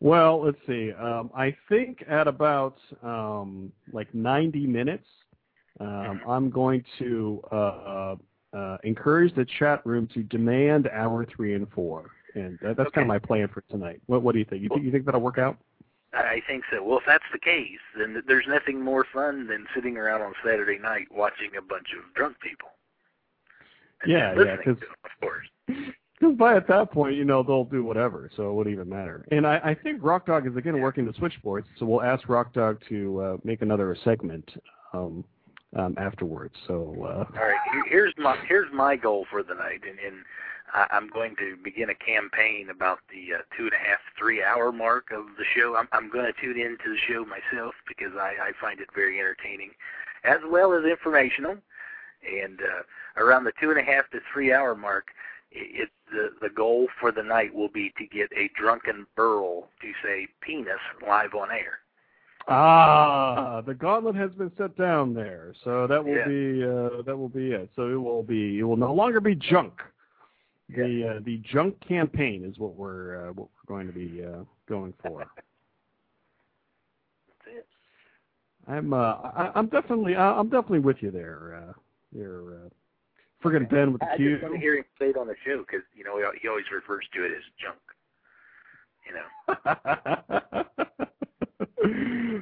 Well, 0.00 0.42
let's 0.44 0.58
see. 0.66 0.92
Um, 0.92 1.30
I 1.34 1.56
think 1.68 2.04
at 2.08 2.28
about 2.28 2.78
um, 3.02 3.72
like 3.92 4.12
90 4.14 4.66
minutes, 4.66 5.06
um, 5.80 6.20
I'm 6.26 6.50
going 6.50 6.84
to 6.98 7.42
uh, 7.50 7.54
uh, 7.54 8.16
uh, 8.52 8.78
encourage 8.84 9.34
the 9.34 9.46
chat 9.58 9.84
room 9.86 10.06
to 10.14 10.22
demand 10.22 10.88
hour 10.92 11.24
three 11.24 11.54
and 11.54 11.68
four, 11.72 12.10
and 12.34 12.58
that, 12.62 12.76
that's 12.76 12.90
kind 12.90 13.02
of 13.04 13.08
my 13.08 13.18
plan 13.18 13.48
for 13.48 13.62
tonight. 13.62 14.00
What, 14.06 14.22
what 14.22 14.32
do 14.32 14.38
you 14.38 14.44
think? 14.44 14.62
You 14.62 14.68
think 14.68 14.84
you 14.84 14.92
think 14.92 15.04
that'll 15.04 15.20
work 15.20 15.38
out? 15.38 15.56
I 16.12 16.40
think 16.46 16.62
so. 16.70 16.80
Well, 16.84 16.98
if 16.98 17.04
that's 17.06 17.24
the 17.32 17.40
case, 17.40 17.80
then 17.98 18.22
there's 18.28 18.46
nothing 18.46 18.80
more 18.80 19.04
fun 19.12 19.48
than 19.48 19.66
sitting 19.74 19.96
around 19.96 20.22
on 20.22 20.32
Saturday 20.44 20.78
night 20.78 21.08
watching 21.10 21.56
a 21.58 21.62
bunch 21.62 21.88
of 21.98 22.14
drunk 22.14 22.36
people. 22.40 22.68
And 24.02 24.12
Yeah, 24.12 24.32
yeah, 24.34 24.56
'cause- 24.58 24.78
to 24.78 24.86
'em, 24.86 24.94
of 25.04 25.10
course. 25.20 25.48
Because 26.24 26.38
by 26.38 26.56
at 26.56 26.66
that 26.68 26.90
point, 26.90 27.16
you 27.16 27.24
know, 27.24 27.42
they'll 27.42 27.64
do 27.64 27.84
whatever, 27.84 28.30
so 28.34 28.48
it 28.48 28.54
wouldn't 28.54 28.72
even 28.72 28.88
matter. 28.88 29.26
And 29.30 29.46
I, 29.46 29.60
I 29.62 29.74
think 29.74 30.02
Rock 30.02 30.24
Dog 30.24 30.46
is 30.46 30.56
again 30.56 30.80
working 30.80 31.04
the 31.04 31.12
switchboards, 31.12 31.66
so 31.78 31.84
we'll 31.84 32.02
ask 32.02 32.30
Rock 32.30 32.54
Dog 32.54 32.80
to 32.88 33.20
uh, 33.20 33.36
make 33.44 33.60
another 33.60 33.94
segment 34.04 34.50
um, 34.94 35.22
um, 35.76 35.94
afterwards. 35.98 36.54
So 36.66 36.94
uh, 37.02 37.38
All 37.38 37.46
right, 37.46 37.58
here's 37.90 38.14
my 38.16 38.38
here's 38.48 38.72
my 38.72 38.96
goal 38.96 39.26
for 39.30 39.42
the 39.42 39.52
night, 39.52 39.82
and, 39.86 39.98
and 39.98 40.24
I'm 40.90 41.08
going 41.08 41.36
to 41.36 41.58
begin 41.62 41.90
a 41.90 41.94
campaign 41.94 42.70
about 42.70 43.00
the 43.10 43.34
uh, 43.34 43.42
two 43.54 43.64
and 43.64 43.74
a 43.74 43.86
half, 43.86 43.98
three 44.18 44.42
hour 44.42 44.72
mark 44.72 45.10
of 45.12 45.26
the 45.36 45.44
show. 45.54 45.76
I'm 45.76 45.88
I'm 45.92 46.08
going 46.08 46.24
to 46.24 46.40
tune 46.40 46.58
into 46.58 46.88
the 46.88 46.98
show 47.06 47.26
myself 47.26 47.74
because 47.86 48.14
I, 48.16 48.32
I 48.40 48.52
find 48.58 48.80
it 48.80 48.88
very 48.94 49.20
entertaining, 49.20 49.72
as 50.24 50.38
well 50.48 50.72
as 50.72 50.86
informational. 50.86 51.58
And 52.26 52.62
uh, 52.62 53.22
around 53.22 53.44
the 53.44 53.52
two 53.60 53.68
and 53.68 53.78
a 53.78 53.82
half 53.82 54.08
to 54.12 54.20
three 54.32 54.50
hour 54.50 54.74
mark, 54.74 55.08
it, 55.54 55.82
it 55.82 55.88
the 56.10 56.30
the 56.48 56.54
goal 56.54 56.88
for 57.00 57.10
the 57.12 57.22
night 57.22 57.54
will 57.54 57.68
be 57.68 57.92
to 57.98 58.06
get 58.06 58.30
a 58.36 58.50
drunken 58.58 59.06
burl 59.16 59.62
to 59.80 59.92
say 60.02 60.26
penis 60.40 60.80
live 61.06 61.34
on 61.34 61.50
air. 61.50 61.78
Ah, 62.46 63.62
the 63.64 63.72
gauntlet 63.74 64.14
has 64.16 64.30
been 64.32 64.52
set 64.58 64.76
down 64.76 65.14
there, 65.14 65.54
so 65.64 65.86
that 65.86 66.04
will 66.04 66.14
Yeah. 66.14 66.28
be 66.28 66.62
uh, 66.62 67.02
that 67.02 67.16
will 67.16 67.30
be 67.30 67.52
it. 67.52 67.70
So 67.74 67.88
it 67.88 67.94
will 67.94 68.22
be 68.22 68.58
it 68.58 68.64
will 68.64 68.76
no 68.76 68.92
longer 68.92 69.20
be 69.20 69.34
junk. 69.34 69.80
The 70.68 71.16
uh, 71.16 71.20
the 71.24 71.38
junk 71.52 71.80
campaign 71.86 72.44
is 72.44 72.58
what 72.58 72.74
we're 72.74 73.28
uh, 73.28 73.32
what 73.32 73.48
we're 73.48 73.74
going 73.74 73.86
to 73.86 73.92
be 73.92 74.24
uh, 74.24 74.44
going 74.68 74.92
for. 75.02 75.26
I'm 78.66 78.92
uh, 78.92 78.96
I, 78.96 79.52
I'm 79.54 79.66
definitely 79.68 80.16
uh, 80.16 80.34
I'm 80.34 80.48
definitely 80.48 80.80
with 80.80 81.02
you 81.02 81.10
there. 81.10 81.62
Uh, 81.68 81.72
you're 82.14 82.54
uh, 82.56 82.68
friggin' 83.44 83.68
Ben 83.68 83.92
with 83.92 84.00
the 84.00 84.10
I 84.10 84.16
Q. 84.16 84.32
just 84.32 84.42
want 84.42 84.54
to 84.54 84.60
hear 84.60 84.76
him 84.76 84.84
say 84.98 85.10
it 85.10 85.16
on 85.16 85.26
the 85.26 85.34
show 85.44 85.58
because 85.58 85.84
you 85.94 86.04
know 86.04 86.18
he, 86.40 86.48
always 86.48 86.64
refers 86.72 87.04
to 87.14 87.24
it 87.24 87.32
as 87.32 87.42
junk. 87.60 87.78
You 89.06 89.14
know. 89.14 89.24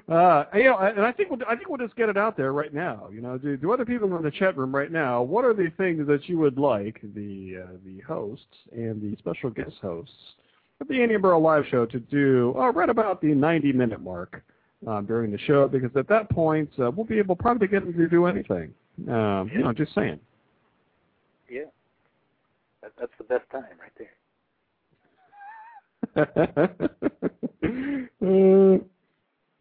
uh, 0.15 0.45
you 0.55 0.65
know, 0.65 0.79
and 0.79 1.01
I 1.01 1.13
think 1.13 1.31
we'll, 1.31 1.41
I 1.49 1.57
think 1.57 1.69
we'll 1.69 1.79
just 1.79 1.97
get 1.97 2.09
it 2.09 2.17
out 2.17 2.37
there 2.37 2.53
right 2.53 2.73
now. 2.73 3.09
You 3.13 3.21
know, 3.21 3.37
do, 3.37 3.57
do 3.57 3.73
other 3.73 3.85
people 3.85 4.17
in 4.17 4.23
the 4.23 4.31
chat 4.31 4.57
room 4.57 4.75
right 4.75 4.93
now? 4.93 5.23
What 5.23 5.45
are 5.45 5.55
the 5.55 5.73
things 5.77 6.07
that 6.07 6.29
you 6.29 6.39
would 6.39 6.59
like 6.59 7.01
the 7.15 7.65
uh, 7.65 7.73
the 7.85 8.01
hosts 8.07 8.47
and 8.71 9.03
the 9.03 9.17
special 9.19 9.51
guest 9.51 9.77
hosts 9.83 10.15
of 10.81 10.89
the 10.89 11.03
Annie 11.03 11.17
Burl 11.17 11.41
Live 11.41 11.65
Show 11.71 11.87
to 11.87 11.99
do 11.99 12.55
uh, 12.57 12.71
right 12.71 12.89
about 12.89 13.21
the 13.21 13.35
90 13.35 13.73
minute 13.73 14.01
mark 14.01 14.43
um, 14.87 15.07
during 15.07 15.31
the 15.31 15.39
show? 15.39 15.69
Because 15.69 15.91
at 15.97 16.09
that 16.09 16.31
point, 16.31 16.71
uh, 16.79 16.91
we'll 16.91 17.07
be 17.07 17.19
able 17.19 17.37
probably 17.37 17.67
to 17.67 17.71
get 17.71 17.85
them 17.85 17.95
to 17.95 18.09
do 18.09 18.27
anything. 18.27 18.73
Um, 19.09 19.51
You 19.53 19.61
know, 19.61 19.73
just 19.73 19.95
saying. 19.95 20.21
Yeah. 21.53 21.65
That, 22.83 22.93
that's 22.99 23.13
the 23.19 23.25
best 23.25 23.45
time 23.51 23.65
right 23.79 23.93
there. 23.99 24.17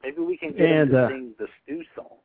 Maybe 0.04 0.22
we 0.22 0.38
can 0.38 0.54
get 0.54 0.62
And, 0.62 0.96
uh, 0.96 1.10
sing 1.10 1.34
the 1.38 1.48
stew 1.64 1.84
song. 1.96 2.18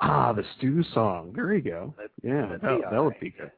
ah, 0.00 0.32
the 0.32 0.44
stew 0.56 0.82
song. 0.94 1.32
There 1.36 1.52
you 1.52 1.60
go. 1.60 1.94
That- 1.98 2.10
Yeah, 2.22 2.56
that, 2.62 2.80
that 2.90 3.04
would 3.04 3.20
be 3.20 3.30
good. 3.30 3.52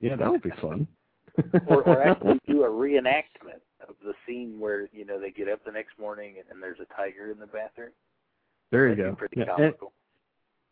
Yeah, 0.00 0.14
that 0.16 0.30
would 0.30 0.42
be 0.42 0.50
fun. 0.60 0.86
or, 1.66 1.82
or 1.82 2.02
actually 2.02 2.38
do 2.46 2.62
a 2.64 2.68
reenactment 2.68 3.60
of 3.88 3.96
the 4.04 4.12
scene 4.26 4.60
where 4.60 4.88
you 4.92 5.04
know 5.04 5.18
they 5.18 5.30
get 5.30 5.48
up 5.48 5.64
the 5.64 5.72
next 5.72 5.98
morning 5.98 6.34
and, 6.38 6.44
and 6.50 6.62
there's 6.62 6.78
a 6.80 6.94
tiger 6.94 7.30
in 7.32 7.38
the 7.38 7.46
bathroom. 7.46 7.90
There 8.70 8.88
you 8.88 8.94
That'd 8.96 9.04
go. 9.04 9.10
be 9.12 9.18
pretty 9.18 9.40
Yeah, 9.40 9.46
comical. 9.56 9.91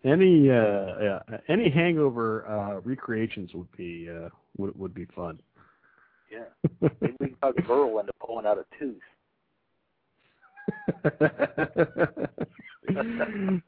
Any 0.05 0.51
uh, 0.51 0.99
yeah, 1.01 1.19
any 1.49 1.69
hangover 1.69 2.47
uh, 2.49 2.81
recreations 2.81 3.53
would 3.53 3.71
be 3.77 4.09
uh, 4.09 4.31
would 4.57 4.79
would 4.79 4.95
be 4.95 5.05
fun. 5.15 5.39
Yeah. 6.31 6.45
Maybe 6.81 7.17
we 7.21 7.27
can 7.29 7.37
talk 7.37 7.55
Burl 7.67 7.99
into 7.99 8.13
pulling 8.25 8.47
out 8.47 8.59
a 8.59 8.65
tooth. 8.79 9.03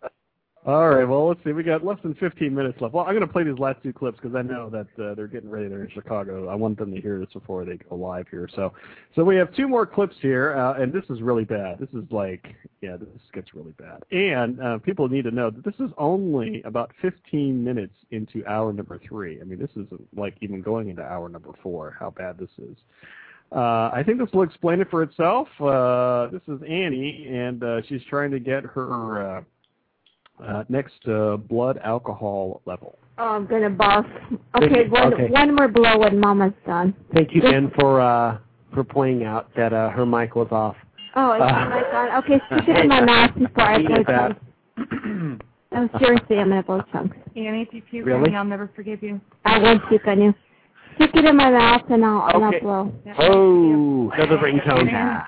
All 0.64 0.90
right. 0.90 1.04
Well, 1.04 1.26
let's 1.26 1.40
see. 1.42 1.50
We 1.50 1.64
got 1.64 1.84
less 1.84 1.98
than 2.04 2.14
15 2.14 2.54
minutes 2.54 2.80
left. 2.80 2.94
Well, 2.94 3.04
I'm 3.04 3.16
going 3.16 3.26
to 3.26 3.32
play 3.32 3.42
these 3.42 3.58
last 3.58 3.82
two 3.82 3.92
clips 3.92 4.20
because 4.22 4.36
I 4.36 4.42
know 4.42 4.70
that 4.70 4.86
uh, 5.02 5.14
they're 5.16 5.26
getting 5.26 5.50
ready. 5.50 5.66
They're 5.66 5.82
in 5.82 5.90
Chicago. 5.90 6.46
I 6.46 6.54
want 6.54 6.78
them 6.78 6.94
to 6.94 7.00
hear 7.00 7.18
this 7.18 7.30
before 7.32 7.64
they 7.64 7.78
go 7.78 7.96
live 7.96 8.28
here. 8.30 8.48
So, 8.54 8.72
so 9.16 9.24
we 9.24 9.34
have 9.34 9.52
two 9.56 9.66
more 9.66 9.86
clips 9.86 10.14
here, 10.22 10.56
uh, 10.56 10.80
and 10.80 10.92
this 10.92 11.02
is 11.10 11.20
really 11.20 11.44
bad. 11.44 11.80
This 11.80 11.88
is 11.88 12.08
like, 12.12 12.54
yeah, 12.80 12.96
this 12.96 13.08
gets 13.32 13.54
really 13.54 13.72
bad. 13.72 14.04
And 14.12 14.60
uh, 14.60 14.78
people 14.78 15.08
need 15.08 15.24
to 15.24 15.32
know 15.32 15.50
that 15.50 15.64
this 15.64 15.74
is 15.80 15.90
only 15.98 16.62
about 16.62 16.92
15 17.02 17.64
minutes 17.64 17.94
into 18.12 18.46
hour 18.46 18.72
number 18.72 19.00
three. 19.08 19.40
I 19.40 19.44
mean, 19.44 19.58
this 19.58 19.70
isn't 19.72 20.16
like 20.16 20.36
even 20.42 20.62
going 20.62 20.90
into 20.90 21.02
hour 21.02 21.28
number 21.28 21.50
four. 21.60 21.96
How 21.98 22.10
bad 22.10 22.38
this 22.38 22.50
is. 22.58 22.76
Uh, 23.50 23.90
I 23.92 24.04
think 24.06 24.18
this 24.18 24.28
will 24.32 24.44
explain 24.44 24.80
it 24.80 24.88
for 24.90 25.02
itself. 25.02 25.48
Uh, 25.60 26.28
this 26.28 26.42
is 26.46 26.62
Annie, 26.62 27.26
and 27.28 27.64
uh, 27.64 27.82
she's 27.88 28.00
trying 28.08 28.30
to 28.30 28.38
get 28.38 28.62
her 28.62 29.38
uh, 29.38 29.42
uh, 30.47 30.64
next 30.68 31.07
uh, 31.09 31.36
blood 31.36 31.78
alcohol 31.84 32.61
level. 32.66 32.99
Oh, 33.18 33.30
I'm 33.36 33.47
gonna 33.47 33.70
boss. 33.70 34.07
Okay, 34.57 34.88
one 34.88 35.14
Okay. 35.14 35.28
one 35.28 35.55
more 35.55 35.68
blow 35.68 35.99
when 35.99 36.18
Mama's 36.18 36.55
done. 36.66 36.95
Thank 37.14 37.34
you, 37.34 37.43
Ben, 37.43 37.70
for 37.78 38.01
uh, 38.01 38.38
for 38.74 38.84
pointing 38.84 39.24
out 39.26 39.55
that 39.55 39.72
uh, 39.72 39.90
her 39.90 40.07
mic 40.07 40.34
was 40.34 40.49
off. 40.51 40.76
Oh, 41.14 41.32
it's 41.32 41.43
Uh, 41.43 41.47
my 41.68 41.82
God. 41.93 42.18
Okay, 42.24 42.40
stick 42.47 42.68
it 42.68 42.80
in 42.82 42.88
my 42.88 43.05
mouth 43.05 43.34
before 43.36 43.64
I 43.64 43.78
He 43.78 43.86
blow 43.86 43.97
did 43.99 44.07
that. 44.07 44.36
chunks. 44.76 45.45
Oh, 45.72 45.88
seriously, 45.99 46.38
I'm 46.38 46.49
gonna 46.49 46.62
blow 46.62 46.82
chunks. 46.93 47.16
Annie, 47.36 47.62
if 47.62 47.74
you 47.74 47.82
puke 47.82 48.07
Really? 48.07 48.18
on 48.24 48.30
me, 48.30 48.36
I'll 48.36 48.45
never 48.45 48.70
forgive 48.74 49.03
you. 49.03 49.20
I 49.45 49.59
won't 49.59 49.86
puke 49.88 50.07
on 50.07 50.20
you. 50.20 50.34
Stick 50.97 51.11
it 51.14 51.24
in 51.24 51.36
my 51.36 51.51
mouth 51.51 51.82
and 51.90 52.05
I'll, 52.05 52.28
and 52.34 52.45
I'll 52.45 52.61
blow. 52.61 52.93
Oh, 53.18 54.11
another 54.14 54.38
ringtone. 54.38 55.24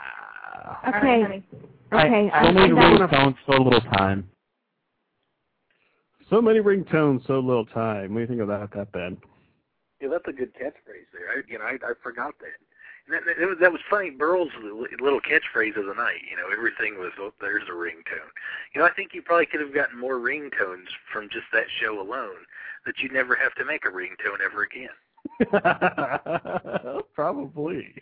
Okay. 0.88 1.44
Okay. 1.92 2.28
So 2.30 2.36
I'm 2.36 2.54
many 2.54 2.74
done. 2.74 2.98
ringtones, 2.98 3.36
so 3.46 3.62
little 3.62 3.80
time. 3.80 4.28
So 6.34 6.42
many 6.42 6.58
ringtones, 6.58 7.24
so 7.28 7.38
little 7.38 7.64
time. 7.64 8.12
What 8.12 8.16
do 8.16 8.20
you 8.22 8.26
think 8.26 8.40
about 8.40 8.72
that, 8.72 8.90
Ben? 8.90 9.16
Yeah, 10.00 10.08
that's 10.08 10.26
a 10.26 10.32
good 10.32 10.52
catchphrase 10.52 11.06
there. 11.12 11.30
I, 11.30 11.42
you 11.46 11.60
know, 11.60 11.64
I, 11.64 11.74
I 11.74 11.92
forgot 12.02 12.34
that. 12.40 12.58
That, 13.08 13.22
that, 13.38 13.46
was, 13.46 13.58
that 13.60 13.70
was 13.70 13.80
funny. 13.88 14.10
Burl's 14.10 14.50
li- 14.60 14.88
little 15.00 15.20
catchphrase 15.20 15.78
of 15.78 15.86
the 15.86 15.94
night. 15.94 16.22
You 16.28 16.36
know, 16.36 16.50
everything 16.52 16.98
was, 16.98 17.12
oh, 17.20 17.32
there's 17.40 17.68
a 17.68 17.72
ringtone. 17.72 18.32
You 18.74 18.80
know, 18.80 18.84
I 18.84 18.90
think 18.94 19.14
you 19.14 19.22
probably 19.22 19.46
could 19.46 19.60
have 19.60 19.72
gotten 19.72 19.96
more 19.96 20.16
ringtones 20.16 20.88
from 21.12 21.28
just 21.30 21.46
that 21.52 21.66
show 21.80 22.00
alone. 22.00 22.42
That 22.84 22.98
you'd 22.98 23.12
never 23.12 23.36
have 23.36 23.54
to 23.54 23.64
make 23.64 23.84
a 23.84 23.90
ringtone 23.90 24.40
ever 24.44 24.64
again. 24.64 24.90
Probably. 27.14 27.94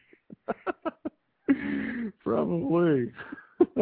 Probably. 2.24 3.12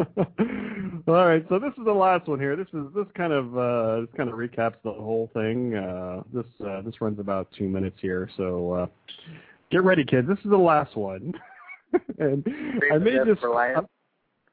All 1.07 1.25
right, 1.25 1.45
so 1.49 1.59
this 1.59 1.73
is 1.77 1.85
the 1.85 1.91
last 1.91 2.27
one 2.27 2.39
here. 2.39 2.55
This 2.55 2.67
is 2.73 2.85
this 2.95 3.05
kind 3.15 3.33
of 3.33 3.57
uh, 3.57 4.01
this 4.01 4.09
kind 4.15 4.29
of 4.29 4.35
recaps 4.35 4.75
the 4.83 4.91
whole 4.91 5.29
thing. 5.33 5.75
Uh, 5.75 6.23
this 6.33 6.45
uh, 6.65 6.81
this 6.81 7.01
runs 7.01 7.19
about 7.19 7.47
two 7.57 7.67
minutes 7.67 7.97
here, 8.01 8.29
so 8.37 8.73
uh, 8.73 8.87
get 9.71 9.83
ready, 9.83 10.03
kids. 10.03 10.27
This 10.27 10.39
is 10.43 10.49
the 10.49 10.57
last 10.57 10.95
one, 10.95 11.33
and 12.19 12.45
I 12.91 12.97
may 12.97 13.17
just. 13.25 13.41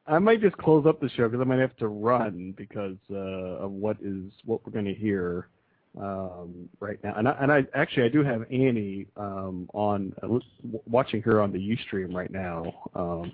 I 0.06 0.18
might 0.18 0.40
just 0.40 0.56
close 0.56 0.86
up 0.86 1.00
the 1.00 1.10
show 1.10 1.28
because 1.28 1.42
I 1.42 1.44
might 1.44 1.58
have 1.58 1.76
to 1.76 1.88
run 1.88 2.54
because 2.56 2.96
uh, 3.10 3.64
of 3.64 3.72
what 3.72 3.98
is 4.02 4.32
what 4.46 4.64
we're 4.64 4.72
going 4.72 4.86
to 4.86 4.94
hear 4.94 5.48
um, 6.00 6.68
right 6.80 6.98
now. 7.04 7.14
And 7.16 7.28
I, 7.28 7.36
and 7.40 7.52
I 7.52 7.64
actually 7.74 8.04
I 8.04 8.08
do 8.08 8.24
have 8.24 8.42
Annie 8.50 9.06
um, 9.16 9.68
on 9.74 10.14
uh, 10.22 10.38
watching 10.86 11.20
her 11.22 11.40
on 11.40 11.52
the 11.52 11.58
UStream 11.58 12.14
right 12.14 12.30
now, 12.30 12.72
um, 12.94 13.32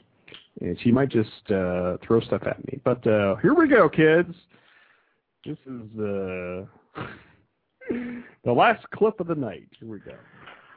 and 0.60 0.78
she 0.80 0.92
might 0.92 1.08
just 1.08 1.50
uh, 1.50 1.96
throw 2.06 2.20
stuff 2.20 2.42
at 2.46 2.64
me. 2.66 2.80
But 2.84 3.06
uh, 3.06 3.36
here 3.36 3.54
we 3.54 3.68
go, 3.68 3.88
kids. 3.88 4.34
This 5.44 5.58
is 5.66 5.98
uh, 5.98 6.64
the 8.44 8.52
last 8.52 8.88
clip 8.94 9.20
of 9.20 9.26
the 9.26 9.34
night. 9.34 9.68
Here 9.78 9.88
we 9.88 9.98
go. 9.98 10.14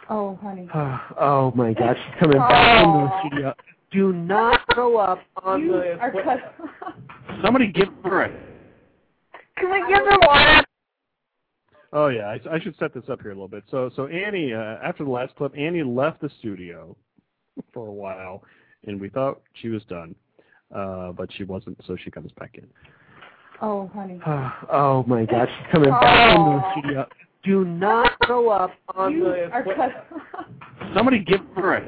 Oh, 0.10 0.40
honey. 0.42 0.68
oh 1.20 1.52
my 1.56 1.74
gosh, 1.74 1.98
she's 1.98 2.20
coming 2.20 2.38
back 2.38 2.86
into 2.86 3.00
the 3.00 3.20
studio. 3.28 3.54
Do 3.92 4.14
not 4.14 4.60
throw 4.74 4.98
up 4.98 5.20
on 5.44 5.62
You 5.62 5.72
the. 5.74 5.98
are 6.00 6.12
cut. 6.12 6.56
Somebody 7.44 7.68
give 7.72 7.88
her 8.04 8.24
a 8.24 8.30
Can 9.58 9.72
we 9.72 9.80
give 9.88 10.06
her 10.06 10.18
water? 10.22 10.64
Oh 11.94 12.08
yeah, 12.08 12.26
I, 12.28 12.56
I 12.56 12.60
should 12.60 12.76
set 12.78 12.94
this 12.94 13.06
up 13.10 13.22
here 13.22 13.32
a 13.32 13.34
little 13.34 13.48
bit. 13.48 13.64
So 13.72 13.90
so 13.96 14.08
Annie, 14.08 14.54
uh, 14.54 14.78
after 14.84 15.06
the 15.06 15.10
last 15.10 15.36
clip, 15.36 15.58
Annie 15.58 15.84
left 15.84 16.22
the 16.22 16.30
studio 16.40 16.96
for 17.74 17.88
a 17.88 17.92
while, 17.92 18.44
and 18.86 19.00
we 19.00 19.10
thought 19.10 19.42
she 19.62 19.70
was 19.70 19.84
done, 19.86 20.16
uh, 20.76 21.12
but 21.12 21.30
she 21.34 21.44
wasn't. 21.44 21.78
So 21.88 21.96
she 22.04 22.12
comes 22.12 22.32
back 22.34 22.52
in. 22.56 22.68
Oh, 23.62 23.90
honey. 23.94 24.20
oh 24.72 25.04
my 25.08 25.26
gosh, 25.26 25.50
she's 25.58 25.72
coming 25.72 25.90
back 25.90 26.36
into 26.36 26.52
the 26.60 26.72
studio. 26.80 27.08
Do 27.44 27.64
not 27.66 28.12
throw 28.26 28.50
up 28.50 28.72
on 28.96 29.14
You 29.14 29.24
the. 29.24 29.50
are 29.52 29.64
somebody 30.94 31.20
give 31.20 31.40
her 31.56 31.76
a 31.76 31.82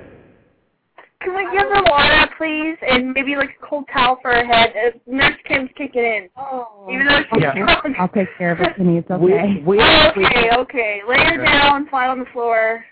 Can 1.22 1.36
we 1.36 1.44
give 1.52 1.68
her 1.68 1.84
water, 1.84 2.30
please? 2.38 2.78
And 2.90 3.12
maybe 3.12 3.36
like 3.36 3.58
a 3.62 3.66
cold 3.66 3.86
towel 3.92 4.20
for 4.22 4.32
her 4.32 4.46
head. 4.46 4.70
Uh, 4.76 4.98
Nurse 5.06 5.36
Kim's 5.46 5.70
kicking 5.76 6.02
in. 6.04 6.30
Oh. 6.38 6.88
Even 6.90 7.08
though 7.08 7.20
she's 7.34 7.42
Yeah. 7.44 7.56
drunk. 7.56 7.96
I'll 8.00 8.08
take 8.08 8.30
care 8.38 8.52
of 8.54 8.62
it, 8.62 8.78
Penny. 8.78 8.98
It's 8.98 9.12
okay. 9.12 9.62
we 9.66 9.80
actually, 9.80 10.26
Okay, 10.28 10.50
okay. 10.58 11.02
Lay 11.08 11.18
her 11.26 11.44
down, 11.44 11.90
flat 11.90 12.10
on 12.10 12.20
the 12.20 12.26
floor, 12.32 12.86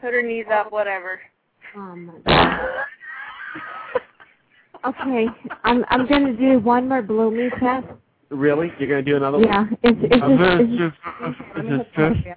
put 0.00 0.12
her 0.12 0.22
knees 0.22 0.46
up, 0.52 0.72
whatever. 0.72 1.20
Oh 1.76 1.94
my 1.94 2.12
God. 2.26 2.60
Okay, 4.84 5.26
I'm 5.64 5.84
I'm 5.88 6.06
gonna 6.06 6.32
do 6.32 6.58
one 6.58 6.88
more 6.88 7.02
blow 7.02 7.30
me 7.30 7.50
test. 7.60 7.86
really? 8.30 8.72
You're 8.78 8.88
gonna 8.88 9.02
do 9.02 9.16
another 9.16 9.38
one? 9.38 9.46
Yeah, 9.46 9.64
is 9.82 9.96
is 9.96 10.10
this, 10.10 10.22
uh-huh. 10.22 10.62
is 10.62 10.78
this 10.78 11.34
Let 11.54 11.64
me 11.64 11.70
hook 11.70 11.86
you 11.96 12.04
up, 12.04 12.12
yeah. 12.24 12.34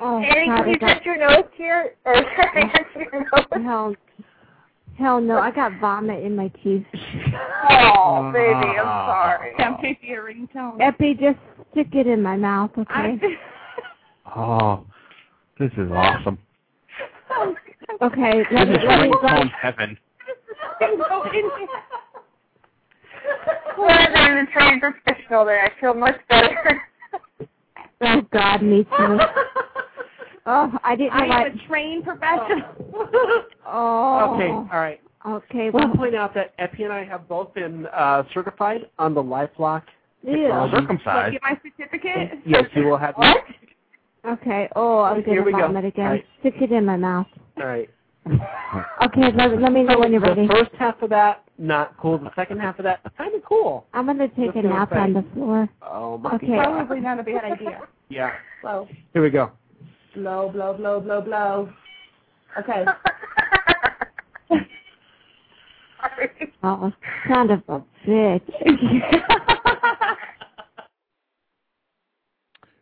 oh 0.00 0.18
Annie, 0.18 0.46
God, 0.46 0.64
can 0.64 0.68
you 0.68 0.78
got, 0.78 0.94
touch 0.94 1.04
your 1.04 1.18
nose 1.18 1.44
here? 1.56 1.94
Or 2.06 2.14
hands 2.14 2.72
to 2.94 3.00
your 3.00 3.20
nose? 3.20 3.64
hell, 3.66 3.94
hell 4.96 5.20
no, 5.20 5.38
I 5.38 5.50
got 5.50 5.78
vomit 5.78 6.24
in 6.24 6.34
my 6.34 6.48
teeth. 6.62 6.86
Oh, 7.70 8.30
baby, 8.32 8.78
I'm 8.78 8.84
sorry. 8.84 9.52
Can't 9.58 9.78
pay 9.80 9.98
for 10.00 10.06
your 10.06 10.24
ringtone. 10.24 10.80
Epi, 10.80 11.14
just 11.20 11.38
stick 11.72 11.88
it 11.92 12.06
in 12.06 12.22
my 12.22 12.36
mouth, 12.36 12.70
okay? 12.78 13.20
Oh, 14.36 14.84
this 15.58 15.70
is 15.78 15.90
awesome. 15.90 16.38
Oh 17.30 17.54
okay, 18.00 18.42
let 18.52 18.68
me 18.68 18.74
is 18.74 18.80
let 18.86 19.02
me 19.02 19.10
let, 19.22 19.32
ringtone 19.32 19.50
heaven. 19.50 19.98
Well, 23.78 23.90
I'm 24.14 24.46
a 24.46 24.50
trained 24.50 24.80
professional 24.80 25.44
there. 25.44 25.64
I 25.64 25.80
feel 25.80 25.94
much 25.94 26.16
better. 26.28 26.82
Oh 28.00 28.22
God, 28.32 28.62
me 28.62 28.84
too. 28.84 29.18
Oh, 30.46 30.72
I 30.84 30.96
didn't 30.96 31.14
know 31.16 31.24
I 31.24 31.40
I. 31.40 31.46
am 31.46 31.58
a 31.58 31.66
trained 31.66 32.04
professional. 32.04 33.44
Oh. 33.66 34.34
Okay, 34.34 34.48
all 34.48 34.68
right. 34.80 35.00
Okay. 35.26 35.70
We'll 35.70 35.88
Well, 35.88 35.96
point 35.96 36.14
out 36.14 36.32
that 36.34 36.54
Epi 36.58 36.84
and 36.84 36.92
I 36.92 37.04
have 37.04 37.28
both 37.28 37.52
been 37.54 37.86
uh, 37.86 38.22
certified 38.32 38.88
on 38.98 39.14
the 39.14 39.22
Lifeloc. 39.22 39.82
ew. 40.22 40.36
technology. 40.36 40.72
Like, 40.74 40.82
Circumcised. 40.84 41.32
get 41.32 41.42
my 41.42 41.60
certificate? 41.62 42.38
Yes, 42.46 42.64
you 42.74 42.84
will 42.86 42.96
have. 42.96 43.14
What? 43.16 43.44
Okay. 44.26 44.68
Oh, 44.74 45.02
I'm 45.02 45.22
gonna 45.22 45.42
we 45.42 45.52
go. 45.52 45.58
vomit 45.58 45.84
again. 45.84 46.04
All 46.06 46.12
right. 46.12 46.24
Stick 46.40 46.54
it 46.60 46.72
in 46.72 46.84
my 46.84 46.96
mouth. 46.96 47.26
All 47.58 47.66
right. 47.66 47.90
Okay. 49.02 49.32
Let, 49.34 49.58
let 49.60 49.72
me 49.72 49.82
know 49.84 49.98
when 49.98 50.12
you're 50.12 50.20
ready. 50.20 50.46
The 50.46 50.52
first 50.52 50.70
half 50.78 51.00
of 51.02 51.08
that, 51.10 51.44
not 51.56 51.96
cool. 51.96 52.18
The 52.18 52.30
second 52.36 52.60
half 52.60 52.78
of 52.78 52.84
that, 52.84 53.00
kind 53.16 53.34
of 53.34 53.42
cool. 53.44 53.86
I'm 53.94 54.06
gonna 54.06 54.28
take 54.28 54.54
Let's 54.54 54.58
a 54.58 54.62
nap 54.62 54.92
on 54.92 55.14
the 55.14 55.24
floor. 55.32 55.68
Oh 55.82 56.18
my 56.18 56.34
Okay. 56.34 56.48
god. 56.48 56.64
Probably 56.64 57.00
not 57.00 57.20
a 57.20 57.22
bad 57.22 57.44
idea. 57.44 57.80
Yeah. 58.10 58.32
Blow, 58.62 58.88
Here 59.12 59.22
we 59.22 59.28
go. 59.30 59.52
blow, 60.14 60.48
blow, 60.50 60.72
blow, 60.74 60.98
blow, 61.00 61.20
blow. 61.20 61.70
Okay. 62.58 62.84
Sorry. 64.48 66.52
Oh, 66.64 66.92
son 67.28 67.50
of 67.50 67.62
a 67.68 67.80
bitch. 68.04 68.42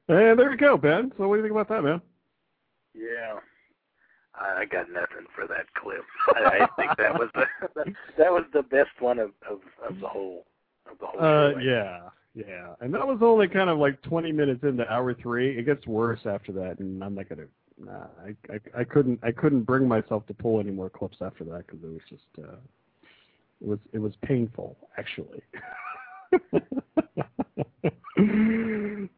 And 0.09 0.39
there 0.39 0.51
we 0.51 0.57
go, 0.57 0.77
Ben. 0.79 1.13
So 1.19 1.29
what 1.29 1.37
do 1.37 1.43
you 1.43 1.49
think 1.49 1.53
about 1.53 1.69
that, 1.69 1.83
man? 1.83 2.01
Yeah. 2.95 3.39
I 4.41 4.61
I 4.61 4.65
got 4.65 4.91
nothing 4.91 5.27
for 5.35 5.47
that 5.47 5.67
clip. 5.75 6.05
I, 6.37 6.65
I 6.65 6.67
think 6.77 6.97
that 6.99 7.15
was 7.19 7.29
the 7.35 7.47
that 8.19 8.31
was 8.31 8.45
the 8.53 8.63
best 8.63 8.91
one 9.01 9.19
of 9.19 9.31
of, 9.49 9.61
of 9.89 10.01
the 10.01 10.09
whole 10.09 10.47
of 10.91 10.99
the 10.99 11.07
whole 11.07 11.21
Uh, 11.21 11.53
show. 11.53 11.59
yeah, 11.59 12.01
yeah. 12.35 12.75
And 12.81 12.93
that 12.95 13.07
was 13.07 13.19
only 13.23 13.49
kind 13.49 13.71
of 13.71 13.79
like 13.79 14.01
20 14.03 14.33
minutes 14.33 14.63
into 14.63 14.91
hour 14.91 15.15
three. 15.15 15.59
It 15.59 15.65
gets 15.65 15.87
worse 15.87 16.21
after 16.27 16.53
that, 16.53 16.79
and 16.79 17.03
I'm 17.03 17.15
not 17.15 17.29
gonna 17.29 17.47
nah, 17.79 18.07
I, 18.25 18.35
I 18.53 18.81
I 18.81 18.85
couldn't 18.85 19.19
I 19.23 19.33
couldn't 19.33 19.63
bring 19.63 19.89
myself 19.89 20.27
to 20.27 20.35
pull 20.35 20.61
any 20.61 20.71
more 20.71 20.91
clips 20.91 21.19
after 21.21 21.45
that 21.45 21.67
because 21.67 21.83
it 21.83 21.89
was 21.89 22.03
just 22.09 22.25
uh, 22.39 22.57
it 23.61 23.69
was 23.69 23.79
it 23.93 23.99
was 23.99 24.13
painful 24.23 24.77
actually. 24.99 25.43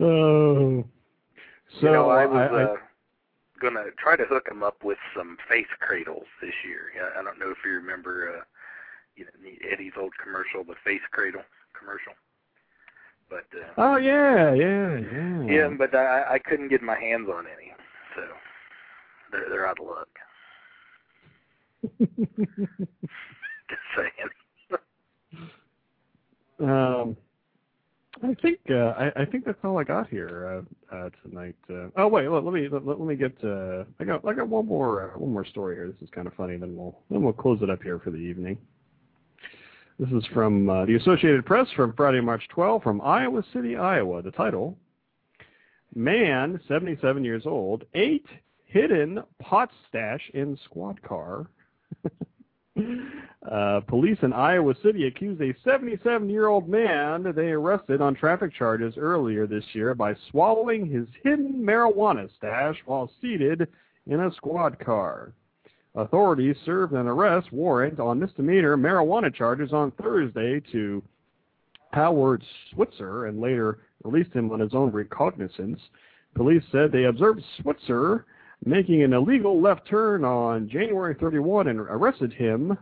oh, 0.01 0.85
so 1.81 1.87
you 1.87 1.93
know, 1.93 2.11
I 2.11 2.27
was 2.27 2.51
I, 2.53 2.63
uh, 2.63 2.77
gonna 3.61 3.91
try 3.99 4.17
to 4.17 4.25
hook 4.25 4.47
them 4.49 4.63
up 4.63 4.83
with 4.85 4.99
some 5.17 5.37
face 5.49 5.67
cradles 5.81 6.27
this 6.41 6.55
year. 6.67 6.91
I 7.19 7.23
don't 7.23 7.39
know 7.39 7.51
if 7.51 7.59
you 7.65 7.73
remember, 7.73 8.39
uh, 8.39 8.45
you 9.17 9.25
know, 9.25 9.31
Eddie's 9.71 9.93
old 9.99 10.13
commercial, 10.23 10.65
the 10.65 10.75
face 10.85 11.03
cradle 11.11 11.43
commercial. 11.79 12.13
But 13.31 13.47
uh, 13.55 13.67
oh 13.77 13.97
yeah 13.97 14.55
yeah 14.55 14.97
yeah 14.97 15.43
yeah, 15.45 15.69
but 15.77 15.95
I 15.95 16.35
I 16.35 16.39
couldn't 16.39 16.69
get 16.69 16.83
my 16.83 16.99
hands 16.99 17.29
on 17.29 17.47
any, 17.47 17.73
so 18.17 18.23
they're 19.31 19.49
they're 19.51 19.67
out 19.67 19.79
of 19.81 19.87
luck. 19.87 20.09
Just 23.69 23.83
saying. 23.97 24.31
Um, 26.61 27.17
I 28.23 28.35
think 28.35 28.59
uh, 28.71 28.75
I, 28.75 29.23
I 29.23 29.25
think 29.25 29.45
that's 29.45 29.59
all 29.63 29.79
I 29.79 29.85
got 29.85 30.09
here 30.09 30.65
uh, 30.93 30.97
uh, 30.97 31.11
tonight. 31.23 31.57
Uh, 31.71 31.89
oh 31.97 32.09
wait, 32.09 32.29
let, 32.29 32.45
let 32.45 32.53
me 32.53 32.69
let, 32.69 32.87
let 32.87 33.01
me 33.01 33.17
get. 33.17 33.33
Uh, 33.43 33.85
I 34.01 34.05
got 34.05 34.27
I 34.27 34.35
got 34.35 34.49
one 34.49 34.67
more 34.67 35.13
uh, 35.13 35.19
one 35.19 35.33
more 35.33 35.45
story 35.45 35.77
here. 35.77 35.87
This 35.87 36.03
is 36.03 36.11
kind 36.15 36.27
of 36.27 36.35
funny. 36.35 36.57
Then 36.57 36.77
we'll 36.77 36.99
then 37.11 37.23
we'll 37.23 37.33
close 37.33 37.61
it 37.63 37.71
up 37.71 37.83
here 37.83 37.99
for 37.99 38.11
the 38.11 38.17
evening. 38.17 38.59
This 39.99 40.11
is 40.11 40.25
from 40.33 40.71
uh, 40.71 40.85
the 40.85 40.95
Associated 40.95 41.45
Press 41.45 41.67
from 41.75 41.93
Friday, 41.95 42.21
March 42.21 42.43
12, 42.51 42.83
from 42.85 43.01
Iowa 43.01 43.43
City, 43.53 43.77
Iowa. 43.77 44.23
The 44.23 44.31
title: 44.31 44.77
Man, 45.95 46.61
77 46.69 47.25
years 47.25 47.43
old, 47.47 47.85
ate 47.95 48.27
hidden 48.65 49.23
pot 49.41 49.71
stash 49.89 50.23
in 50.35 50.59
squad 50.65 51.03
car. 51.03 51.47
Uh, 53.47 53.81
police 53.87 54.19
in 54.23 54.33
Iowa 54.33 54.75
City 54.83 55.07
accused 55.07 55.41
a 55.41 55.55
77-year-old 55.67 56.69
man 56.69 57.33
they 57.37 57.51
arrested 57.51 58.01
on 58.01 58.15
traffic 58.15 58.53
charges 58.53 58.95
earlier 58.97 59.47
this 59.47 59.65
year 59.75 59.95
by 59.95 60.17
swallowing 60.31 60.87
his 60.87 61.07
hidden 61.23 61.63
marijuana 61.63 62.29
stash 62.37 62.77
while 62.85 63.11
seated 63.21 63.69
in 64.09 64.21
a 64.21 64.35
squad 64.35 64.79
car. 64.81 65.33
Authorities 65.95 66.57
served 66.65 66.93
an 66.95 67.07
arrest 67.07 67.53
warrant 67.53 68.01
on 68.01 68.19
misdemeanor 68.19 68.77
marijuana 68.77 69.33
charges 69.33 69.73
on 69.73 69.93
Thursday 69.93 70.61
to 70.73 71.03
Howard 71.93 72.43
Switzer 72.73 73.27
and 73.27 73.41
later 73.41 73.79
released 74.05 74.33
him 74.33 74.51
on 74.51 74.61
his 74.61 74.75
own 74.75 74.91
recognizance. 74.91 75.81
Police 76.35 76.63
said 76.73 76.91
they 76.91 77.05
observed 77.05 77.43
Switzer 77.61 78.27
making 78.65 79.03
an 79.03 79.13
illegal 79.13 79.61
left 79.61 79.87
turn 79.89 80.25
on 80.25 80.69
January 80.69 81.15
31 81.15 81.69
and 81.69 81.81
arrested 81.81 82.33
him 82.33 82.77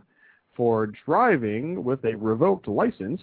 for 0.57 0.87
driving 1.05 1.83
with 1.83 2.03
a 2.03 2.17
revoked 2.17 2.67
license. 2.67 3.21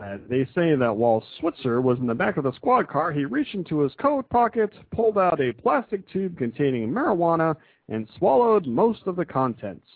Uh, 0.00 0.18
they 0.28 0.44
say 0.54 0.74
that 0.74 0.94
while 0.94 1.24
Switzer 1.40 1.80
was 1.80 1.98
in 1.98 2.06
the 2.06 2.14
back 2.14 2.36
of 2.36 2.44
the 2.44 2.52
squad 2.52 2.88
car, 2.88 3.10
he 3.10 3.24
reached 3.24 3.54
into 3.54 3.80
his 3.80 3.92
coat 4.00 4.28
pocket, 4.28 4.72
pulled 4.94 5.18
out 5.18 5.40
a 5.40 5.52
plastic 5.52 6.08
tube 6.10 6.38
containing 6.38 6.88
marijuana, 6.90 7.56
and 7.88 8.08
swallowed 8.18 8.66
most 8.66 9.00
of 9.06 9.16
the 9.16 9.24
contents. 9.24 9.86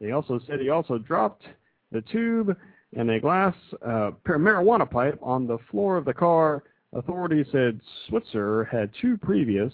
They 0.00 0.10
also 0.10 0.40
said 0.46 0.60
he 0.60 0.70
also 0.70 0.98
dropped 0.98 1.44
the 1.92 2.00
tube 2.02 2.56
and 2.96 3.10
a 3.10 3.20
glass 3.20 3.54
uh, 3.86 4.10
marijuana 4.26 4.90
pipe 4.90 5.18
on 5.22 5.46
the 5.46 5.58
floor 5.70 5.96
of 5.96 6.04
the 6.04 6.14
car. 6.14 6.62
Authorities 6.92 7.46
said 7.52 7.80
Switzer 8.08 8.64
had 8.64 8.90
two 9.00 9.16
previous 9.16 9.72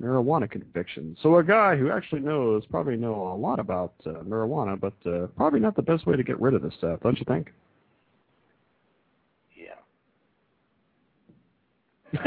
marijuana 0.00 0.50
convictions. 0.50 1.18
So 1.22 1.36
a 1.36 1.44
guy 1.44 1.76
who 1.76 1.90
actually 1.90 2.20
knows, 2.20 2.64
probably 2.66 2.96
know 2.96 3.32
a 3.32 3.36
lot 3.36 3.58
about 3.58 3.94
uh, 4.04 4.22
marijuana, 4.24 4.78
but 4.78 4.94
uh, 5.10 5.26
probably 5.36 5.60
not 5.60 5.76
the 5.76 5.82
best 5.82 6.06
way 6.06 6.16
to 6.16 6.22
get 6.22 6.40
rid 6.40 6.54
of 6.54 6.62
this 6.62 6.74
stuff, 6.78 7.00
don't 7.02 7.18
you 7.18 7.24
think? 7.26 7.52
Yeah. 9.56 9.74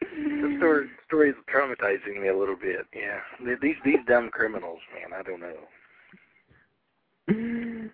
the 0.00 0.94
story 1.06 1.30
is 1.30 1.36
traumatizing 1.52 2.20
me 2.20 2.28
a 2.28 2.36
little 2.36 2.56
bit. 2.56 2.86
Yeah, 2.94 3.20
these 3.62 3.76
these 3.84 3.98
dumb 4.06 4.30
criminals, 4.30 4.80
man. 4.94 5.12
I 5.18 5.22
don't 5.22 5.40
know. 5.40 5.56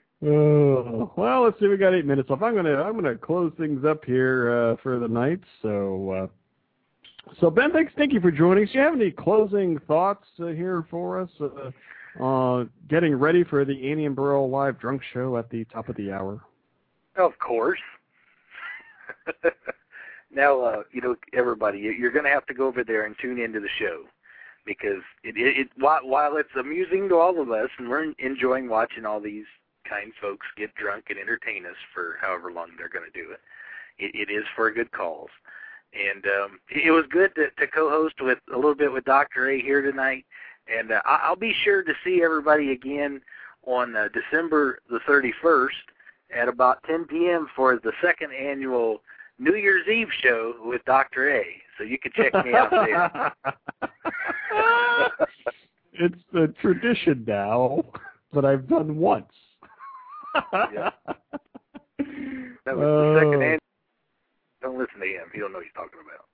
Oh, 0.24 1.12
well, 1.14 1.44
let's 1.44 1.61
see. 1.61 1.68
We 1.68 1.76
got 1.76 1.94
eight 1.94 2.07
minutes 2.07 2.30
left. 2.30 2.42
I'm 2.42 2.54
gonna 2.54 2.82
I'm 2.82 2.94
gonna 2.94 3.16
close 3.16 3.52
things 3.59 3.84
up 3.84 4.02
here 4.04 4.50
uh, 4.50 4.76
for 4.82 4.98
the 4.98 5.07
night. 5.07 5.40
So, 5.61 6.11
uh, 6.11 6.26
so 7.41 7.51
Ben, 7.51 7.72
thanks. 7.72 7.93
Thank 7.97 8.12
you 8.12 8.20
for 8.20 8.31
joining 8.31 8.64
us. 8.64 8.70
Do 8.72 8.79
you 8.79 8.85
have 8.85 8.95
any 8.95 9.11
closing 9.11 9.79
thoughts 9.87 10.27
uh, 10.41 10.47
here 10.47 10.87
for 10.91 11.20
us? 11.20 11.31
Uh, 11.41 11.70
uh, 12.22 12.64
getting 12.89 13.14
ready 13.14 13.45
for 13.45 13.64
the 13.64 13.91
Annie 13.91 14.07
and 14.07 14.16
Burl 14.16 14.49
live 14.49 14.79
drunk 14.79 15.03
show 15.12 15.37
at 15.37 15.51
the 15.51 15.64
top 15.66 15.89
of 15.89 15.97
the 15.97 16.12
hour. 16.12 16.41
Of 17.16 17.39
course. 17.39 17.81
now, 20.31 20.61
uh, 20.61 20.83
you 20.93 21.01
know, 21.01 21.16
everybody, 21.35 21.79
you're 21.79 22.11
going 22.11 22.24
to 22.24 22.31
have 22.31 22.47
to 22.47 22.55
go 22.55 22.66
over 22.66 22.85
there 22.85 23.05
and 23.05 23.14
tune 23.20 23.39
into 23.39 23.61
the 23.61 23.68
show 23.79 24.05
because 24.64 25.03
it, 25.24 25.37
it, 25.37 25.59
it 25.59 25.68
while, 25.79 26.01
while 26.03 26.37
it's 26.37 26.49
amusing 26.59 27.09
to 27.09 27.16
all 27.16 27.41
of 27.41 27.51
us 27.51 27.70
and 27.79 27.89
we're 27.89 28.12
enjoying 28.18 28.68
watching 28.68 29.05
all 29.05 29.20
these 29.20 29.45
kind 29.89 30.12
folks 30.20 30.47
get 30.57 30.74
drunk 30.74 31.07
and 31.11 31.18
entertain 31.18 31.64
us 31.66 31.77
for 31.95 32.16
however 32.20 32.51
long 32.51 32.70
they're 32.77 32.89
going 32.89 33.05
to 33.11 33.22
do 33.22 33.31
it, 33.31 33.41
it, 33.99 34.29
it 34.29 34.33
is 34.33 34.45
for 34.55 34.68
a 34.68 34.74
good 34.74 34.91
cause. 34.93 35.29
And 35.95 36.24
um, 36.26 36.59
it 36.70 36.91
was 36.91 37.05
good 37.11 37.34
to, 37.37 37.49
to 37.59 37.66
co-host 37.66 38.16
with 38.20 38.39
a 38.53 38.57
little 38.57 38.74
bit 38.74 38.93
with 38.93 39.05
Dr. 39.05 39.51
A 39.51 39.61
here 39.61 39.82
tonight. 39.82 40.24
And 40.68 40.93
uh, 40.93 41.01
I'll 41.05 41.37
be 41.37 41.55
sure 41.64 41.82
to 41.82 41.93
see 42.05 42.22
everybody 42.22 42.72
again 42.72 43.20
on 43.64 43.97
uh, 43.97 44.09
December 44.12 44.80
the 44.91 45.01
31st 45.09 45.68
at 46.37 46.49
about 46.49 46.82
10 46.84 47.05
p.m. 47.05 47.49
for 47.55 47.78
the 47.82 47.93
second 48.03 48.32
annual 48.32 49.03
New 49.39 49.55
Year's 49.55 49.87
Eve 49.89 50.09
show 50.22 50.55
with 50.64 50.84
Dr. 50.87 51.30
A. 51.30 51.45
So 51.78 51.84
you 51.84 51.99
can 51.99 52.12
check 52.12 52.32
me 52.45 52.55
out 52.55 52.70
there. 52.70 53.32
it's 55.93 56.22
the 56.32 56.55
tradition 56.61 57.24
now, 57.26 57.84
but 58.32 58.45
I've 58.45 58.68
done 58.68 58.97
once. 58.97 59.32
yeah. 60.53 60.91
That 62.66 62.76
was 62.76 62.84
the 62.84 63.20
second 63.20 63.43
annual. 63.43 63.59
Don't 64.66 64.78
listen 64.78 64.98
to 64.98 65.06
him. 65.06 65.30
He 65.32 65.38
don't 65.38 65.52
know 65.52 65.58
what 65.58 65.64
he's 65.64 65.72
talking 65.76 66.00
about. 66.02 66.26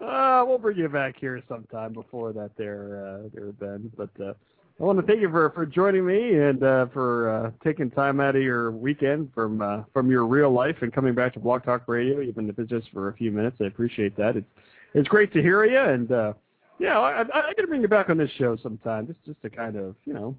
uh, 0.02 0.44
we'll 0.46 0.58
bring 0.58 0.76
you 0.76 0.90
back 0.90 1.14
here 1.18 1.42
sometime 1.48 1.94
before 1.94 2.34
that 2.34 2.50
there, 2.58 3.02
uh, 3.02 3.20
there, 3.32 3.52
Ben. 3.52 3.90
But 3.96 4.10
uh, 4.22 4.34
I 4.78 4.84
want 4.84 5.00
to 5.00 5.06
thank 5.06 5.22
you 5.22 5.30
for, 5.30 5.48
for 5.52 5.64
joining 5.64 6.04
me 6.04 6.34
and 6.34 6.62
uh, 6.62 6.88
for 6.92 7.30
uh, 7.30 7.50
taking 7.64 7.90
time 7.90 8.20
out 8.20 8.36
of 8.36 8.42
your 8.42 8.72
weekend 8.72 9.30
from 9.34 9.62
uh, 9.62 9.84
from 9.94 10.10
your 10.10 10.26
real 10.26 10.52
life 10.52 10.76
and 10.82 10.92
coming 10.92 11.14
back 11.14 11.32
to 11.32 11.40
Blog 11.40 11.64
Talk 11.64 11.88
Radio, 11.88 12.20
even 12.20 12.50
if 12.50 12.58
it's 12.58 12.68
just 12.68 12.90
for 12.92 13.08
a 13.08 13.14
few 13.14 13.30
minutes. 13.30 13.56
I 13.62 13.64
appreciate 13.64 14.18
that. 14.18 14.36
It's 14.36 14.50
it's 14.92 15.08
great 15.08 15.32
to 15.32 15.40
hear 15.40 15.64
you, 15.64 15.80
and 15.80 16.12
uh, 16.12 16.34
yeah, 16.78 16.98
I, 16.98 17.22
I, 17.22 17.22
I 17.22 17.54
got 17.54 17.62
to 17.62 17.66
bring 17.66 17.80
you 17.80 17.88
back 17.88 18.10
on 18.10 18.18
this 18.18 18.30
show 18.36 18.58
sometime, 18.62 19.06
just 19.06 19.24
just 19.24 19.40
to 19.40 19.48
kind 19.48 19.76
of 19.76 19.96
you 20.04 20.12
know, 20.12 20.36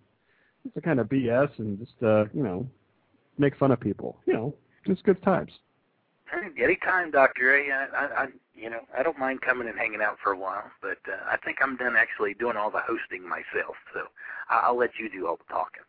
just 0.62 0.76
to 0.76 0.82
kind 0.82 1.00
of 1.00 1.10
BS 1.10 1.50
and 1.58 1.80
just 1.80 1.96
uh, 2.04 2.26
you 2.32 2.44
know, 2.44 2.68
make 3.40 3.58
fun 3.58 3.72
of 3.72 3.80
people. 3.80 4.20
You 4.28 4.34
know, 4.34 4.56
just 4.86 5.04
good 5.04 5.22
times. 5.24 5.52
Anytime, 6.62 7.10
Doctor 7.10 7.58
A. 7.58 7.72
I, 7.72 8.24
I, 8.24 8.28
you 8.54 8.70
know, 8.70 8.82
I 8.98 9.02
don't 9.02 9.18
mind 9.18 9.42
coming 9.42 9.68
and 9.68 9.78
hanging 9.78 10.02
out 10.02 10.18
for 10.24 10.32
a 10.32 10.38
while, 10.38 10.70
but 10.82 11.00
uh, 11.08 11.18
I 11.28 11.38
think 11.44 11.58
I'm 11.62 11.76
done 11.76 11.96
actually 11.98 12.36
doing 12.36 12.56
all 12.56 12.70
the 12.70 12.82
hosting 12.82 13.28
myself. 13.28 13.76
So 13.94 14.02
I'll 14.50 14.78
let 14.78 14.92
you 15.00 15.10
do 15.10 15.28
all 15.28 15.38
the 15.38 15.52
talking. 15.52 15.84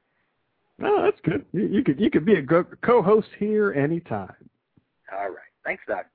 Oh, 0.82 1.02
that's 1.02 1.20
good. 1.24 1.44
You, 1.52 1.66
you 1.66 1.84
could 1.84 2.00
you 2.00 2.10
could 2.10 2.24
be 2.24 2.36
a 2.36 2.64
co-host 2.82 3.28
here 3.38 3.72
anytime. 3.72 4.32
All 5.12 5.28
right. 5.28 5.36
Thanks, 5.62 5.82
Doc. 5.86 6.06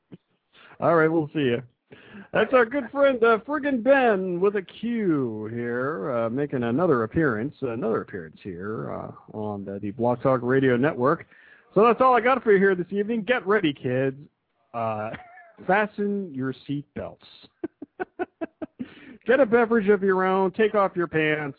All 0.80 0.96
right, 0.96 1.08
we'll 1.08 1.30
see 1.34 1.42
you. 1.42 1.62
That's 2.34 2.54
our 2.54 2.66
good 2.66 2.90
friend 2.92 3.24
uh, 3.24 3.38
Friggin' 3.48 3.84
Ben 3.84 4.40
with 4.40 4.56
a 4.56 4.62
Q 4.62 5.50
here, 5.54 6.12
uh, 6.12 6.30
making 6.30 6.64
another 6.64 7.04
appearance, 7.04 7.56
another 7.62 8.02
appearance 8.02 8.38
here 8.42 8.92
uh, 8.92 9.38
on 9.38 9.64
the, 9.66 9.80
the 9.80 9.92
Blog 9.92 10.22
Talk 10.22 10.42
Radio 10.42 10.76
Network. 10.78 11.28
So 11.76 11.84
that's 11.84 12.00
all 12.00 12.16
I 12.16 12.22
got 12.22 12.42
for 12.42 12.54
you 12.54 12.58
here 12.58 12.74
this 12.74 12.88
evening. 12.92 13.24
Get 13.24 13.46
ready, 13.46 13.74
kids. 13.74 14.16
Uh, 14.74 15.12
fasten 15.68 16.34
your 16.34 16.54
seat 16.66 16.86
belts. 16.96 17.26
Get 19.28 19.42
a 19.42 19.46
beverage 19.46 19.90
of 19.90 20.02
your 20.02 20.26
own. 20.26 20.52
Take 20.52 20.74
off 20.74 20.94
your 20.96 21.08
pants. 21.08 21.58